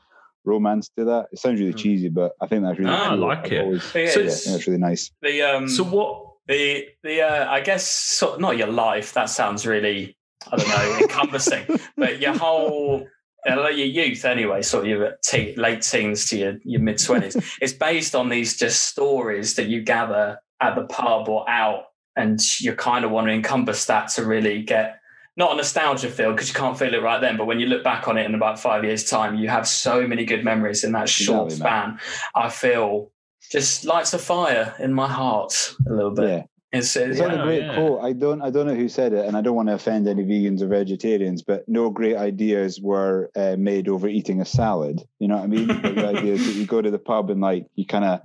romance 0.44 0.90
to 0.98 1.04
that. 1.06 1.26
It 1.32 1.38
sounds 1.38 1.60
really 1.60 1.72
Mm. 1.72 1.78
cheesy, 1.78 2.08
but 2.08 2.32
I 2.40 2.46
think 2.46 2.62
that's 2.64 2.78
really 2.78 2.90
Ah, 2.90 3.12
I 3.12 3.14
like 3.14 3.46
I've 3.46 3.52
it. 3.52 3.62
always- 3.64 3.82
Thing 3.82 4.08
So 4.08 4.20
yeah, 4.20 4.26
I 4.26 4.28
is, 4.28 4.44
think 4.44 4.66
really 4.66 4.78
nice. 4.80 5.10
the 5.22 5.42
um 5.42 5.68
so 5.68 5.84
what 5.84 6.22
the 6.46 6.86
the 7.02 7.22
uh, 7.22 7.50
I 7.50 7.60
guess 7.60 7.86
sort 7.88 8.40
not 8.40 8.58
your 8.58 8.66
life. 8.68 9.14
That 9.14 9.30
sounds 9.30 9.66
really 9.66 10.16
I 10.52 10.56
don't 10.56 10.68
know 10.68 10.98
encompassing, 11.00 11.64
but 11.96 12.20
your 12.20 12.36
whole. 12.36 13.06
Your 13.46 13.70
youth, 13.70 14.24
anyway, 14.24 14.62
sort 14.62 14.84
of 14.84 14.90
your 14.90 15.16
te- 15.22 15.54
late 15.56 15.82
teens 15.82 16.26
to 16.30 16.38
your, 16.38 16.58
your 16.64 16.80
mid 16.80 17.02
twenties, 17.02 17.36
it's 17.60 17.72
based 17.72 18.14
on 18.14 18.28
these 18.28 18.56
just 18.56 18.84
stories 18.84 19.54
that 19.54 19.68
you 19.68 19.82
gather 19.82 20.38
at 20.60 20.74
the 20.74 20.84
pub 20.84 21.28
or 21.28 21.48
out, 21.48 21.84
and 22.16 22.40
you 22.60 22.74
kind 22.74 23.04
of 23.04 23.10
want 23.10 23.26
to 23.26 23.32
encompass 23.32 23.86
that 23.86 24.08
to 24.10 24.24
really 24.24 24.62
get 24.62 25.00
not 25.36 25.52
a 25.52 25.56
nostalgia 25.56 26.08
feel 26.08 26.32
because 26.32 26.48
you 26.48 26.54
can't 26.54 26.78
feel 26.78 26.94
it 26.94 27.02
right 27.02 27.20
then, 27.20 27.36
but 27.36 27.46
when 27.46 27.58
you 27.58 27.66
look 27.66 27.82
back 27.82 28.06
on 28.06 28.16
it 28.16 28.24
in 28.24 28.34
about 28.34 28.58
five 28.58 28.84
years' 28.84 29.08
time, 29.08 29.36
you 29.36 29.48
have 29.48 29.66
so 29.66 30.06
many 30.06 30.24
good 30.24 30.44
memories 30.44 30.84
in 30.84 30.92
that 30.92 31.08
short 31.08 31.46
Exactly, 31.46 31.68
span. 31.68 31.98
I 32.36 32.50
feel 32.50 33.10
just 33.50 33.84
lights 33.84 34.14
a 34.14 34.18
fire 34.18 34.74
in 34.78 34.92
my 34.92 35.08
heart 35.08 35.74
a 35.88 35.92
little 35.92 36.12
bit. 36.12 36.28
Yeah. 36.28 36.42
It's, 36.74 36.96
it's 36.96 37.10
It's 37.12 37.20
Yeah, 37.20 37.40
a 37.40 37.42
great 37.44 37.62
yeah. 37.62 37.74
quote. 37.74 38.00
I 38.02 38.12
don't 38.12 38.42
I 38.42 38.50
don't 38.50 38.66
know 38.66 38.74
who 38.74 38.88
said 38.88 39.12
it, 39.12 39.26
and 39.26 39.36
I 39.36 39.40
don't 39.40 39.54
want 39.56 39.68
to 39.68 39.74
offend 39.74 40.08
any 40.08 40.24
vegans 40.24 40.60
or 40.62 40.66
vegetarians, 40.68 41.42
but 41.42 41.66
no 41.68 41.90
great 41.90 42.16
ideas 42.16 42.80
were 42.80 43.30
uh, 43.36 43.56
made 43.58 43.88
over 43.88 44.08
eating 44.08 44.40
a 44.40 44.44
salad. 44.44 45.02
You 45.18 45.28
know 45.28 45.36
what 45.36 45.44
I 45.44 45.46
mean? 45.48 45.66
The 45.94 46.06
idea 46.08 46.34
is 46.34 46.46
that 46.46 46.54
you 46.54 46.66
go 46.66 46.82
to 46.82 46.90
the 46.90 46.98
pub 46.98 47.30
and 47.30 47.40
like 47.40 47.66
you 47.74 47.86
kind 47.86 48.04
of, 48.04 48.20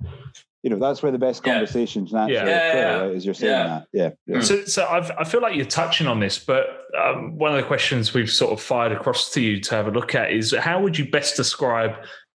you 0.62 0.70
know, 0.70 0.78
that's 0.78 1.02
where 1.02 1.12
the 1.12 1.18
best 1.18 1.42
Yeah. 1.46 1.52
conversations 1.54 2.12
naturally 2.12 2.50
Yeah. 2.50 2.56
Yeah, 2.56 2.68
occur. 2.68 2.78
yeah. 2.78 3.00
Right, 3.06 3.16
as 3.16 3.24
you're 3.24 3.34
saying 3.34 3.52
Yeah. 3.52 3.66
that, 3.68 3.86
yeah. 3.92 4.10
yeah. 4.26 4.40
So, 4.40 4.64
so 4.64 4.86
I've, 4.86 5.10
I 5.18 5.24
feel 5.24 5.40
like 5.40 5.54
you're 5.56 5.64
touching 5.64 6.06
on 6.06 6.20
this, 6.20 6.38
but 6.38 6.66
um, 7.02 7.36
one 7.38 7.50
of 7.52 7.56
the 7.56 7.62
questions 7.66 8.12
we've 8.12 8.30
sort 8.30 8.52
of 8.52 8.60
fired 8.60 8.92
across 8.92 9.30
to 9.32 9.40
you 9.40 9.60
to 9.60 9.74
have 9.74 9.86
a 9.86 9.90
look 9.90 10.14
at 10.14 10.32
is 10.32 10.54
how 10.54 10.82
would 10.82 10.98
you 10.98 11.08
best 11.10 11.36
describe, 11.36 11.92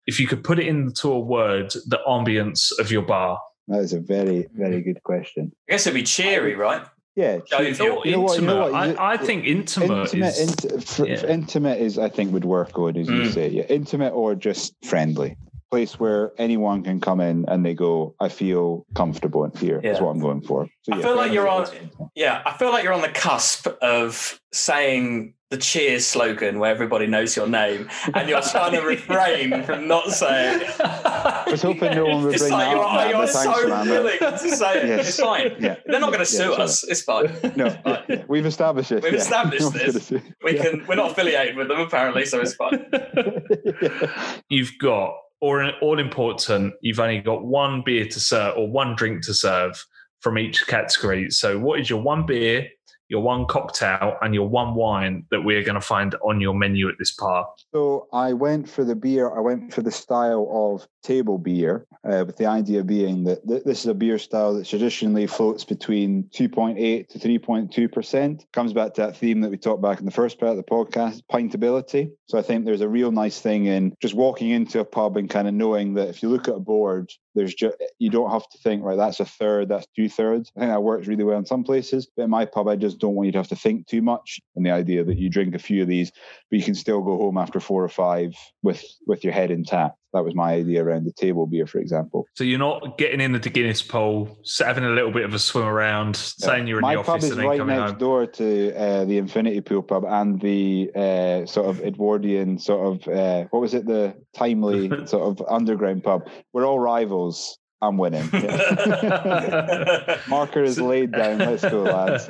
if 0.08 0.20
you 0.20 0.28
could 0.28 0.44
put 0.44 0.60
it 0.60 0.68
into 0.68 1.12
a 1.12 1.20
word, 1.20 1.72
the 1.88 2.00
ambience 2.08 2.72
of 2.80 2.92
your 2.92 3.02
bar? 3.02 3.40
That 3.68 3.80
is 3.80 3.94
a 3.94 4.00
very 4.00 4.48
very 4.54 4.82
good 4.82 5.02
question. 5.04 5.52
I 5.70 5.74
guess 5.74 5.88
it'd 5.88 5.96
be 5.96 6.04
cheery, 6.04 6.56
right? 6.56 6.86
Yeah, 7.16 7.38
Jovial. 7.48 8.02
You 8.06 8.12
know 8.14 8.22
what- 8.22 8.40
you 8.40 8.46
know 8.48 8.62
what, 8.72 8.74
I, 8.74 9.14
I 9.14 9.18
think 9.18 9.46
intimate, 9.46 10.14
intimate, 10.14 10.36
is. 10.36 10.56
inti- 10.56 11.00
f- 11.00 11.08
yeah. 11.08 11.30
intimate 11.30 11.80
is 11.80 12.00
I 12.00 12.10
think 12.10 12.34
would 12.34 12.44
work 12.46 12.74
good 12.74 12.98
as 12.98 13.08
you 13.08 13.22
Mm. 13.22 13.34
say. 13.34 13.50
Yeah, 13.50 13.64
intimate 13.70 14.14
or 14.14 14.34
just 14.36 14.74
friendly. 14.84 15.38
Place 15.70 16.00
where 16.00 16.32
anyone 16.40 16.84
can 16.84 17.00
come 17.00 17.20
in 17.22 17.46
and 17.48 17.64
they 17.66 17.74
go, 17.76 18.16
I 18.20 18.30
feel 18.30 18.86
comfortable 18.96 19.44
in 19.44 19.52
here. 19.58 19.78
Is 19.80 19.98
Yeah. 19.98 20.04
what 20.04 20.10
I'm 20.12 20.20
going 20.20 20.42
for. 20.42 20.68
So, 20.84 20.94
I 20.94 20.98
yeah, 20.98 21.04
feel 21.04 21.16
like 21.16 21.32
you're 21.32 21.48
on- 21.48 21.68
Yeah, 22.16 22.42
I 22.48 22.52
feel 22.58 22.72
like 22.72 22.84
you're 22.84 22.94
on 22.94 23.02
the 23.02 23.10
cusp 23.10 23.68
of 23.82 24.40
saying 24.52 25.34
the 25.52 25.58
cheers 25.58 26.06
slogan 26.06 26.58
where 26.58 26.72
everybody 26.72 27.06
knows 27.06 27.36
your 27.36 27.48
name 27.48 27.88
and 28.16 28.28
you're 28.28 28.42
trying 28.42 28.72
to 28.74 28.82
refrain 28.82 29.64
from 29.64 29.88
not 29.88 30.10
saying 30.10 30.62
it. 30.62 30.76
I 30.80 31.02
was 31.54 31.62
hoping 31.62 31.96
no 31.96 32.06
one 32.06 32.24
would 32.24 32.34
It's 32.34 32.44
bring 32.44 32.54
like 32.54 32.70
that 32.70 32.78
up, 32.78 32.94
man, 32.96 33.10
you're 33.10 33.28
thanks, 33.28 33.62
so 33.62 33.68
man, 33.68 33.90
willing 33.90 34.20
to 34.20 34.38
say 34.38 34.82
it. 34.82 34.88
Yes. 34.88 35.08
It's 35.10 35.20
fine. 35.20 35.56
Yeah. 35.60 35.76
They're 35.86 36.00
not 36.00 36.08
going 36.08 36.20
to 36.20 36.26
sue 36.26 36.38
sorry. 36.38 36.56
us. 36.62 36.84
It's 36.84 37.02
fine. 37.02 37.32
No, 37.56 37.68
uh, 37.86 38.02
yeah, 38.10 38.24
we've 38.28 38.46
established 38.46 38.90
this. 38.90 39.04
We've 39.04 39.14
yeah. 39.14 39.20
established 39.20 39.74
this. 39.74 40.12
We 40.44 40.56
Yeah. 40.56 40.64
can. 40.64 40.86
We're 40.88 40.96
not 40.96 41.12
affiliated 41.12 41.56
with 41.56 41.68
them 41.68 41.80
apparently, 41.80 42.26
so 42.26 42.42
it's 42.42 42.56
fine. 42.56 42.86
you've 44.50 44.72
got, 44.80 45.16
or 45.42 45.72
all 45.82 46.00
important, 46.00 46.74
you've 46.82 47.00
only 47.00 47.20
got 47.20 47.46
one 47.46 47.84
beer 47.86 48.06
to 48.06 48.20
serve 48.20 48.58
or 48.58 48.70
one 48.70 48.96
drink 48.96 49.24
to 49.26 49.34
serve 49.34 49.84
from 50.22 50.38
each 50.38 50.66
category. 50.68 51.30
So, 51.30 51.60
what 51.60 51.80
is 51.80 51.90
your 51.90 52.02
one 52.02 52.26
beer, 52.26 52.68
your 53.10 53.22
one 53.22 53.46
cocktail, 53.46 54.18
and 54.22 54.34
your 54.34 54.48
one 54.48 54.76
wine 54.76 55.26
that 55.32 55.42
we're 55.42 55.64
going 55.64 55.76
to 55.76 55.82
find 55.82 56.16
on 56.24 56.42
your 56.42 56.54
menu 56.54 56.90
at 56.90 56.96
this 57.00 57.16
bar? 57.16 57.48
So 57.74 58.08
I 58.14 58.34
went 58.34 58.70
for 58.70 58.84
the 58.84 58.96
beer. 58.96 59.36
I 59.36 59.40
went 59.40 59.74
for 59.74 59.82
the 59.82 59.92
style 59.92 60.48
of 60.52 60.88
table 61.04 61.38
beer, 61.38 61.86
uh, 62.04 62.24
with 62.26 62.38
the 62.38 62.46
idea 62.46 62.84
being 62.84 63.24
that 63.26 63.46
th- 63.48 63.64
this 63.64 63.82
is 63.82 63.88
a 63.88 63.94
beer 63.94 64.18
style 64.18 64.54
that 64.56 64.66
traditionally 64.66 65.28
floats 65.28 65.64
between 65.64 66.24
2.8 66.36 67.08
to 67.10 67.20
3.2 67.20 67.92
percent. 67.92 68.46
Comes 68.54 68.74
back 68.74 68.94
to 68.96 69.02
that 69.02 69.18
theme 69.18 69.42
that 69.42 69.52
we 69.52 69.58
talked 69.58 69.82
back 69.82 70.00
in 70.00 70.06
the 70.06 70.12
first 70.12 70.40
part 70.40 70.52
of 70.52 70.58
the 70.58 70.64
podcast, 70.64 71.22
pintability. 71.32 72.12
So 72.28 72.38
I 72.38 72.42
think 72.42 72.66
there's 72.66 72.82
a 72.82 72.90
real 72.90 73.12
nice 73.12 73.40
thing 73.40 73.66
in 73.66 73.96
just 74.02 74.14
walking 74.14 74.50
into 74.50 74.80
a 74.80 74.86
pub 74.86 75.18
and 75.18 75.30
kind 75.30 75.48
of 75.48 75.54
knowing 75.54 75.94
that 75.96 76.10
if 76.10 76.24
you 76.24 76.30
look 76.30 76.48
at 76.48 76.56
a 76.56 76.60
board, 76.60 77.12
there's 77.36 77.54
just 77.54 77.76
you 78.00 78.10
don't 78.10 78.32
have 78.32 78.48
to 78.50 78.58
think 78.60 78.84
right. 78.84 78.98
That's 78.98 79.20
a 79.20 79.26
third. 79.26 79.70
That's 79.70 79.88
two 79.96 80.10
thirds. 80.10 80.52
I 80.56 80.62
think 80.62 80.72
that 80.72 80.84
works 80.84 81.08
really 81.08 81.24
well 81.24 81.38
in 81.38 81.46
some 81.46 81.64
places, 81.64 82.08
but 82.16 82.24
in 82.24 82.30
my 82.30 82.46
pub, 82.46 82.68
I 82.68 82.76
just 82.76 83.00
don't 83.00 83.16
want 83.16 83.28
you 83.28 83.32
to 83.34 83.40
have 83.40 83.48
to 83.50 83.56
think 83.56 83.88
too 83.88 84.02
much. 84.02 84.40
And 84.56 84.66
the 84.66 84.72
idea 84.72 85.04
that 85.04 85.18
you 85.18 85.30
drink 85.30 85.56
a 85.56 85.60
few 85.60 85.82
of 85.82 85.88
these 85.88 86.12
but 86.50 86.60
you 86.60 86.64
can 86.64 86.76
still 86.76 87.02
go 87.02 87.18
home 87.18 87.38
after 87.38 87.60
four 87.60 87.84
or 87.84 87.90
five 87.90 88.36
with 88.62 88.84
with 89.08 89.24
your 89.24 89.34
head 89.34 89.52
intact. 89.52 89.98
That 90.14 90.24
was 90.24 90.36
my 90.36 90.54
idea 90.54 90.84
around 90.84 91.06
the 91.06 91.12
table 91.12 91.48
beer, 91.48 91.66
for 91.66 91.80
example. 91.80 92.26
So, 92.36 92.44
you're 92.44 92.60
not 92.60 92.98
getting 92.98 93.20
in 93.20 93.32
the 93.32 93.40
Guinness 93.40 93.82
pool, 93.82 94.38
having 94.60 94.84
a 94.84 94.90
little 94.90 95.12
bit 95.12 95.26
of 95.26 95.34
a 95.34 95.40
swim 95.40 95.66
around, 95.66 96.16
saying 96.16 96.68
you're 96.68 96.78
in 96.78 96.84
my 96.84 96.94
the 96.94 97.00
office 97.00 97.26
is 97.26 97.32
and 97.32 97.40
then 97.40 97.48
right 97.48 97.58
coming 97.58 97.76
next 97.76 97.92
home. 97.92 98.00
door 98.00 98.26
to 98.28 98.76
uh, 98.76 99.06
the 99.06 99.18
Infinity 99.18 99.62
Pool 99.62 99.82
pub 99.84 100.06
and 100.08 100.40
the 100.40 100.92
uh, 100.96 101.46
sort 101.46 101.68
of 101.68 101.82
Edwardian 101.82 102.58
sort 102.58 102.88
of 102.88 103.08
uh, 103.08 103.46
what 103.50 103.62
was 103.62 103.74
it 103.74 103.86
the 103.86 104.16
timely 104.34 104.90
sort 105.08 105.24
of 105.24 105.46
underground 105.50 106.04
pub. 106.04 106.28
We're 106.54 106.66
all 106.66 106.80
rivals. 106.80 107.58
I'm 107.82 107.98
winning. 107.98 108.30
Yeah. 108.32 110.20
Marker 110.30 110.64
is 110.64 110.80
laid 110.80 111.12
down. 111.12 111.40
Let's 111.40 111.64
go, 111.64 111.84
lads. 111.84 112.26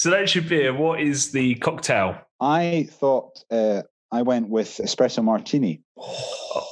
so, 0.00 0.10
that's 0.10 0.34
your 0.34 0.44
beer. 0.44 0.72
What 0.72 1.00
is 1.00 1.32
the 1.32 1.56
cocktail? 1.56 2.16
I 2.40 2.88
thought 2.92 3.42
uh, 3.50 3.82
I 4.14 4.22
went 4.22 4.48
with 4.48 4.80
espresso 4.82 5.24
martini. 5.24 5.82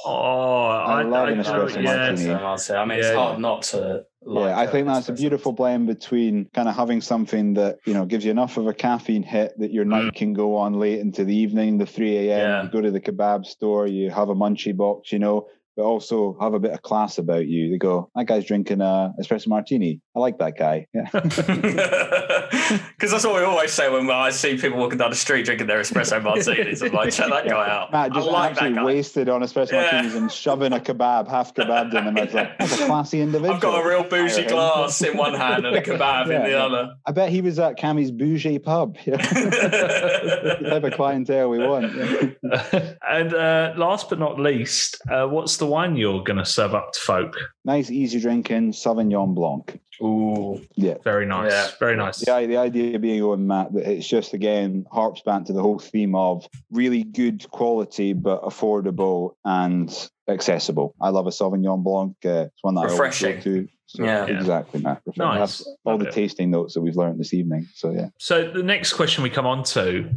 Oh, 0.05 0.67
I, 0.67 1.03
love 1.03 1.27
an 1.27 1.39
I- 1.39 1.43
espresso 1.43 1.83
yeah. 1.83 1.97
martini. 1.97 2.75
I 2.77 2.85
mean, 2.85 2.99
it's 2.99 3.07
Yeah. 3.07 3.15
hard 3.15 3.39
not 3.39 3.63
to. 3.63 4.05
Like 4.25 4.49
yeah, 4.49 4.57
I 4.57 4.65
uh, 4.67 4.71
think 4.71 4.87
that's 4.87 5.09
a 5.09 5.13
beautiful 5.13 5.51
blend 5.51 5.87
between 5.87 6.47
kind 6.53 6.69
of 6.69 6.75
having 6.77 7.01
something 7.01 7.55
that 7.55 7.79
you 7.85 7.93
know 7.93 8.05
gives 8.05 8.23
you 8.23 8.31
enough 8.31 8.55
of 8.55 8.67
a 8.67 8.73
caffeine 8.73 9.23
hit 9.23 9.51
that 9.59 9.71
your 9.73 9.83
night 9.83 10.13
can 10.15 10.31
go 10.31 10.55
on 10.55 10.79
late 10.79 10.99
into 10.99 11.25
the 11.25 11.35
evening, 11.35 11.77
the 11.77 11.85
three 11.85 12.29
a.m. 12.29 12.39
Yeah. 12.39 12.63
You 12.63 12.69
go 12.69 12.79
to 12.79 12.91
the 12.91 13.01
kebab 13.01 13.45
store, 13.45 13.85
you 13.85 14.09
have 14.11 14.29
a 14.29 14.35
munchie 14.35 14.77
box, 14.77 15.11
you 15.11 15.19
know, 15.19 15.47
but 15.75 15.83
also 15.83 16.37
have 16.39 16.53
a 16.53 16.59
bit 16.59 16.71
of 16.71 16.81
class 16.81 17.17
about 17.17 17.47
you. 17.47 17.69
They 17.71 17.77
go, 17.77 18.09
that 18.15 18.25
guy's 18.25 18.45
drinking 18.45 18.79
a 18.79 19.11
espresso 19.21 19.47
martini. 19.49 19.99
I 20.15 20.19
like 20.19 20.37
that 20.39 20.57
guy. 20.57 20.87
Yeah. 20.93 21.09
Because 23.03 23.11
that's 23.11 23.25
what 23.25 23.35
we 23.35 23.41
always 23.41 23.73
say 23.73 23.89
when 23.91 24.09
I 24.09 24.29
see 24.29 24.55
people 24.57 24.77
walking 24.79 24.97
down 24.97 25.09
the 25.09 25.15
street 25.15 25.43
drinking 25.43 25.67
their 25.67 25.81
espresso 25.81 26.23
martinis. 26.23 26.81
I'm 26.81 26.93
like, 26.93 27.11
check 27.11 27.29
that 27.29 27.45
guy 27.45 27.69
out. 27.69 27.91
Matt 27.91 28.13
just 28.13 28.29
I 28.29 28.31
like 28.31 28.51
absolutely 28.51 28.75
that 28.75 28.79
guy. 28.79 28.85
wasted 28.85 29.27
on 29.29 29.41
espresso 29.41 29.71
Yeah. 29.73 29.91
martinis 29.91 30.15
and 30.15 30.31
shoving 30.31 30.71
a 30.71 30.79
kebab, 30.79 31.27
half 31.27 31.53
kebab 31.53 31.93
in 31.93 32.05
the 32.05 32.11
mouth. 32.13 32.33
Like, 32.33 32.57
that's 32.59 32.79
a 32.79 32.85
classy 32.85 33.19
individual. 33.19 33.55
I've 33.55 33.61
got 33.61 33.83
a 33.83 33.87
real 33.87 34.03
bougie 34.03 34.35
Hire 34.35 34.43
him. 34.43 34.49
glass 34.51 35.01
in 35.01 35.17
one 35.17 35.33
hand 35.33 35.65
and 35.65 35.75
a 35.75 35.81
kebab 35.81 36.31
in 36.33 36.43
the 36.43 36.49
yeah. 36.51 36.65
other. 36.65 36.93
I 37.05 37.11
bet 37.11 37.29
he 37.29 37.41
was 37.41 37.59
at 37.59 37.77
Cammy's 37.77 38.11
bougie 38.11 38.59
pub. 38.59 38.95
Yeah. 39.05 39.17
the 39.17 40.67
type 40.69 40.83
of 40.85 40.93
clientele 40.93 41.49
we 41.49 41.59
want. 41.59 41.93
yeah. 41.93 42.93
and 43.09 43.33
uh, 43.33 43.73
last 43.75 44.09
but 44.09 44.19
not 44.19 44.39
least, 44.39 45.01
uh, 45.11 45.27
what's 45.27 45.57
the 45.57 45.65
wine 45.65 45.97
you're 45.97 46.23
going 46.23 46.37
to 46.37 46.45
serve 46.45 46.73
up 46.73 46.93
to 46.93 46.99
folk? 47.01 47.35
Nice, 47.65 47.89
easy 47.91 48.19
drinking 48.21 48.71
Sauvignon 48.71 49.35
Blanc. 49.35 49.77
Ooh. 50.01 50.61
Yeah. 50.75 50.95
Very 51.03 51.25
nice. 51.25 51.51
Yeah. 51.51 51.67
Very 51.79 51.95
nice. 51.95 52.19
The, 52.19 52.33
i- 52.33 52.45
the 52.45 52.57
idea 52.57 52.97
being, 52.99 53.21
on 53.23 53.45
Matt, 53.47 53.73
that 53.73 53.89
it's 53.89 54.07
just 54.07 54.33
again 54.33 54.85
harps 54.91 55.21
back 55.21 55.45
to 55.45 55.53
the 55.53 55.61
whole 55.61 55.79
theme 55.79 56.15
of 56.15 56.47
really 56.71 57.03
good 57.03 57.49
quality 57.51 58.13
but 58.13 58.41
affordable 58.43 59.31
and 59.45 60.09
accessible. 60.27 60.95
I 61.01 61.09
love 61.09 61.27
a 61.27 61.31
Sauvignon 61.31 61.83
Blanc. 61.83 62.15
Uh, 62.25 62.47
it's 62.47 62.63
one 62.63 62.75
that 62.75 62.81
I 62.81 62.85
Refreshing. 62.85 63.29
always 63.29 63.43
go 63.43 63.51
to. 63.51 63.67
So, 63.85 64.03
Yeah. 64.03 64.25
exactly, 64.25 64.81
Matt. 64.81 65.01
Refreshing. 65.05 65.39
Nice. 65.39 65.39
That's 65.57 65.67
all 65.85 65.93
Love 65.93 65.99
the 66.01 66.07
it. 66.07 66.13
tasting 66.13 66.49
notes 66.51 66.73
that 66.73 66.81
we've 66.81 66.95
learned 66.95 67.19
this 67.19 67.33
evening. 67.33 67.67
So 67.75 67.91
yeah, 67.91 68.07
So 68.17 68.49
the 68.51 68.63
next 68.63 68.93
question 68.93 69.23
we 69.23 69.29
come 69.29 69.45
on 69.45 69.63
to, 69.65 70.09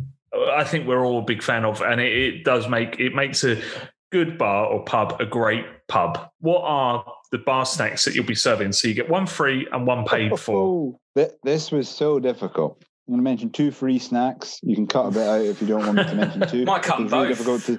I 0.53 0.65
think 0.65 0.87
we're 0.87 1.05
all 1.05 1.19
a 1.19 1.23
big 1.25 1.43
fan 1.43 1.65
of, 1.65 1.81
and 1.83 2.01
it, 2.01 2.13
it 2.13 2.45
does 2.45 2.69
make 2.69 2.99
it 3.01 3.15
makes 3.15 3.43
a 3.45 3.61
good 4.17 4.39
bar 4.39 4.65
or 4.65 4.83
pub 4.83 5.15
a 5.21 5.27
great 5.27 5.67
pub. 5.89 6.31
What 6.41 6.63
are 6.63 7.05
the 7.33 7.39
bar 7.39 7.67
snacks 7.67 8.07
that 8.07 8.15
you'll 8.15 8.25
be 8.25 8.35
serving? 8.35 8.73
So 8.73 8.89
you 8.89 8.95
get 8.95 9.11
one 9.11 9.27
free 9.27 9.69
and 9.73 9.87
one 9.87 10.07
paid 10.07 10.39
for. 10.39 10.97
Oh, 11.15 11.29
this 11.45 11.71
was 11.71 11.87
so 11.87 12.19
difficult. 12.19 12.83
I'm 13.09 13.13
going 13.15 13.19
to 13.25 13.31
mention 13.31 13.51
two 13.51 13.71
free 13.71 14.01
snacks. 14.01 14.59
You 14.65 14.75
can 14.75 14.89
cut 14.89 15.07
a 15.07 15.11
bit 15.13 15.29
out 15.29 15.41
if 15.45 15.61
you 15.61 15.69
don't 15.69 15.87
want 15.87 15.95
me 15.95 16.03
to 16.05 16.15
mention 16.17 16.41
two. 16.49 16.65
Might 16.67 16.83
cut 16.83 17.01
It's 17.03 17.13
really 17.13 17.29
both. 17.29 17.39
difficult 17.39 17.63
to. 17.63 17.73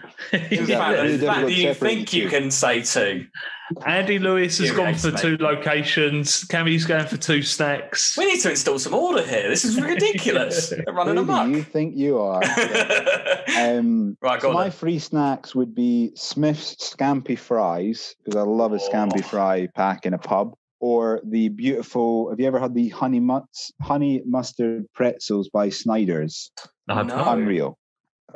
In 0.53 0.59
Exactly. 0.61 0.75
fact, 0.75 1.01
Really 1.01 1.17
difficult 1.17 1.47
to 1.47 1.53
you 1.53 1.73
separate 1.73 1.89
think 1.97 2.13
you 2.13 2.23
two. 2.23 2.29
can 2.29 2.51
say 2.51 2.81
two. 2.81 3.25
Andy 3.85 4.19
Lewis 4.19 4.57
has 4.59 4.69
You 4.69 4.75
gone 4.77 4.95
for 4.95 5.11
mate. 5.11 5.19
two 5.19 5.35
locations. 5.41 6.45
Cammy's 6.45 6.85
going 6.85 7.07
for 7.07 7.17
two 7.17 7.41
snacks. 7.41 8.15
We 8.17 8.25
need 8.25 8.39
to 8.39 8.51
install 8.51 8.79
some 8.79 8.93
order 8.93 9.21
here. 9.21 9.49
This 9.49 9.65
is 9.65 9.81
ridiculous. 9.81 10.69
They're 10.69 10.85
running 10.93 11.17
Who 11.17 11.25
do 11.25 11.31
amok. 11.33 11.49
you 11.49 11.63
think 11.63 11.97
you 11.97 12.19
are? 12.19 12.41
Um, 13.57 14.17
Right, 14.21 14.41
so 14.41 14.47
go 14.47 14.49
on 14.49 14.55
my 14.55 14.63
then. 14.63 14.71
free 14.71 14.99
snacks 14.99 15.55
would 15.55 15.73
be 15.73 16.11
Smith's 16.15 16.75
Scampi 16.95 17.37
Fries 17.37 18.15
because 18.23 18.37
I 18.37 18.43
love 18.43 18.71
a 18.73 18.77
Scampi 18.77 19.19
Oh. 19.23 19.27
Fry 19.27 19.67
pack 19.75 20.05
in 20.05 20.13
a 20.13 20.17
pub, 20.17 20.53
or 20.79 21.21
the 21.23 21.49
beautiful. 21.49 22.29
Have 22.29 22.39
you 22.39 22.47
ever 22.47 22.59
had 22.59 22.73
the 22.73 22.89
honey 22.89 23.19
mutts, 23.19 23.71
honey 23.81 24.21
mustard 24.25 24.85
pretzels 24.93 25.49
by 25.49 25.69
Snyder's? 25.69 26.51
No, 26.87 27.01
No. 27.03 27.29
Unreal. 27.29 27.77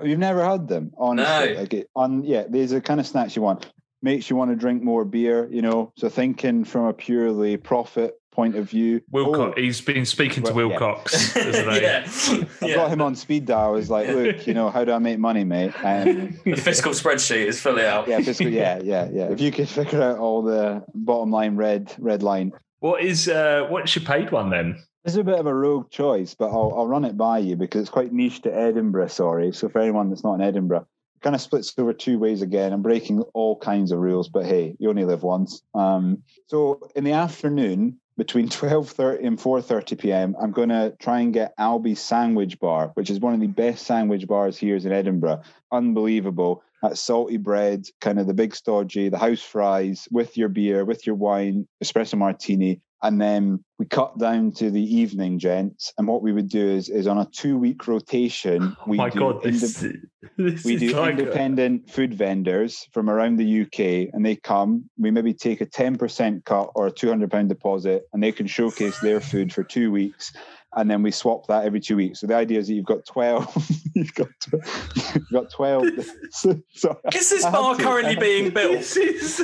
You've 0.03 0.19
never 0.19 0.43
had 0.43 0.67
them, 0.67 0.91
honestly. 0.97 1.53
No. 1.53 1.59
Like 1.59 1.73
it, 1.73 1.89
on 1.95 2.23
yeah, 2.23 2.45
these 2.49 2.73
are 2.73 2.81
kind 2.81 2.99
of 2.99 3.07
snacks 3.07 3.35
you 3.35 3.41
want. 3.41 3.67
Makes 4.01 4.29
you 4.29 4.35
want 4.35 4.49
to 4.51 4.55
drink 4.55 4.81
more 4.81 5.05
beer, 5.05 5.47
you 5.51 5.61
know. 5.61 5.91
So 5.97 6.09
thinking 6.09 6.63
from 6.63 6.85
a 6.85 6.93
purely 6.93 7.57
profit 7.57 8.15
point 8.31 8.55
of 8.55 8.69
view. 8.69 9.01
Wilcox. 9.11 9.53
Oh, 9.57 9.61
He's 9.61 9.81
been 9.81 10.05
speaking 10.05 10.43
to 10.43 10.53
Well, 10.53 10.69
yeah. 10.69 10.79
Wilcox. 10.79 11.35
isn't 11.35 11.81
yeah. 11.81 12.03
I've 12.05 12.49
yeah. 12.69 12.75
got 12.75 12.89
him 12.91 13.01
on 13.01 13.15
speed 13.15 13.45
dial. 13.45 13.67
I 13.67 13.71
was 13.71 13.89
like, 13.89 14.07
look, 14.07 14.47
you 14.47 14.53
know, 14.53 14.69
how 14.69 14.85
do 14.85 14.93
I 14.93 14.99
make 14.99 15.19
money, 15.19 15.43
mate? 15.43 15.73
Um, 15.83 16.39
The 16.45 16.55
fiscal 16.55 16.93
spreadsheet 16.93 17.45
is 17.45 17.59
fully 17.61 17.85
out. 17.85 18.07
yeah, 18.07 18.19
fiscal, 18.21 18.47
yeah, 18.49 18.79
yeah, 18.83 19.09
yeah. 19.11 19.25
If 19.31 19.41
you 19.41 19.51
could 19.51 19.67
figure 19.69 20.01
out 20.01 20.17
all 20.17 20.41
the 20.41 20.83
bottom 20.93 21.31
line 21.31 21.55
red 21.55 21.93
red 21.99 22.23
line. 22.23 22.53
What 22.79 23.03
is 23.03 23.27
uh, 23.27 23.67
what's 23.69 23.95
your 23.95 24.05
paid 24.05 24.31
one 24.31 24.49
then? 24.49 24.81
This 25.03 25.13
is 25.13 25.17
a 25.19 25.23
bit 25.23 25.39
of 25.39 25.47
a 25.47 25.53
rogue 25.53 25.89
choice, 25.89 26.35
but 26.35 26.49
I'll, 26.51 26.73
I'll 26.75 26.87
run 26.87 27.05
it 27.05 27.17
by 27.17 27.39
you 27.39 27.55
because 27.55 27.81
it's 27.81 27.89
quite 27.89 28.13
niche 28.13 28.41
to 28.43 28.55
Edinburgh. 28.55 29.07
Sorry, 29.07 29.51
so 29.51 29.67
for 29.67 29.79
anyone 29.81 30.09
that's 30.09 30.23
not 30.23 30.35
in 30.35 30.41
Edinburgh, 30.41 30.85
it 31.15 31.21
kind 31.23 31.35
of 31.35 31.41
splits 31.41 31.73
over 31.77 31.91
two 31.91 32.19
ways 32.19 32.41
again. 32.43 32.71
I'm 32.71 32.83
breaking 32.83 33.21
all 33.33 33.57
kinds 33.57 33.91
of 33.91 33.99
rules, 33.99 34.29
but 34.29 34.45
hey, 34.45 34.75
you 34.79 34.89
only 34.89 35.05
live 35.05 35.23
once. 35.23 35.63
Um, 35.73 36.21
so 36.47 36.79
in 36.95 37.03
the 37.03 37.13
afternoon, 37.13 37.97
between 38.21 38.47
twelve 38.59 38.87
thirty 38.87 39.25
and 39.25 39.41
four 39.41 39.63
thirty 39.63 39.95
p.m., 39.95 40.35
I'm 40.39 40.51
going 40.51 40.69
to 40.69 40.95
try 40.99 41.21
and 41.21 41.33
get 41.33 41.57
Albie's 41.57 41.99
Sandwich 41.99 42.59
Bar, 42.59 42.91
which 42.93 43.09
is 43.09 43.19
one 43.19 43.33
of 43.33 43.39
the 43.39 43.47
best 43.47 43.87
sandwich 43.87 44.27
bars 44.27 44.57
here 44.57 44.75
in 44.75 44.91
Edinburgh. 44.91 45.41
Unbelievable. 45.71 46.61
That 46.83 46.99
salty 46.99 47.37
bread, 47.37 47.87
kind 47.99 48.19
of 48.19 48.27
the 48.27 48.33
big 48.35 48.55
stodgy, 48.55 49.09
the 49.09 49.17
house 49.17 49.41
fries 49.41 50.07
with 50.11 50.37
your 50.37 50.49
beer, 50.49 50.85
with 50.85 51.07
your 51.07 51.15
wine, 51.15 51.67
espresso 51.83 52.17
martini, 52.17 52.79
and 53.03 53.19
then 53.19 53.63
we 53.79 53.85
cut 53.85 54.17
down 54.17 54.51
to 54.53 54.69
the 54.69 54.81
evening, 54.81 55.39
gents. 55.39 55.91
And 55.97 56.07
what 56.07 56.21
we 56.21 56.31
would 56.31 56.49
do 56.49 56.67
is, 56.69 56.87
is 56.89 57.07
on 57.07 57.17
a 57.17 57.25
two 57.25 57.57
week 57.57 57.87
rotation, 57.87 58.75
Oh 58.81 58.83
we 58.87 58.97
my 58.97 59.09
do 59.09 59.19
god, 59.19 59.43
this, 59.43 59.81
inde- 59.81 60.07
this 60.37 60.63
we 60.63 60.77
do 60.77 60.91
like 60.93 61.17
a- 61.17 61.21
independent 61.21 61.89
food 61.89 62.13
vendors 62.13 62.87
from 62.93 63.09
around 63.09 63.37
the 63.37 63.61
UK, 63.61 64.13
and 64.13 64.25
they 64.25 64.35
come. 64.35 64.89
We 64.97 65.09
maybe 65.11 65.33
take 65.33 65.61
a 65.61 65.65
ten 65.65 65.97
percent 65.97 66.45
cut 66.45 66.69
or 66.75 66.87
a 66.87 66.91
two 66.91 67.09
hundred 67.09 67.31
pound 67.31 67.49
deposit, 67.49 68.03
and 68.13 68.21
they 68.21 68.31
can 68.31 68.47
showcase 68.47 68.99
their 68.99 69.19
food 69.19 69.51
for 69.51 69.63
two 69.63 69.91
weeks, 69.91 70.31
and 70.75 70.89
then 70.89 71.03
we 71.03 71.11
swap 71.11 71.47
that 71.47 71.65
every 71.65 71.79
two 71.79 71.95
weeks. 71.97 72.19
So 72.21 72.27
the 72.27 72.35
idea 72.35 72.59
is 72.59 72.67
that 72.67 72.73
you've 72.73 72.85
got 72.85 73.05
twelve. 73.05 73.53
you've 73.95 74.13
got 74.13 74.27
tw- 74.39 75.15
you've 75.15 75.29
got 75.31 75.49
twelve. 75.51 75.85
so, 76.31 76.61
so 76.73 76.99
Is 77.13 77.29
this 77.29 77.43
bar 77.43 77.75
to- 77.75 77.83
currently 77.83 78.15
being 78.15 78.51
built? 78.51 78.95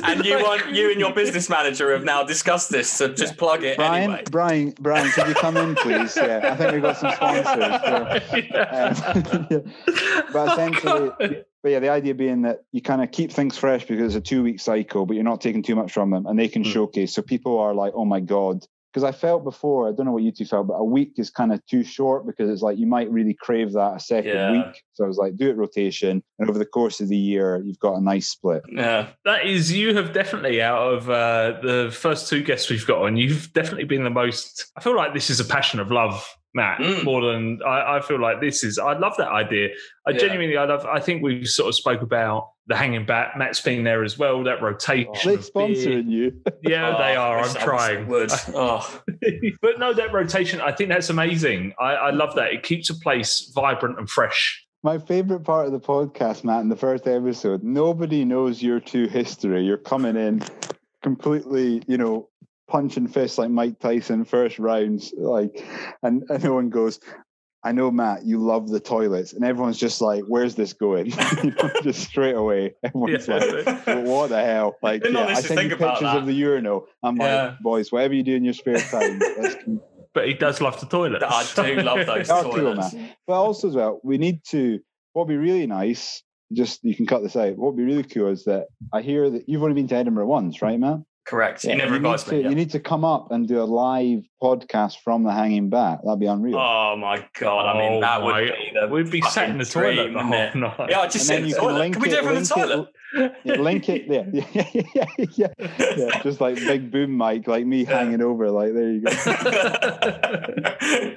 And 0.04 0.24
you 0.24 0.38
want 0.38 0.74
you 0.74 0.90
and 0.90 0.98
your 1.00 1.12
business 1.12 1.48
manager 1.50 1.92
have 1.92 2.04
now 2.04 2.22
discussed 2.24 2.70
this, 2.70 2.90
so 2.90 3.08
just 3.12 3.36
plug 3.36 3.62
it 3.64 3.76
Brian, 3.76 4.04
anyway. 4.04 4.22
Brian, 4.30 4.74
Brian, 4.80 5.10
could 5.10 5.28
you 5.28 5.34
come 5.34 5.56
in, 5.56 5.74
please? 5.76 6.16
Yeah, 6.16 6.40
I 6.52 6.56
think 6.56 6.72
we've 6.72 6.82
got 6.82 6.96
some 6.96 7.12
sponsors. 7.12 7.44
So, 7.84 9.34
um, 9.34 9.46
yeah. 9.50 10.22
But 10.32 10.52
essentially, 10.52 11.10
but 11.62 11.72
yeah, 11.72 11.80
the 11.80 11.88
idea 11.90 12.14
being 12.14 12.42
that 12.42 12.60
you 12.72 12.80
kind 12.80 13.02
of 13.02 13.10
keep 13.10 13.32
things 13.32 13.56
fresh 13.58 13.84
because 13.86 14.14
it's 14.14 14.26
a 14.26 14.26
two 14.28 14.42
week 14.42 14.60
cycle, 14.60 15.06
but 15.06 15.14
you're 15.14 15.24
not 15.24 15.40
taking 15.40 15.62
too 15.62 15.74
much 15.76 15.92
from 15.92 16.10
them 16.10 16.26
and 16.26 16.38
they 16.38 16.48
can 16.48 16.62
Hmm. 16.64 16.70
showcase. 16.70 17.12
So 17.14 17.22
people 17.22 17.58
are 17.58 17.74
like, 17.74 17.92
oh 17.94 18.04
my 18.04 18.20
God. 18.20 18.64
Because 18.92 19.04
I 19.04 19.12
felt 19.12 19.44
before, 19.44 19.86
I 19.86 19.92
don't 19.92 20.06
know 20.06 20.12
what 20.12 20.22
you 20.22 20.32
two 20.32 20.46
felt, 20.46 20.66
but 20.66 20.74
a 20.74 20.84
week 20.84 21.12
is 21.18 21.28
kind 21.28 21.52
of 21.52 21.64
too 21.66 21.84
short 21.84 22.26
because 22.26 22.48
it's 22.48 22.62
like 22.62 22.78
you 22.78 22.86
might 22.86 23.10
really 23.10 23.34
crave 23.34 23.72
that 23.74 23.96
a 23.96 24.00
second 24.00 24.32
Yeah. 24.32 24.50
week. 24.52 24.82
So 24.94 25.04
I 25.04 25.06
was 25.06 25.18
like, 25.18 25.36
do 25.36 25.50
it 25.50 25.56
rotation. 25.56 26.22
And 26.38 26.48
over 26.48 26.58
the 26.58 26.64
course 26.64 27.00
of 27.00 27.08
the 27.08 27.16
year, 27.16 27.62
you've 27.62 27.78
got 27.80 27.96
a 27.96 28.00
nice 28.00 28.28
split. 28.28 28.62
Yeah. 28.72 29.08
That 29.26 29.44
is, 29.46 29.70
you 29.70 29.94
have 29.94 30.14
definitely 30.14 30.62
out 30.62 30.78
of 30.94 31.10
uh, 31.10 31.60
the 31.62 31.90
first 31.92 32.28
two 32.30 32.42
guests 32.42 32.70
we've 32.70 32.86
got 32.86 33.02
on, 33.02 33.16
you've 33.18 33.52
definitely 33.52 33.84
been 33.84 34.04
the 34.04 34.10
most. 34.10 34.72
I 34.76 34.80
feel 34.80 34.96
like 34.96 35.12
this 35.12 35.28
is 35.28 35.38
a 35.38 35.44
passion 35.44 35.80
of 35.80 35.90
love, 35.90 36.26
Matt, 36.54 36.80
Mm. 36.80 37.04
more 37.04 37.20
than 37.30 37.60
I, 37.66 37.98
I 37.98 38.00
feel 38.00 38.18
like 38.18 38.40
this 38.40 38.64
is. 38.64 38.78
I 38.78 38.96
love 38.96 39.14
that 39.18 39.28
idea. 39.28 39.68
I 40.06 40.12
Yeah. 40.12 40.18
genuinely, 40.18 40.56
I 40.56 40.64
love. 40.64 40.86
I 40.86 40.98
think 40.98 41.22
we 41.22 41.44
sort 41.44 41.68
of 41.68 41.74
spoke 41.74 42.00
about 42.00 42.48
the 42.68 42.76
Hanging 42.76 43.04
Bat. 43.06 43.38
Matt's 43.38 43.60
been 43.60 43.82
there 43.82 44.04
as 44.04 44.18
well. 44.18 44.44
That 44.44 44.62
rotation. 44.62 45.08
Are 45.10 45.24
they 45.24 45.34
of 45.34 45.40
beer. 45.54 45.66
sponsoring 45.66 46.08
you? 46.10 46.40
Yeah, 46.62 46.90
they 46.98 47.16
Oh, 47.16 47.20
are. 47.20 47.38
I 47.38 47.42
I'm 47.42 47.54
wish- 47.54 47.56
I 47.56 48.02
wish 48.04 48.32
trying. 48.32 48.46
they 48.46 48.52
Oh, 48.54 49.00
but 49.62 49.78
no, 49.78 49.92
that 49.94 50.12
rotation. 50.12 50.60
I 50.60 50.72
think 50.72 50.90
that's 50.90 51.10
amazing. 51.10 51.72
I, 51.80 51.92
I 51.94 52.10
love 52.10 52.34
that. 52.36 52.52
It 52.52 52.62
keeps 52.62 52.90
a 52.90 52.94
place 52.94 53.50
vibrant 53.54 53.98
and 53.98 54.08
fresh. 54.08 54.64
My 54.84 54.98
favorite 54.98 55.40
part 55.40 55.66
of 55.66 55.72
the 55.72 55.80
podcast, 55.80 56.44
Matt, 56.44 56.60
in 56.60 56.68
the 56.68 56.76
first 56.76 57.08
episode, 57.08 57.64
nobody 57.64 58.24
knows 58.24 58.62
your 58.62 58.78
true 58.78 59.08
history. 59.08 59.64
You're 59.64 59.76
coming 59.76 60.16
in 60.16 60.40
completely, 61.02 61.82
you 61.88 61.98
know, 61.98 62.28
punching 62.68 63.08
fists 63.08 63.38
like 63.38 63.50
Mike 63.50 63.78
Tyson 63.80 64.24
first 64.24 64.58
rounds, 64.58 65.12
like, 65.16 65.66
and, 66.02 66.22
and 66.28 66.44
no 66.44 66.54
one 66.54 66.68
goes, 66.70 67.00
I 67.64 67.72
know, 67.72 67.90
Matt, 67.90 68.24
you 68.24 68.38
love 68.38 68.68
the 68.68 68.78
toilets. 68.80 69.32
And 69.32 69.44
everyone's 69.44 69.78
just 69.78 70.00
like, 70.00 70.22
where's 70.28 70.54
this 70.54 70.72
going? 70.72 71.06
you 71.42 71.50
know, 71.50 71.70
just 71.82 72.00
straight 72.08 72.36
away. 72.36 72.74
Everyone's 72.84 73.26
like, 73.26 73.66
well, 73.86 74.02
what 74.04 74.28
the 74.30 74.42
hell? 74.44 74.76
Like, 74.82 75.04
yeah, 75.04 75.18
I 75.18 75.24
honestly 75.24 75.56
send 75.56 75.70
you 75.70 75.76
about 75.76 75.94
pictures 75.94 76.12
that. 76.12 76.16
of 76.18 76.26
the 76.26 76.34
urinal. 76.34 76.86
I'm 77.02 77.16
Yeah. 77.16 77.44
like, 77.46 77.58
boys, 77.60 77.90
whatever 77.90 78.14
you 78.14 78.22
do 78.22 78.34
in 78.36 78.44
your 78.44 78.54
spare 78.54 78.78
time, 78.78 79.18
let's 79.40 79.56
But 80.14 80.26
he 80.28 80.34
does 80.34 80.60
love 80.60 80.80
the 80.80 80.86
toilets. 80.86 81.24
I 81.56 81.66
do 81.66 81.80
love 81.82 82.06
those 82.06 82.26
They 82.28 82.32
are 82.34 82.42
cool, 82.42 82.52
toilets. 82.52 82.94
But 83.26 83.34
also 83.34 83.68
as 83.68 83.74
well, 83.74 84.00
we 84.02 84.18
need 84.18 84.42
to. 84.50 84.78
What 85.12 85.26
would 85.26 85.32
be 85.32 85.36
really 85.36 85.66
nice, 85.66 86.22
just 86.52 86.82
you 86.84 86.94
can 86.94 87.06
cut 87.06 87.22
this 87.22 87.36
out. 87.36 87.56
What 87.56 87.72
would 87.74 87.76
be 87.76 87.84
really 87.84 88.04
cool 88.04 88.28
is 88.28 88.44
that 88.44 88.66
I 88.92 89.02
hear 89.02 89.28
that 89.28 89.48
you've 89.48 89.62
only 89.62 89.74
been 89.74 89.88
to 89.88 89.96
Edinburgh 89.96 90.26
once, 90.26 90.62
right, 90.62 90.78
man? 90.78 91.04
Correct. 91.28 91.62
Yeah, 91.64 91.72
you 91.72 91.76
never 91.78 91.94
you 91.94 92.00
need 92.00 92.06
advised 92.06 92.26
to, 92.28 92.32
me. 92.34 92.40
yeah. 92.42 92.48
You 92.48 92.54
need 92.54 92.70
to 92.70 92.80
come 92.80 93.04
up 93.04 93.30
and 93.30 93.46
do 93.46 93.60
a 93.60 93.64
live 93.64 94.20
podcast 94.42 94.96
from 95.04 95.24
the 95.24 95.30
Hanging 95.32 95.68
Bat. 95.68 96.00
That'd 96.04 96.18
be 96.20 96.26
unreal. 96.26 96.56
Oh 96.56 96.96
my 96.96 97.22
god! 97.38 97.66
I 97.66 97.78
mean, 97.78 97.92
Oh 97.98 98.00
that 98.00 98.22
would 98.22 98.30
my- 98.32 98.40
be 98.44 98.72
the. 98.80 98.86
We'd 98.88 99.10
be 99.10 99.20
sat 99.22 99.50
in 99.50 99.58
the 99.58 99.64
toilet 99.66 99.94
dream, 99.96 100.12
the 100.14 100.22
whole 100.22 100.30
night. 100.54 100.86
Yeah, 100.90 101.00
I 101.00 101.04
just 101.06 101.16
and 101.16 101.24
sit 101.26 101.36
in 101.36 101.42
the 101.42 101.48
you 101.50 101.54
can 101.54 101.64
toilet. 101.64 101.78
link 101.78 101.94
Can 101.94 102.02
we 102.02 102.08
do 102.08 102.16
it 102.16 102.24
from 102.24 102.34
the 102.36 102.44
toilet? 102.46 102.88
it, 103.14 103.32
yeah, 103.44 103.54
link 103.56 103.88
it 103.88 104.08
there. 104.08 104.26
Yeah, 104.32 104.46
yeah, 104.52 104.84
yeah, 104.94 105.26
yeah, 105.36 105.48
yeah. 105.96 106.22
Just 106.22 106.40
like 106.40 106.56
big 106.56 106.90
boom 106.90 107.16
mic, 107.16 107.46
like 107.46 107.66
me 107.66 107.82
Yeah. 107.84 107.98
hanging 107.98 108.22
over. 108.22 108.50
Like 108.50 108.72
there 108.72 108.90
you 108.90 109.02
go. 109.02 109.10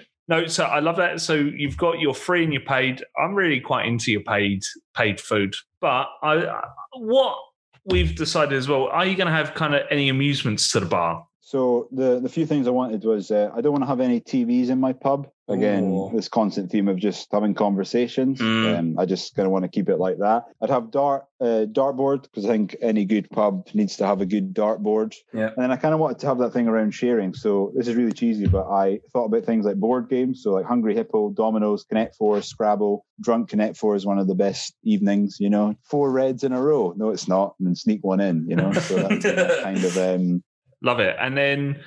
No, 0.27 0.45
so 0.47 0.63
I 0.63 0.79
love 0.79 0.95
that. 0.97 1.19
So 1.19 1.33
you've 1.33 1.75
got 1.75 1.99
your 1.99 2.13
free 2.13 2.43
and 2.45 2.53
your 2.53 2.61
paid. 2.61 3.03
I'm 3.21 3.33
really 3.35 3.59
quite 3.59 3.85
into 3.85 4.11
your 4.13 4.21
paid 4.21 4.61
paid 4.95 5.19
food, 5.19 5.53
but 5.81 6.07
I 6.23 6.61
what 6.93 7.37
we've 7.85 8.15
decided 8.15 8.57
as 8.57 8.67
well. 8.67 8.87
Are 8.87 9.05
you 9.05 9.15
going 9.15 9.27
to 9.27 9.33
have 9.33 9.53
kind 9.53 9.75
of 9.75 9.81
any 9.89 10.09
amusements 10.09 10.71
to 10.71 10.79
the 10.79 10.85
bar? 10.85 11.25
So 11.51 11.89
the 11.91 12.21
the 12.21 12.29
few 12.29 12.45
things 12.45 12.65
I 12.65 12.69
wanted 12.69 13.03
was 13.03 13.29
uh, 13.29 13.51
I 13.53 13.59
don't 13.59 13.73
want 13.73 13.83
to 13.83 13.87
have 13.87 13.99
any 13.99 14.21
TVs 14.21 14.69
in 14.69 14.79
my 14.79 14.93
pub. 14.93 15.27
Again, 15.49 15.91
Ooh. 15.91 16.09
this 16.15 16.29
constant 16.29 16.71
theme 16.71 16.87
of 16.87 16.95
just 16.95 17.27
having 17.29 17.53
conversations. 17.55 18.39
Mm. 18.39 18.79
Um, 18.79 18.97
I 18.97 19.05
just 19.05 19.35
kind 19.35 19.45
of 19.45 19.51
want 19.51 19.63
to 19.63 19.67
keep 19.67 19.89
it 19.89 19.97
like 19.97 20.19
that. 20.19 20.45
I'd 20.61 20.69
have 20.69 20.91
dart 20.91 21.25
uh, 21.41 21.65
dartboard 21.69 22.21
because 22.23 22.45
I 22.45 22.47
think 22.47 22.77
any 22.81 23.03
good 23.03 23.29
pub 23.29 23.67
needs 23.73 23.97
to 23.97 24.05
have 24.05 24.21
a 24.21 24.25
good 24.25 24.53
dartboard. 24.53 25.13
Yeah. 25.33 25.47
And 25.47 25.57
then 25.57 25.71
I 25.71 25.75
kind 25.75 25.93
of 25.93 25.99
wanted 25.99 26.19
to 26.19 26.27
have 26.27 26.37
that 26.37 26.53
thing 26.53 26.69
around 26.69 26.91
sharing. 26.91 27.33
So 27.33 27.73
this 27.75 27.89
is 27.89 27.95
really 27.95 28.13
cheesy, 28.13 28.47
but 28.47 28.69
I 28.71 29.01
thought 29.11 29.25
about 29.25 29.43
things 29.43 29.65
like 29.65 29.75
board 29.75 30.07
games. 30.07 30.41
So 30.41 30.53
like 30.53 30.65
Hungry 30.65 30.95
Hippo, 30.95 31.31
Dominoes, 31.31 31.83
Connect 31.83 32.15
Four, 32.15 32.41
Scrabble. 32.41 33.05
Drunk 33.19 33.49
Connect 33.49 33.75
Four 33.75 33.97
is 33.97 34.05
one 34.05 34.19
of 34.19 34.27
the 34.27 34.35
best 34.35 34.73
evenings. 34.85 35.35
You 35.41 35.49
know, 35.49 35.75
four 35.83 36.13
reds 36.13 36.45
in 36.45 36.53
a 36.53 36.61
row. 36.61 36.93
No, 36.95 37.09
it's 37.09 37.27
not. 37.27 37.55
And 37.59 37.67
then 37.67 37.75
sneak 37.75 38.05
one 38.05 38.21
in. 38.21 38.47
You 38.47 38.55
know, 38.55 38.71
so 38.71 38.95
that's 38.95 39.23
that 39.23 39.63
kind 39.63 39.83
of 39.83 39.97
um, 39.97 40.43
Love 40.81 40.99
it. 40.99 41.15
And 41.19 41.37
then, 41.37 41.81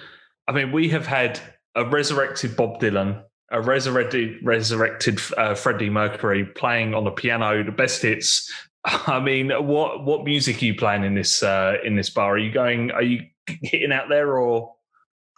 I 0.49 0.53
mean, 0.53 0.73
we 0.73 0.89
have 0.91 1.07
had 1.07 1.41
a 1.75 1.85
resurrected 1.85 2.57
Bob 2.57 2.81
Dylan, 2.81 3.23
a 3.51 3.61
resurrected 3.61 4.37
resurrected 4.43 5.21
uh, 5.37 5.55
Freddie 5.55 5.91
Mercury 5.91 6.45
playing 6.45 6.95
on 6.95 7.05
the 7.05 7.11
piano, 7.11 7.63
the 7.63 7.73
best 7.73 8.03
hits. 8.03 8.51
I 8.85 9.21
mean, 9.21 9.51
what 9.51 10.05
what 10.05 10.25
music 10.25 10.63
are 10.63 10.67
you 10.67 10.75
playing 10.75 11.05
in 11.05 11.15
this 11.15 11.43
uh, 11.43 11.75
in 11.85 11.97
this 11.97 12.11
bar? 12.11 12.35
Are 12.35 12.39
you 12.39 12.53
going? 12.53 12.91
Are 12.91 13.03
you 13.03 13.23
hitting 13.63 13.93
out 13.93 14.09
there 14.09 14.37
or? 14.39 14.75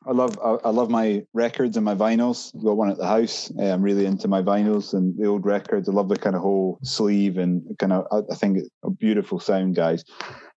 I 0.08 0.12
love 0.12 0.38
I, 0.40 0.70
love 0.70 0.88
my 0.88 1.24
records 1.34 1.76
and 1.76 1.84
my 1.84 1.96
vinyls. 1.96 2.54
I've 2.54 2.62
got 2.62 2.76
one 2.76 2.90
at 2.90 2.96
the 2.96 3.08
house. 3.08 3.50
Uh, 3.58 3.64
I'm 3.64 3.82
really 3.82 4.06
into 4.06 4.28
my 4.28 4.40
vinyls 4.40 4.94
and 4.94 5.18
the 5.18 5.26
old 5.26 5.44
records. 5.44 5.88
I 5.88 5.92
love 5.92 6.08
the 6.08 6.16
kind 6.16 6.36
of 6.36 6.42
whole 6.42 6.78
sleeve 6.84 7.38
and 7.38 7.76
kind 7.80 7.92
of 7.92 8.06
I, 8.12 8.36
think 8.36 8.58
a 8.84 8.90
beautiful 8.90 9.40
sound, 9.40 9.74
guys. 9.74 10.04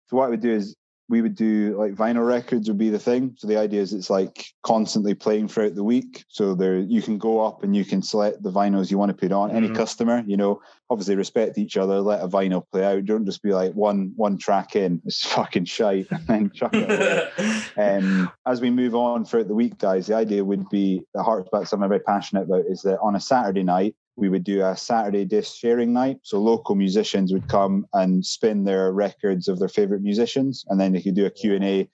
So 0.05 0.17
what 0.17 0.25
I 0.25 0.29
would 0.29 0.41
do 0.41 0.51
is 0.51 0.75
we 1.09 1.23
would 1.23 1.35
do 1.35 1.75
like 1.77 1.95
vinyl 1.95 2.25
records 2.25 2.67
would 2.67 2.77
be 2.77 2.91
the 2.91 2.99
thing. 2.99 3.35
So 3.37 3.47
the 3.47 3.57
idea 3.57 3.81
is 3.81 3.93
it's 3.93 4.11
like 4.11 4.45
constantly 4.61 5.15
playing 5.15 5.47
throughout 5.47 5.73
the 5.73 5.83
week. 5.83 6.23
So 6.27 6.53
there 6.53 6.77
you 6.77 7.01
can 7.01 7.17
go 7.17 7.43
up 7.43 7.63
and 7.63 7.75
you 7.75 7.83
can 7.83 8.03
select 8.03 8.43
the 8.43 8.51
vinyls 8.51 8.91
you 8.91 8.99
want 8.99 9.09
to 9.09 9.17
put 9.17 9.31
on. 9.31 9.49
Any 9.49 9.69
Mhm. 9.69 9.75
customer, 9.75 10.23
you 10.27 10.37
know, 10.37 10.61
obviously 10.91 11.15
respect 11.15 11.57
each 11.57 11.77
other, 11.77 11.99
let 11.99 12.21
a 12.21 12.27
vinyl 12.27 12.63
play 12.71 12.83
out. 12.83 13.05
Don't 13.05 13.25
just 13.25 13.41
be 13.41 13.53
like 13.53 13.73
one 13.73 14.13
one 14.17 14.37
track 14.37 14.75
in, 14.75 15.01
it's 15.05 15.25
fucking 15.25 15.65
shite, 15.65 16.07
and 16.11 16.27
then 16.27 16.51
chuck 16.51 16.73
it 16.75 16.89
away. 16.89 17.29
Um, 17.77 18.29
as 18.45 18.59
we 18.59 18.69
move 18.69 18.93
on 18.93 19.23
throughout 19.23 19.47
the 19.47 19.55
week, 19.55 19.77
guys, 19.77 20.07
the 20.07 20.15
idea 20.15 20.43
would 20.43 20.67
be 20.69 21.01
the 21.13 21.23
hearts 21.23 21.49
back 21.49 21.65
something 21.65 21.83
I'm 21.83 21.89
very 21.89 22.01
passionate 22.01 22.43
about 22.43 22.65
is 22.65 22.81
that 22.81 22.99
on 22.99 23.15
a 23.15 23.19
Saturday 23.21 23.63
night 23.63 23.95
we 24.19 24.29
would 24.29 24.43
do 24.43 24.61
a 24.63 24.75
Saturday 24.75 25.25
disc 25.25 25.55
sharing 25.57 25.93
night. 25.93 26.17
So 26.23 26.39
local 26.39 26.75
musicians 26.75 27.31
would 27.33 27.47
come 27.47 27.85
and 27.93 28.25
spin 28.25 28.65
their 28.65 28.91
records 28.91 29.47
of 29.47 29.59
their 29.59 29.69
favorite 29.69 30.01
musicians, 30.01 30.65
and 30.67 30.79
then 30.79 30.91
they 30.93 31.01
could 31.01 31.15
do 31.15 31.25
a 31.25 31.29
Q 31.29 31.55
and 31.55 31.63
A. 31.63 31.89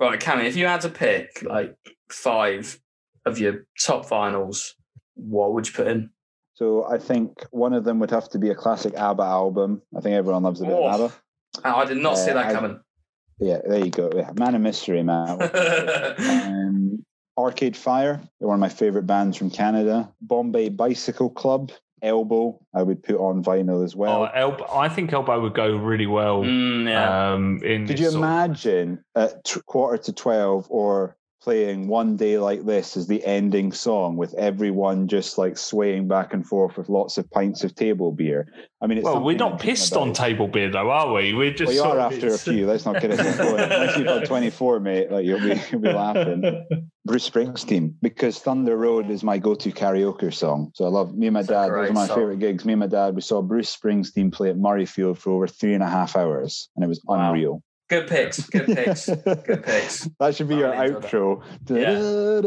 right, 0.00 0.18
Cammy, 0.18 0.44
if 0.44 0.56
you 0.56 0.66
had 0.66 0.80
to 0.82 0.88
pick 0.88 1.42
like 1.42 1.76
five 2.10 2.80
of 3.26 3.38
your 3.38 3.66
top 3.80 4.06
vinyls, 4.06 4.72
what 5.14 5.52
would 5.52 5.66
you 5.66 5.72
put 5.74 5.86
in? 5.88 6.10
So 6.54 6.84
I 6.90 6.96
think 6.98 7.44
one 7.50 7.74
of 7.74 7.84
them 7.84 7.98
would 7.98 8.10
have 8.10 8.30
to 8.30 8.38
be 8.38 8.48
a 8.50 8.54
classic 8.54 8.94
ABBA 8.94 9.22
album. 9.22 9.82
I 9.96 10.00
think 10.00 10.14
everyone 10.14 10.42
loves 10.42 10.60
a 10.62 10.64
bit 10.64 10.72
Oh. 10.74 10.86
of 10.88 10.94
ABBA. 10.94 11.12
I 11.76 11.84
did 11.84 11.98
not 11.98 12.14
see 12.16 12.30
Uh, 12.30 12.34
that 12.34 12.46
I- 12.46 12.52
coming. 12.52 12.80
Yeah, 13.38 13.58
there 13.68 13.84
you 13.84 13.90
go. 13.90 14.10
Yeah, 14.16 14.30
Man 14.38 14.54
of 14.54 14.62
Mystery, 14.62 15.02
man. 15.02 15.28
um, 16.18 16.85
Arcade 17.38 17.76
Fire, 17.76 18.20
they're 18.38 18.48
one 18.48 18.54
of 18.56 18.60
my 18.60 18.68
favorite 18.68 19.06
bands 19.06 19.36
from 19.36 19.50
Canada. 19.50 20.10
Bombay 20.20 20.70
Bicycle 20.70 21.30
Club, 21.30 21.70
Elbow, 22.02 22.58
I 22.74 22.82
would 22.82 23.02
put 23.02 23.16
on 23.16 23.42
vinyl 23.42 23.84
as 23.84 23.94
well. 23.96 24.22
oh, 24.24 24.30
Elbow, 24.34 24.66
I 24.72 24.88
think 24.88 25.12
Elbow 25.12 25.40
would 25.40 25.54
go 25.54 25.76
really 25.76 26.06
well. 26.06 26.42
Mm, 26.42 26.88
yeah. 26.88 27.32
Um, 27.32 27.60
in 27.64 27.86
Could 27.86 27.98
you 27.98 28.06
sort 28.10 28.16
of- 28.16 28.20
imagine 28.20 29.04
at 29.14 29.44
t- 29.44 29.60
quarter 29.66 29.98
to 30.04 30.12
12 30.12 30.66
or 30.70 31.16
playing 31.50 31.86
One 31.86 32.16
Day 32.16 32.38
Like 32.38 32.66
This 32.66 32.96
as 32.96 33.06
the 33.06 33.24
ending 33.24 33.70
song 33.70 34.16
with 34.16 34.34
everyone 34.34 35.06
just 35.06 35.38
like 35.38 35.56
swaying 35.56 36.08
back 36.08 36.34
and 36.34 36.44
forth 36.44 36.76
with 36.76 36.88
lots 36.88 37.18
of 37.18 37.30
pints 37.30 37.62
of 37.62 37.72
table 37.76 38.10
beer? 38.10 38.52
I 38.82 38.88
mean, 38.88 38.98
it's 38.98 39.04
well, 39.04 39.22
we're 39.22 39.36
not 39.36 39.52
thinking 39.60 39.70
pissed 39.76 39.96
on 39.96 40.12
table 40.12 40.48
beer, 40.48 40.72
though, 40.72 40.90
are 40.90 41.12
we? 41.12 41.34
We're 41.34 41.52
just 41.52 41.68
Well, 41.68 41.74
you 41.76 41.82
are 41.84 42.00
after 42.00 42.34
a 42.34 42.36
few. 42.38 42.66
Let's 42.66 42.84
not 42.84 43.00
get 43.00 43.12
it 43.12 43.38
going. 43.38 43.60
Unless 43.60 43.96
you've 43.96 44.06
got 44.06 44.24
24, 44.26 44.80
mate, 44.80 45.12
like 45.12 45.24
you'll 45.24 45.38
be, 45.38 45.54
you'll 45.70 45.80
be 45.80 45.92
laughing. 45.92 46.66
Bruce 47.04 47.30
Springsteen, 47.30 47.94
because 48.02 48.40
Thunder 48.40 48.76
Road 48.76 49.08
is 49.08 49.22
my 49.22 49.38
go-to 49.38 49.70
karaoke 49.70 50.34
song. 50.34 50.72
So 50.74 50.84
I 50.84 50.88
love 50.88 51.14
me 51.16 51.28
and 51.28 51.34
my 51.34 51.40
It's 51.40 51.48
dad. 51.48 51.68
Those 51.70 51.90
are 51.90 51.92
my 51.92 52.08
song. 52.08 52.16
favorite 52.16 52.40
gigs. 52.40 52.64
Me 52.64 52.72
and 52.72 52.80
my 52.80 52.88
dad, 52.88 53.14
we 53.14 53.20
saw 53.20 53.40
Bruce 53.40 53.74
Springsteen 53.74 54.32
play 54.32 54.50
at 54.50 54.56
Murrayfield 54.56 55.18
for 55.18 55.30
over 55.30 55.46
three 55.46 55.74
and 55.74 55.82
a 55.84 55.88
half 55.88 56.16
hours, 56.16 56.68
and 56.74 56.84
it 56.84 56.88
was 56.88 57.00
Wow. 57.04 57.28
unreal. 57.30 57.62
Good 57.88 58.08
picks. 58.08 58.40
Good 58.48 58.66
picks. 58.66 59.08
Good 59.08 59.62
picks. 59.62 60.08
That 60.18 60.34
should 60.34 60.48
be 60.48 60.56
I 60.56 60.58
your 60.58 60.70
really 60.70 60.86
enjoyed 60.96 61.40
outro. 61.68 62.42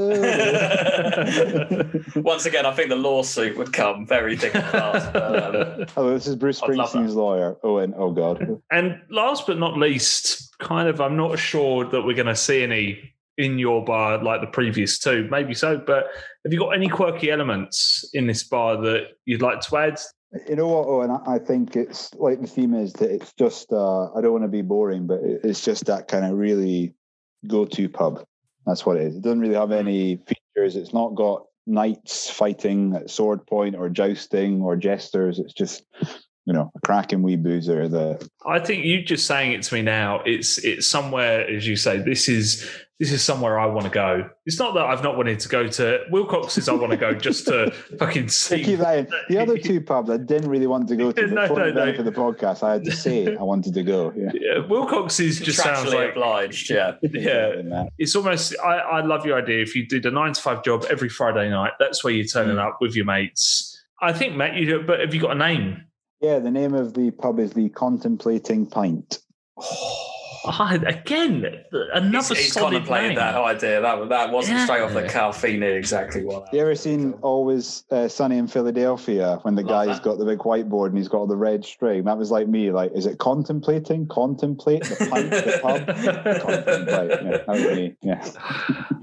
Once 2.24 2.46
again, 2.46 2.66
I 2.66 2.74
think 2.74 2.90
the 2.90 2.96
lawsuit 2.96 3.58
would 3.58 3.72
come 3.72 4.06
very 4.06 4.36
thick 4.36 4.54
and 4.56 4.66
fast. 4.66 5.14
but, 5.14 5.56
um, 5.56 5.86
Hello, 5.96 6.14
this 6.14 6.28
is 6.28 6.36
Bruce 6.36 6.62
I'd 6.62 6.76
love 6.76 6.92
that. 6.92 7.00
Springsteen's 7.00 7.16
lawyer. 7.16 7.56
Owen, 7.64 7.94
oh 7.96 8.12
god. 8.12 8.62
And 8.72 9.00
last 9.10 9.48
but 9.48 9.58
not 9.58 9.78
least, 9.78 10.54
kind 10.60 10.90
of, 10.90 11.00
I'm 11.00 11.16
not 11.16 11.34
assured 11.34 11.92
that 11.92 12.02
we're 12.02 12.16
going 12.16 12.28
to 12.28 12.36
see 12.36 12.62
any 12.64 13.14
in 13.38 13.58
your 13.58 13.86
bar 13.86 14.22
like 14.22 14.42
the 14.42 14.48
previous 14.48 15.00
two. 15.00 15.26
Maybe 15.32 15.54
so, 15.54 15.78
but 15.78 16.08
have 16.44 16.52
you 16.52 16.60
got 16.60 16.72
any 16.72 16.90
quirky 16.90 17.32
elements 17.32 18.10
in 18.14 18.28
this 18.28 18.44
bar 18.44 18.76
that 18.82 19.12
you'd 19.26 19.42
like 19.42 19.62
to 19.62 19.78
add? 19.78 20.00
You 20.48 20.56
know 20.56 20.68
what, 20.68 20.88
Owen? 20.88 21.12
I- 21.12 21.36
I 21.36 21.40
think 21.40 21.76
it's 21.76 22.14
like 22.16 22.40
the 22.42 22.48
theme 22.48 22.74
is 22.74 22.94
that 22.94 23.10
it's 23.12 23.34
just, 23.34 23.72
uh, 23.74 24.14
I 24.14 24.22
don't 24.22 24.32
want 24.32 24.44
to 24.44 24.48
be 24.50 24.62
boring, 24.62 25.08
but 25.08 25.20
it's 25.24 25.64
just 25.64 25.86
that 25.86 26.08
kind 26.08 26.26
of 26.26 26.38
really 26.38 26.94
go 27.48 27.66
to 27.66 27.90
pub. 27.90 28.24
That's 28.66 28.86
what 28.86 28.98
it 28.98 29.04
is. 29.04 29.16
It 29.16 29.24
doesn't 29.24 29.40
really 29.40 29.56
have 29.56 29.72
any 29.72 30.18
features. 30.18 30.76
It's 30.76 30.94
not 30.94 31.16
got 31.16 31.46
knights 31.66 32.30
fighting 32.30 32.96
at 32.96 33.10
sword 33.10 33.46
point 33.48 33.76
or 33.76 33.90
jousting 33.90 34.62
or 34.62 34.76
jesters. 34.76 35.40
It's 35.40 35.54
just, 35.54 35.84
you 36.46 36.54
know, 36.54 36.72
a 36.76 36.80
cracking 36.82 37.24
wee 37.24 37.36
boozer 37.36 37.88
that 37.88 38.28
I 38.46 38.60
think 38.60 38.86
you 38.86 39.02
just 39.04 39.26
saying 39.26 39.54
it 39.54 39.64
to 39.64 39.74
me 39.76 39.82
now. 39.82 40.22
It's 40.26 40.58
it's 40.60 40.88
somewhere, 40.88 41.48
as 41.50 41.68
you 41.68 41.76
say. 41.76 41.98
This 41.98 42.30
is 42.30 42.68
this 43.00 43.12
is 43.14 43.24
somewhere 43.24 43.58
I 43.58 43.66
want 43.66 43.86
to 43.86 43.92
go. 43.92 44.30
It's 44.46 44.60
not 44.60 44.74
that 44.74 44.86
I've 44.86 45.02
not 45.04 45.16
wanted 45.16 45.40
to 45.40 45.48
go 45.50 45.68
to 45.68 46.00
Wilcox's. 46.12 46.68
I 46.68 46.74
want 46.74 46.92
to 46.92 46.98
go 46.98 47.14
just 47.14 47.46
to 47.48 47.72
fucking 48.00 48.28
see. 48.28 48.64
keep 48.64 48.80
that 48.80 48.98
in. 49.00 49.08
The 49.30 49.38
other 49.40 49.58
two 49.70 49.80
pubs 49.80 50.10
I 50.10 50.18
didn't 50.18 50.50
really 50.50 50.68
want 50.68 50.90
to 50.90 50.98
go 50.98 51.12
to. 51.14 51.22
But 51.22 51.32
No, 51.34 51.48
for 51.48 51.60
no, 51.60 51.66
the 51.68 51.72
no. 51.72 51.80
benefit 51.86 52.00
of 52.02 52.06
the 52.06 52.12
podcast, 52.12 52.62
I 52.62 52.74
had 52.74 52.84
to 52.86 52.92
say 52.92 53.36
I 53.38 53.42
wanted 53.44 53.74
to 53.76 53.84
go. 53.84 54.12
Yeah. 54.18 54.32
Yeah, 54.34 54.68
Wilcox's 54.68 55.40
just 55.40 55.60
sounds 55.60 55.94
like 55.94 56.12
obliged. 56.12 56.70
Yeah. 56.70 56.96
yeah. 57.02 57.86
It's 57.98 58.16
almost. 58.16 58.56
I, 58.64 58.78
I 58.80 59.02
love 59.06 59.26
your 59.26 59.38
idea. 59.38 59.62
If 59.62 59.76
you 59.76 59.86
did 59.88 60.06
a 60.06 60.12
nine 60.12 60.34
to 60.34 60.42
five 60.42 60.64
job 60.64 60.86
every 60.90 61.10
Friday 61.10 61.50
night, 61.50 61.72
that's 61.80 62.04
where 62.04 62.12
you're 62.14 62.26
turning 62.26 62.58
Mm. 62.58 62.68
up 62.68 62.80
with 62.82 62.96
your 62.96 63.06
mates. 63.06 63.82
I 64.02 64.12
think 64.12 64.36
Matt, 64.36 64.56
you. 64.56 64.84
But 64.86 65.00
have 65.00 65.14
you 65.14 65.22
got 65.22 65.32
a 65.32 65.36
name? 65.40 65.86
Yeah, 66.22 66.40
the 66.40 66.52
name 66.52 66.74
of 66.74 66.94
the 66.96 67.12
pub 67.12 67.40
is 67.40 67.54
the 67.54 67.70
Contemplating 67.70 68.66
Pint. 68.66 69.20
Ah, 70.46 70.74
again, 70.86 71.46
another 71.94 72.36
he's, 72.36 72.46
he's 72.46 72.54
solid 72.54 72.72
contemplated 72.86 73.18
that 73.18 73.36
idea. 73.36 73.82
That 73.82 74.10
that 74.10 74.32
wasn't 74.32 74.58
Yeah. 74.58 74.66
straight 74.66 74.82
off 74.82 74.94
the 74.94 75.04
cuff. 75.08 75.44
He 75.44 75.58
knew 75.58 75.72
exactly 75.72 76.24
what. 76.24 76.52
You 76.54 76.62
ever 76.62 76.76
seen 76.76 77.14
Always 77.22 77.84
uh, 77.92 78.08
Sunny 78.08 78.38
in 78.38 78.48
Philadelphia 78.48 79.40
when 79.42 79.56
the 79.56 79.62
Love 79.64 79.88
guy's 79.88 79.98
that. 79.98 80.04
got 80.04 80.18
the 80.18 80.26
big 80.26 80.40
whiteboard 80.40 80.88
and 80.90 80.98
he's 80.98 81.08
got 81.08 81.18
all 81.20 81.28
the 81.28 81.36
red 81.36 81.66
string? 81.66 82.04
That 82.06 82.18
was 82.18 82.32
like 82.32 82.48
me. 82.48 82.72
Like, 82.72 82.92
is 82.94 83.06
it 83.06 83.18
contemplating? 83.18 84.08
Contemplate 84.08 84.84
the 84.84 85.08
pint, 85.10 85.30
the 85.32 85.60
pub. 85.62 85.86
Contemplate. 86.42 87.10
Yeah, 87.24 87.38
that 87.38 87.48
was 87.48 87.64
me. 87.64 87.96
Yeah, 88.02 88.30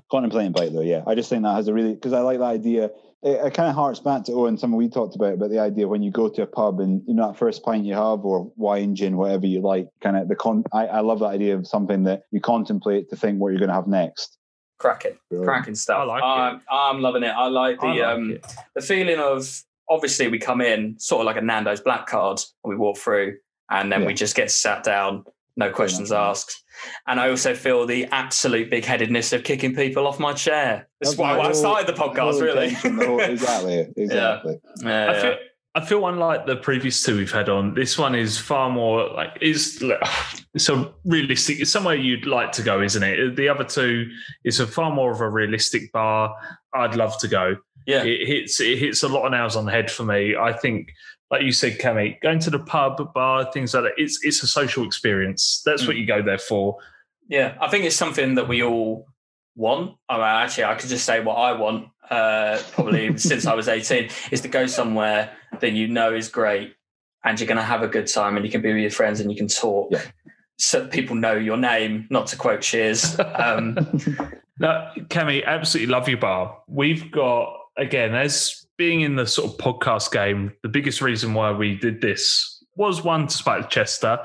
contemplating 0.11 0.53
bite 0.53 0.72
though. 0.72 0.80
Yeah, 0.80 1.03
I 1.07 1.14
just 1.14 1.28
think 1.28 1.43
that 1.43 1.55
has 1.55 1.68
a 1.68 1.74
really 1.74 1.95
because 1.95 2.12
I 2.12 2.20
like 2.20 2.39
the 2.39 2.45
idea. 2.45 2.91
It, 3.23 3.47
it 3.47 3.55
kind 3.55 3.69
of 3.69 3.75
harks 3.75 3.99
back 3.99 4.25
to 4.25 4.33
Owen, 4.33 4.59
something 4.59 4.77
we 4.77 4.89
talked 4.89 5.17
about 5.17 5.35
about 5.35 5.51
the 5.51 5.59
idea 5.59 5.89
when 5.89 6.03
you 6.03 6.11
go 6.11 6.29
to 6.29 6.43
a 6.43 6.47
pub 6.47 6.81
and 6.81 7.03
you 7.07 7.14
know 7.14 7.29
that 7.29 7.39
first 7.39 7.62
pint 7.62 7.85
you 7.85 7.95
have 7.95 8.25
or 8.25 8.53
wine, 8.57 8.95
gin, 8.95 9.17
whatever 9.17 9.47
you 9.47 9.61
like. 9.61 9.89
Kind 10.01 10.17
of 10.17 10.29
the 10.29 10.37
con. 10.37 10.64
I, 10.73 10.87
I 10.87 11.01
love 11.01 11.21
that 11.21 11.27
idea 11.27 11.57
of 11.57 11.67
something 11.67 12.05
that 12.05 12.23
you 12.31 12.41
contemplate 12.41 13.11
to 13.11 13.17
think 13.17 13.41
what 13.41 13.51
you're 13.51 13.59
going 13.59 13.69
to 13.69 13.75
have 13.75 13.87
next. 13.87 14.39
Cracking, 14.79 15.17
cracking 15.43 15.75
stuff. 15.75 16.01
I 16.01 16.05
like 16.05 16.23
I'm, 16.23 16.61
I'm 16.71 17.01
loving 17.01 17.23
it. 17.23 17.29
I 17.35 17.49
like 17.49 17.81
the 17.81 17.87
I 17.87 17.91
like 17.93 18.03
um 18.03 18.31
it. 18.33 18.55
the 18.75 18.83
feeling 18.83 19.19
of 19.19 19.62
obviously 19.89 20.29
we 20.29 20.39
come 20.39 20.61
in 20.61 20.99
sort 20.99 21.21
of 21.21 21.27
like 21.27 21.37
a 21.37 21.41
Nando's 21.41 21.81
black 21.81 22.07
card 22.07 22.41
and 22.62 22.71
we 22.71 22.77
walk 22.77 22.99
through 22.99 23.37
and 23.71 23.91
then 23.91 24.05
we 24.05 24.14
just 24.14 24.37
get 24.37 24.51
sat 24.51 24.85
down, 24.85 25.25
no 25.57 25.71
questions 25.71 26.11
Yeah. 26.11 26.29
asked. 26.29 26.63
And 27.07 27.19
I 27.19 27.31
also 27.31 27.55
feel 27.55 27.87
the 27.87 28.05
absolute 28.07 28.71
big 28.71 28.85
headedness 28.85 29.33
of 29.33 29.43
kicking 29.45 29.75
people 29.75 30.07
off 30.07 30.19
my 30.21 30.35
chair. 30.35 30.89
This 31.01 31.11
is 31.11 31.17
That's 31.17 31.19
why 31.39 31.39
I 31.41 31.53
started 31.53 31.87
the 31.89 31.93
The 31.93 31.99
podcast, 31.99 32.41
really. 32.43 32.71
whole- 32.71 33.21
exactly, 33.33 33.87
exactly. 33.97 34.57
Yeah, 34.83 34.89
I 35.07 35.13
yeah. 35.13 35.21
feel, 35.23 35.37
I 35.75 35.85
feel 35.85 36.07
unlike 36.07 36.47
the 36.47 36.57
previous 36.57 37.03
two 37.03 37.17
we've 37.17 37.33
had 37.33 37.49
on. 37.49 37.75
This 37.75 37.99
one 37.99 38.15
is 38.15 38.39
far 38.39 38.69
more 38.71 39.09
like 39.11 39.39
is 39.41 39.83
it's 40.55 40.69
a 40.69 40.93
realistic. 41.05 41.61
It's 41.61 41.71
somewhere 41.73 41.95
you'd 41.95 42.27
like 42.27 42.53
to 42.53 42.63
go, 42.63 42.83
isn't 42.83 43.03
it? 43.03 43.37
The 43.37 43.49
other 43.49 43.65
two 43.65 44.09
is 44.45 44.61
a 44.61 44.67
far 44.67 44.91
more 44.93 45.13
of 45.13 45.21
a 45.21 45.29
realistic 45.29 45.93
bar. 45.93 46.35
I'd 46.75 46.95
love 46.97 47.19
to 47.21 47.29
go. 47.29 47.57
yeah. 47.87 48.03
It 48.05 48.27
hits 48.27 48.61
it 48.61 48.79
hits 48.79 49.03
a 49.03 49.09
lot 49.09 49.25
of 49.27 49.33
nails 49.33 49.57
on 49.57 49.65
the 49.65 49.73
head 49.73 49.91
for 49.91 50.05
me. 50.05 50.35
I 50.37 50.53
think, 50.53 50.89
like 51.31 51.43
you 51.43 51.53
said, 51.53 51.79
Cami, 51.79 52.20
going 52.20 52.39
to 52.41 52.51
the 52.51 52.59
pub, 52.61 53.12
bar, 53.14 53.51
things 53.53 53.74
like 53.74 53.85
that. 53.85 53.93
It's 53.97 54.18
it's 54.24 54.43
a 54.43 54.47
social 54.47 54.85
experience. 54.85 55.62
That's 55.66 55.83
Mm. 55.83 55.87
what 55.89 55.97
you 55.97 56.07
go 56.07 56.22
there 56.22 56.39
for. 56.39 56.79
Yeah, 57.29 57.57
I 57.61 57.68
think 57.68 57.85
it's 57.85 57.97
something 57.97 58.35
that 58.37 58.47
we 58.49 58.62
all 58.62 59.07
want, 59.57 59.97
oh, 60.09 60.22
actually, 60.22 60.64
I 60.64 60.74
could 60.77 60.89
just 60.91 61.05
say 61.05 61.20
what 61.20 61.35
I 61.35 61.53
want, 61.53 61.89
uh, 62.11 62.59
probably 62.72 63.16
since 63.18 63.47
I 63.47 63.55
was 63.55 63.68
18, 63.68 64.11
is 64.31 64.41
to 64.43 64.49
go 64.49 64.66
somewhere 64.66 65.33
that 65.61 65.72
you 65.72 65.89
know 65.89 66.14
is 66.14 66.29
great 66.29 66.74
and 67.24 67.41
you're 67.41 67.49
going 67.49 67.57
to 67.57 67.64
have 67.64 67.83
a 67.83 67.89
good 67.89 68.07
time 68.07 68.37
and 68.37 68.45
you 68.45 68.53
can 68.53 68.61
be 68.62 68.72
with 68.72 68.83
your 68.83 68.91
friends 68.91 69.18
and 69.18 69.31
you 69.33 69.37
can 69.37 69.49
talk. 69.49 69.89
Yeah. 69.91 70.03
So 70.59 70.87
people 70.87 71.16
know 71.16 71.33
your 71.35 71.57
name, 71.57 72.07
not 72.11 72.29
to 72.29 72.37
quote 72.37 72.61
Cheers. 72.61 73.18
Um, 73.18 73.77
No, 74.59 74.91
Cami, 75.09 75.45
absolutely 75.45 75.93
love 75.93 76.09
your 76.09 76.16
bar. 76.18 76.62
We've 76.66 77.11
got 77.11 77.59
again, 77.77 78.14
as 78.14 78.66
being 78.77 79.01
in 79.01 79.16
the 79.16 79.27
sort 79.27 79.51
of 79.51 79.59
podcast 79.59 80.12
game, 80.12 80.53
the 80.62 80.68
biggest 80.68 81.01
reason 81.01 81.35
why 81.35 81.51
we 81.51 81.77
did 81.77 82.01
this 82.01 82.62
was 82.77 83.03
one 83.03 83.27
to 83.27 83.37
spite 83.37 83.70
Chester. 83.70 84.18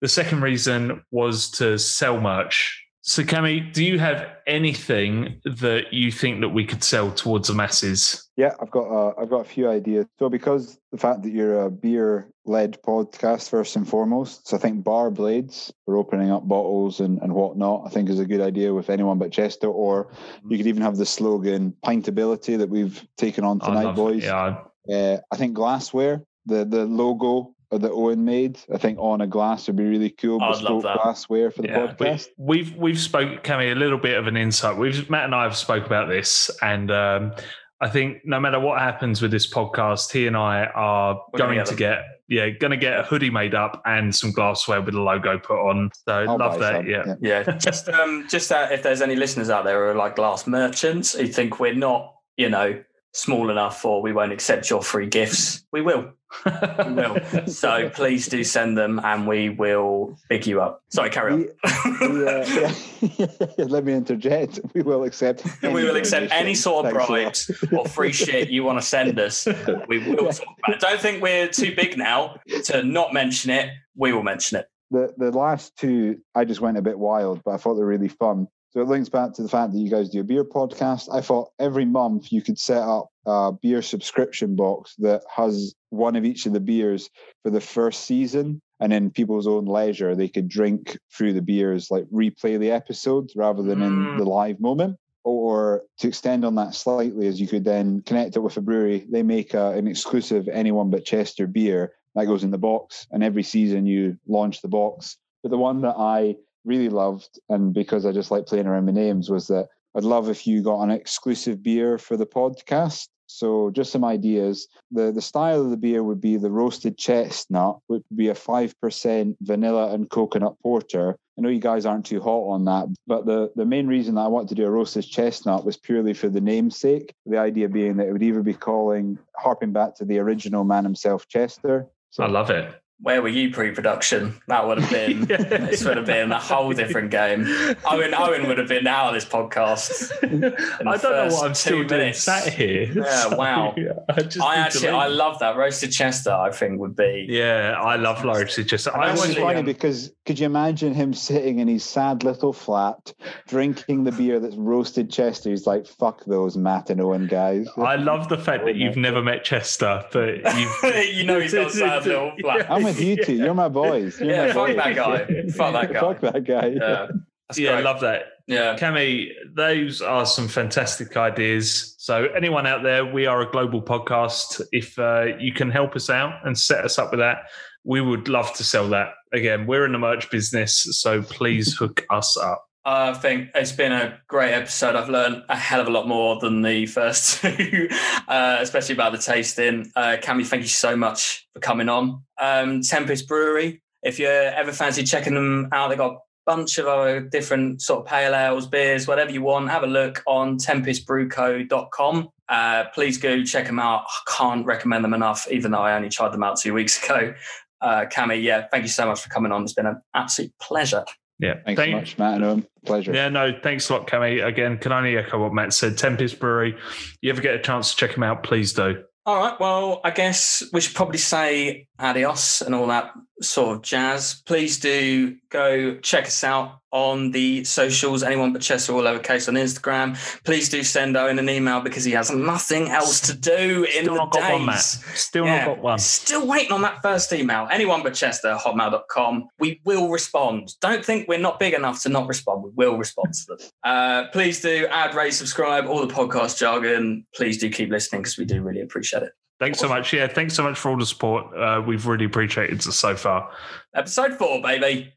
The 0.00 0.08
second 0.08 0.42
reason 0.42 1.02
was 1.10 1.50
to 1.52 1.78
sell 1.78 2.20
merch. 2.20 2.83
So, 3.06 3.22
Cami, 3.22 3.70
do 3.70 3.84
you 3.84 3.98
have 3.98 4.26
anything 4.46 5.38
that 5.44 5.92
you 5.92 6.10
think 6.10 6.40
that 6.40 6.48
we 6.48 6.64
could 6.64 6.82
sell 6.82 7.12
towards 7.12 7.48
the 7.48 7.54
masses? 7.54 8.30
Yeah, 8.38 8.54
I've 8.58 8.70
got 8.70 8.86
a, 8.86 9.20
I've 9.20 9.28
got 9.28 9.42
a 9.42 9.44
few 9.44 9.68
ideas. 9.68 10.06
So 10.18 10.30
because 10.30 10.78
the 10.90 10.96
fact 10.96 11.22
that 11.22 11.30
you're 11.30 11.66
a 11.66 11.70
beer 11.70 12.30
led 12.46 12.82
podcast 12.82 13.50
first 13.50 13.76
and 13.76 13.86
foremost, 13.86 14.48
so 14.48 14.56
I 14.56 14.60
think 14.60 14.82
bar 14.82 15.10
blades 15.10 15.70
for 15.84 15.98
opening 15.98 16.30
up 16.30 16.48
bottles 16.48 17.00
and, 17.00 17.20
and 17.20 17.34
whatnot, 17.34 17.82
I 17.84 17.90
think 17.90 18.08
is 18.08 18.20
a 18.20 18.24
good 18.24 18.40
idea 18.40 18.72
with 18.72 18.88
anyone 18.88 19.18
but 19.18 19.30
Chester. 19.30 19.68
Or 19.68 20.10
you 20.48 20.56
could 20.56 20.66
even 20.66 20.82
have 20.82 20.96
the 20.96 21.04
slogan 21.04 21.76
pintability 21.84 22.56
that 22.56 22.70
we've 22.70 23.06
taken 23.18 23.44
on 23.44 23.60
tonight, 23.60 23.94
boys. 23.94 24.24
Yeah, 24.24 24.62
Uh, 24.90 25.18
I 25.30 25.36
think 25.36 25.52
glassware, 25.52 26.22
the 26.46 26.64
the 26.64 26.86
logo 26.86 27.54
that 27.78 27.90
Owen 27.90 28.24
made, 28.24 28.58
I 28.72 28.78
think 28.78 28.98
on 28.98 29.20
a 29.20 29.26
glass 29.26 29.66
would 29.66 29.76
be 29.76 29.84
really 29.84 30.10
cool. 30.10 30.42
I'd 30.42 30.62
love 30.62 30.82
that. 30.82 30.98
glassware 31.02 31.50
for 31.50 31.62
the 31.62 31.68
Yeah, 31.68 31.86
podcast. 31.98 32.28
we, 32.36 32.58
we've 32.58 32.76
we've 32.76 32.98
spoke 33.00 33.42
Cami 33.44 33.72
a 33.72 33.74
little 33.74 33.98
bit 33.98 34.16
of 34.18 34.26
an 34.26 34.36
insight. 34.36 34.76
We've 34.76 35.08
Matt 35.10 35.24
and 35.24 35.34
I 35.34 35.42
have 35.44 35.56
spoke 35.56 35.86
about 35.86 36.08
this, 36.08 36.50
and 36.62 36.90
um, 36.90 37.32
I 37.80 37.88
think 37.88 38.18
no 38.24 38.38
matter 38.40 38.60
what 38.60 38.80
happens 38.80 39.20
with 39.22 39.30
this 39.30 39.52
podcast, 39.52 40.12
he 40.12 40.26
and 40.26 40.36
I 40.36 40.66
are 40.66 41.20
We're 41.32 41.38
gonna 41.38 41.54
get 41.56 41.66
them. 41.66 41.76
get 41.76 41.98
yeah, 42.26 42.48
going 42.48 42.70
to 42.70 42.78
get 42.78 42.98
a 42.98 43.02
hoodie 43.02 43.28
made 43.28 43.54
up 43.54 43.82
and 43.84 44.14
some 44.14 44.32
glassware 44.32 44.80
with 44.80 44.94
a 44.94 45.00
logo 45.00 45.38
put 45.38 45.58
on. 45.60 45.90
So 46.08 46.24
I'll 46.26 46.38
love 46.38 46.58
that. 46.58 46.76
some, 46.76 46.86
Yeah. 46.86 47.14
yeah, 47.20 47.42
just 47.58 47.86
um, 47.90 48.26
just 48.30 48.50
uh, 48.50 48.68
if 48.72 48.82
there's 48.82 49.02
any 49.02 49.14
listeners 49.14 49.50
out 49.50 49.66
there 49.66 49.84
who 49.84 49.90
are 49.90 49.94
like 49.94 50.16
glass 50.16 50.46
merchants 50.46 51.12
who 51.12 51.26
think 51.26 51.60
we're 51.60 51.74
not, 51.74 52.14
you 52.38 52.48
know, 52.48 52.82
small 53.14 53.48
enough 53.48 53.84
or 53.84 54.02
we 54.02 54.12
won't 54.12 54.32
accept 54.32 54.68
your 54.68 54.82
free 54.82 55.06
gifts, 55.06 55.64
we 55.72 55.80
will. 55.80 56.12
We 56.44 56.92
will. 56.92 57.18
So 57.46 57.88
please 57.90 58.28
do 58.28 58.42
send 58.42 58.76
them 58.76 59.00
and 59.02 59.26
we 59.26 59.50
will 59.50 60.18
pick 60.28 60.46
you 60.46 60.60
up. 60.60 60.82
Sorry, 60.90 61.08
carry 61.10 61.32
on. 61.32 61.38
We, 61.38 62.08
we, 62.08 62.26
uh, 62.28 62.72
yeah. 63.16 63.26
Let 63.58 63.84
me 63.84 63.92
interject. 63.92 64.58
We 64.74 64.82
will 64.82 65.04
accept. 65.04 65.44
we 65.62 65.68
will 65.68 65.96
accept 65.96 66.32
any 66.32 66.54
sort 66.54 66.86
of 66.86 66.92
Thanks 66.92 67.46
bribes 67.46 67.72
or 67.72 67.86
free 67.86 68.12
shit 68.12 68.50
you 68.50 68.64
want 68.64 68.80
to 68.80 68.86
send 68.86 69.18
us. 69.20 69.46
We 69.86 69.98
will 69.98 70.16
talk 70.16 70.42
about 70.58 70.76
it. 70.76 70.80
Don't 70.80 71.00
think 71.00 71.22
we're 71.22 71.48
too 71.48 71.74
big 71.74 71.96
now 71.96 72.40
to 72.64 72.82
not 72.82 73.12
mention 73.12 73.50
it. 73.50 73.70
We 73.96 74.12
will 74.12 74.24
mention 74.24 74.58
it. 74.58 74.66
The 74.90 75.14
the 75.16 75.30
last 75.30 75.76
two, 75.76 76.20
I 76.34 76.44
just 76.44 76.60
went 76.60 76.76
a 76.78 76.82
bit 76.82 76.98
wild, 76.98 77.42
but 77.44 77.52
I 77.52 77.56
thought 77.58 77.74
they're 77.74 77.86
really 77.86 78.08
fun. 78.08 78.48
So 78.74 78.80
it 78.82 78.88
links 78.88 79.08
back 79.08 79.32
to 79.34 79.42
the 79.42 79.48
fact 79.48 79.72
that 79.72 79.78
you 79.78 79.88
guys 79.88 80.08
do 80.08 80.20
a 80.20 80.24
beer 80.24 80.44
podcast. 80.44 81.08
I 81.12 81.20
thought 81.20 81.50
every 81.60 81.84
month 81.84 82.32
you 82.32 82.42
could 82.42 82.58
set 82.58 82.82
up 82.82 83.08
a 83.24 83.52
beer 83.52 83.82
subscription 83.82 84.56
box 84.56 84.96
that 84.98 85.22
has 85.34 85.74
one 85.90 86.16
of 86.16 86.24
each 86.24 86.46
of 86.46 86.52
the 86.52 86.60
beers 86.60 87.08
for 87.44 87.50
the 87.50 87.60
first 87.60 88.04
season, 88.04 88.60
and 88.80 88.92
in 88.92 89.12
people's 89.12 89.46
own 89.46 89.66
leisure, 89.66 90.16
they 90.16 90.26
could 90.26 90.48
drink 90.48 90.98
through 91.16 91.34
the 91.34 91.40
beers, 91.40 91.88
like 91.92 92.04
replay 92.06 92.58
the 92.58 92.72
episodes 92.72 93.34
rather 93.36 93.62
than 93.62 93.80
in 93.80 94.06
Mm. 94.06 94.18
the 94.18 94.24
live 94.24 94.58
moment. 94.58 94.96
Or 95.22 95.84
to 95.98 96.08
extend 96.08 96.44
on 96.44 96.56
that 96.56 96.74
slightly, 96.74 97.28
as 97.28 97.40
you 97.40 97.46
could 97.46 97.64
then 97.64 98.02
connect 98.02 98.34
it 98.34 98.40
with 98.40 98.56
a 98.56 98.60
brewery, 98.60 99.06
they 99.08 99.22
make 99.22 99.54
a, 99.54 99.70
an 99.70 99.86
exclusive 99.86 100.48
anyone 100.48 100.90
but 100.90 101.04
Chester 101.04 101.46
beer 101.46 101.92
that 102.16 102.26
goes 102.26 102.42
in 102.42 102.50
the 102.50 102.58
box, 102.58 103.06
and 103.12 103.22
every 103.22 103.44
season 103.44 103.86
you 103.86 104.18
launch 104.26 104.62
the 104.62 104.68
box. 104.68 105.16
But 105.44 105.50
the 105.50 105.58
one 105.58 105.80
that 105.82 105.94
I 105.96 106.36
really 106.64 106.88
loved, 106.88 107.38
and 107.48 107.72
because 107.72 108.06
I 108.06 108.12
just 108.12 108.30
like 108.30 108.46
playing 108.46 108.66
around 108.66 108.86
with 108.86 108.94
names, 108.94 109.30
was 109.30 109.46
that 109.48 109.68
I'd 109.96 110.04
love 110.04 110.28
if 110.28 110.46
you 110.46 110.62
got 110.62 110.82
an 110.82 110.90
exclusive 110.90 111.62
beer 111.62 111.98
for 111.98 112.16
the 112.16 112.26
podcast. 112.26 113.08
So 113.26 113.70
just 113.70 113.90
some 113.90 114.04
ideas. 114.04 114.68
The 114.90 115.10
the 115.10 115.22
style 115.22 115.62
of 115.62 115.70
the 115.70 115.76
beer 115.76 116.02
would 116.02 116.20
be 116.20 116.36
the 116.36 116.50
roasted 116.50 116.98
chestnut, 116.98 117.78
which 117.86 118.02
would 118.10 118.16
be 118.16 118.28
a 118.28 118.34
five 118.34 118.78
percent 118.80 119.36
vanilla 119.40 119.92
and 119.92 120.10
coconut 120.10 120.56
porter. 120.62 121.16
I 121.36 121.42
know 121.42 121.48
you 121.48 121.58
guys 121.58 121.84
aren't 121.84 122.06
too 122.06 122.20
hot 122.20 122.48
on 122.50 122.64
that, 122.66 122.86
but 123.08 123.26
the, 123.26 123.50
the 123.56 123.64
main 123.64 123.88
reason 123.88 124.14
that 124.14 124.20
I 124.20 124.28
wanted 124.28 124.50
to 124.50 124.54
do 124.54 124.66
a 124.66 124.70
roasted 124.70 125.04
chestnut 125.04 125.64
was 125.64 125.76
purely 125.76 126.14
for 126.14 126.28
the 126.28 126.40
namesake. 126.40 127.12
The 127.26 127.38
idea 127.38 127.68
being 127.68 127.96
that 127.96 128.06
it 128.06 128.12
would 128.12 128.22
either 128.22 128.42
be 128.42 128.54
calling, 128.54 129.18
harping 129.36 129.72
back 129.72 129.96
to 129.96 130.04
the 130.04 130.18
original 130.18 130.62
man 130.62 130.84
himself, 130.84 131.26
Chester. 131.26 131.88
So 132.10 132.22
I 132.22 132.28
love 132.28 132.50
it. 132.50 132.72
Where 133.00 133.20
were 133.20 133.28
you 133.28 133.50
pre-production? 133.50 134.40
That 134.46 134.66
would 134.66 134.78
have 134.80 134.90
been. 134.90 135.26
This 135.74 135.84
would 135.84 135.96
have 135.96 136.06
been 136.06 136.30
a 136.30 136.38
whole 136.38 136.72
different 136.72 137.10
game. 137.10 137.44
Owen 137.84 138.14
Owen 138.14 138.46
would 138.48 138.58
have 138.58 138.68
been 138.68 138.86
out 138.86 139.08
of 139.08 139.14
this 139.14 139.24
podcast. 139.24 140.10
I 140.22 140.28
don't 140.28 140.80
know 140.80 140.98
first 140.98 141.36
what 141.36 141.46
I'm 141.48 141.54
still 141.54 141.82
two 141.82 141.88
doing 141.88 142.12
sat 142.12 142.52
here. 142.52 142.92
Yeah, 142.92 143.34
wow. 143.34 143.74
I, 144.08 144.22
just 144.22 144.40
I 144.40 144.56
actually. 144.56 144.88
I 144.88 145.08
love 145.08 145.38
that 145.40 145.56
roasted 145.56 145.90
Chester. 145.90 146.30
I 146.30 146.50
think 146.50 146.80
would 146.80 146.94
be. 146.96 147.26
Yeah, 147.28 147.74
I 147.80 147.96
love 147.96 148.24
roasted 148.24 148.68
chestnut. 148.68 148.96
I 148.96 149.08
That 149.08 149.20
was 149.20 149.34
funny 149.34 149.60
um, 149.60 149.64
because 149.64 150.12
could 150.24 150.38
you 150.38 150.46
imagine 150.46 150.94
him 150.94 151.12
sitting 151.12 151.58
in 151.58 151.68
his 151.68 151.84
sad 151.84 152.22
little 152.22 152.52
flat, 152.52 153.12
drinking 153.48 154.04
the 154.04 154.12
beer 154.12 154.38
that's 154.38 154.56
roasted 154.56 155.10
Chester? 155.10 155.50
He's 155.50 155.66
like, 155.66 155.86
"Fuck 155.86 156.24
those 156.26 156.56
Matt 156.56 156.90
and 156.90 157.00
Owen 157.00 157.26
guys." 157.26 157.68
I 157.76 157.96
love 157.96 158.28
the 158.28 158.38
fact 158.38 158.64
that 158.66 158.76
you've 158.76 158.96
never 158.96 159.22
met 159.22 159.44
Chester, 159.44 160.04
but 160.12 160.36
you've 160.56 161.06
you 161.12 161.24
know 161.24 161.40
he's 161.40 161.54
got 161.54 161.66
a 161.66 161.70
sad 161.70 162.06
little 162.06 162.32
flat. 162.40 162.83
I'm 162.84 162.94
with 162.94 163.00
you 163.00 163.24
two. 163.24 163.34
You're 163.36 163.54
my 163.54 163.68
boys. 163.68 164.20
You're 164.20 164.30
Yeah, 164.30 164.46
my 164.48 164.52
fuck 164.52 164.66
boys. 164.68 164.76
that 164.76 164.94
guy. 164.96 165.48
Fuck 165.48 165.72
that 165.72 165.92
guy. 165.92 166.00
Fuck 166.00 166.20
that 166.20 166.44
guy. 166.44 166.66
Yeah, 166.68 167.06
that's 167.48 167.58
yeah, 167.58 167.72
great. 167.72 167.84
love 167.84 168.00
that. 168.00 168.22
yeah. 168.46 168.76
Cami, 168.76 169.28
those 169.54 170.00
are 170.02 170.26
some 170.26 170.48
fantastic 170.48 171.16
ideas. 171.16 171.94
So, 171.98 172.26
anyone 172.36 172.66
out 172.66 172.82
there, 172.82 173.04
we 173.04 173.26
are 173.26 173.40
a 173.42 173.50
global 173.50 173.80
podcast. 173.82 174.60
If 174.72 174.98
uh, 174.98 175.36
you 175.38 175.52
can 175.52 175.70
help 175.70 175.96
us 175.96 176.10
out 176.10 176.46
and 176.46 176.56
set 176.58 176.84
us 176.84 176.98
up 176.98 177.10
with 177.10 177.20
that, 177.20 177.38
we 177.84 178.00
would 178.00 178.28
love 178.28 178.52
to 178.54 178.64
sell 178.64 178.88
that. 178.90 179.08
Again, 179.32 179.66
we're 179.66 179.84
in 179.86 179.92
the 179.92 179.98
merch 179.98 180.30
business, 180.30 180.86
so 181.00 181.22
please 181.22 181.74
hook 181.76 182.04
us 182.10 182.36
up. 182.36 182.64
I 182.86 183.14
think 183.14 183.50
it's 183.54 183.72
been 183.72 183.92
a 183.92 184.18
great 184.28 184.52
episode. 184.52 184.94
I've 184.94 185.08
learned 185.08 185.42
a 185.48 185.56
hell 185.56 185.80
of 185.80 185.86
a 185.86 185.90
lot 185.90 186.06
more 186.06 186.38
than 186.38 186.60
the 186.60 186.84
first 186.84 187.40
two, 187.42 187.88
uh, 188.28 188.58
especially 188.60 188.94
about 188.94 189.12
the 189.12 189.18
tasting. 189.18 189.90
Uh, 189.96 190.16
Cami, 190.20 190.46
thank 190.46 190.62
you 190.62 190.68
so 190.68 190.94
much 190.94 191.48
for 191.54 191.60
coming 191.60 191.88
on. 191.88 192.22
Um, 192.38 192.82
Tempest 192.82 193.26
Brewery, 193.26 193.82
if 194.02 194.18
you're 194.18 194.30
ever 194.30 194.70
fancy 194.70 195.02
checking 195.02 195.34
them 195.34 195.68
out, 195.72 195.88
they've 195.88 195.98
got 195.98 196.12
a 196.12 196.18
bunch 196.44 196.76
of 196.76 196.86
other 196.86 197.20
different 197.20 197.80
sort 197.80 198.00
of 198.00 198.06
pale 198.06 198.34
ales, 198.34 198.66
beers, 198.66 199.08
whatever 199.08 199.30
you 199.30 199.40
want. 199.40 199.70
Have 199.70 199.84
a 199.84 199.86
look 199.86 200.22
on 200.26 200.58
tempestbrewco.com. 200.58 202.28
Uh, 202.50 202.84
please 202.94 203.16
go 203.16 203.42
check 203.44 203.66
them 203.66 203.78
out. 203.78 204.04
I 204.06 204.32
can't 204.36 204.66
recommend 204.66 205.04
them 205.04 205.14
enough, 205.14 205.46
even 205.50 205.70
though 205.70 205.78
I 205.78 205.96
only 205.96 206.10
tried 206.10 206.32
them 206.32 206.42
out 206.42 206.60
two 206.60 206.74
weeks 206.74 207.02
ago. 207.04 207.32
Uh, 207.80 208.04
Cami, 208.04 208.42
yeah, 208.42 208.66
thank 208.70 208.82
you 208.82 208.88
so 208.88 209.06
much 209.06 209.22
for 209.22 209.30
coming 209.30 209.52
on. 209.52 209.62
It's 209.62 209.72
been 209.72 209.86
an 209.86 210.02
absolute 210.14 210.52
pleasure. 210.60 211.04
Yeah, 211.38 211.54
Thanks 211.64 211.80
Thank- 211.80 211.92
so 211.92 211.96
much, 211.96 212.18
Matt 212.18 212.34
and 212.36 212.44
Owen. 212.44 212.66
Pleasure. 212.86 213.12
Yeah, 213.12 213.28
no, 213.28 213.52
thanks 213.62 213.88
a 213.90 213.94
lot, 213.94 214.06
Cammy. 214.06 214.44
Again, 214.44 214.78
can 214.78 214.92
only 214.92 215.16
echo 215.16 215.40
what 215.42 215.52
Matt 215.52 215.72
said. 215.72 215.98
Tempest 215.98 216.38
Brewery. 216.38 216.76
You 217.22 217.30
ever 217.30 217.40
get 217.42 217.54
a 217.54 217.58
chance 217.58 217.90
to 217.90 217.96
check 217.96 218.14
them 218.14 218.22
out, 218.22 218.42
please 218.44 218.72
do. 218.72 219.02
All 219.26 219.36
right. 219.38 219.58
Well, 219.58 220.00
I 220.04 220.10
guess 220.10 220.62
we 220.72 220.80
should 220.82 220.94
probably 220.94 221.18
say 221.18 221.88
adios 221.98 222.60
and 222.62 222.74
all 222.74 222.86
that 222.88 223.12
sort 223.40 223.76
of 223.76 223.82
jazz. 223.82 224.42
Please 224.46 224.78
do 224.78 225.36
go 225.50 225.96
check 225.98 226.26
us 226.26 226.42
out 226.44 226.80
on 226.92 227.32
the 227.32 227.64
socials. 227.64 228.22
Anyone 228.22 228.52
but 228.52 228.62
Chester, 228.62 228.92
all 228.92 229.02
lowercase 229.02 229.48
on 229.48 229.54
Instagram. 229.54 230.16
Please 230.44 230.68
do 230.68 230.82
send 230.84 231.16
Owen 231.16 231.38
an 231.40 231.48
email 231.48 231.80
because 231.80 232.04
he 232.04 232.12
has 232.12 232.30
nothing 232.30 232.88
else 232.90 233.20
to 233.22 233.36
do 233.36 233.84
in 233.84 234.04
Still 234.04 234.14
the 234.14 234.20
not 234.20 234.32
got 234.32 234.52
one, 234.52 234.66
Matt. 234.66 234.78
Still 234.80 235.44
Yeah. 235.46 235.58
not 235.58 235.66
got 235.74 235.78
one. 235.82 235.98
Still 235.98 236.46
waiting 236.46 236.70
on 236.72 236.82
that 236.82 237.02
first 237.02 237.32
email. 237.32 237.66
Anyone 237.72 238.02
but 238.04 238.14
Chester, 238.14 238.56
hotmail.com. 238.60 239.48
We 239.58 239.80
will 239.84 240.08
respond. 240.10 240.72
Don't 240.80 241.04
think 241.04 241.26
we're 241.28 241.38
not 241.38 241.58
big 241.58 241.74
enough 241.74 242.02
to 242.02 242.08
not 242.08 242.28
respond. 242.28 242.62
We 242.62 242.70
will 242.74 242.96
respond 242.96 243.34
to 243.34 243.46
them. 243.48 243.58
Uh, 243.84 244.28
please 244.32 244.62
do 244.62 244.86
add, 244.90 245.14
rate, 245.14 245.34
subscribe, 245.34 245.86
all 245.86 246.04
the 246.06 246.12
podcast 246.12 246.58
jargon. 246.58 247.26
Please 247.34 247.58
do 247.58 247.68
keep 247.68 247.90
listening 247.90 248.22
because 248.22 248.38
we 248.38 248.44
do 248.46 248.62
really 248.62 248.80
appreciate 248.80 249.22
it. 249.22 249.32
Thanks 249.60 249.78
so 249.78 249.88
much. 249.88 250.12
Yeah, 250.12 250.26
thanks 250.26 250.54
so 250.54 250.62
much 250.62 250.78
for 250.78 250.90
all 250.90 250.96
the 250.96 251.06
support. 251.06 251.56
Uh, 251.56 251.80
we've 251.86 252.06
really 252.06 252.24
appreciated 252.24 252.76
it 252.76 252.82
so 252.82 253.14
far. 253.14 253.50
Episode 253.94 254.36
four, 254.36 254.60
baby. 254.60 255.12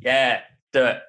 Yeah, 0.00 0.40
do 0.72 0.84
it. 0.86 1.02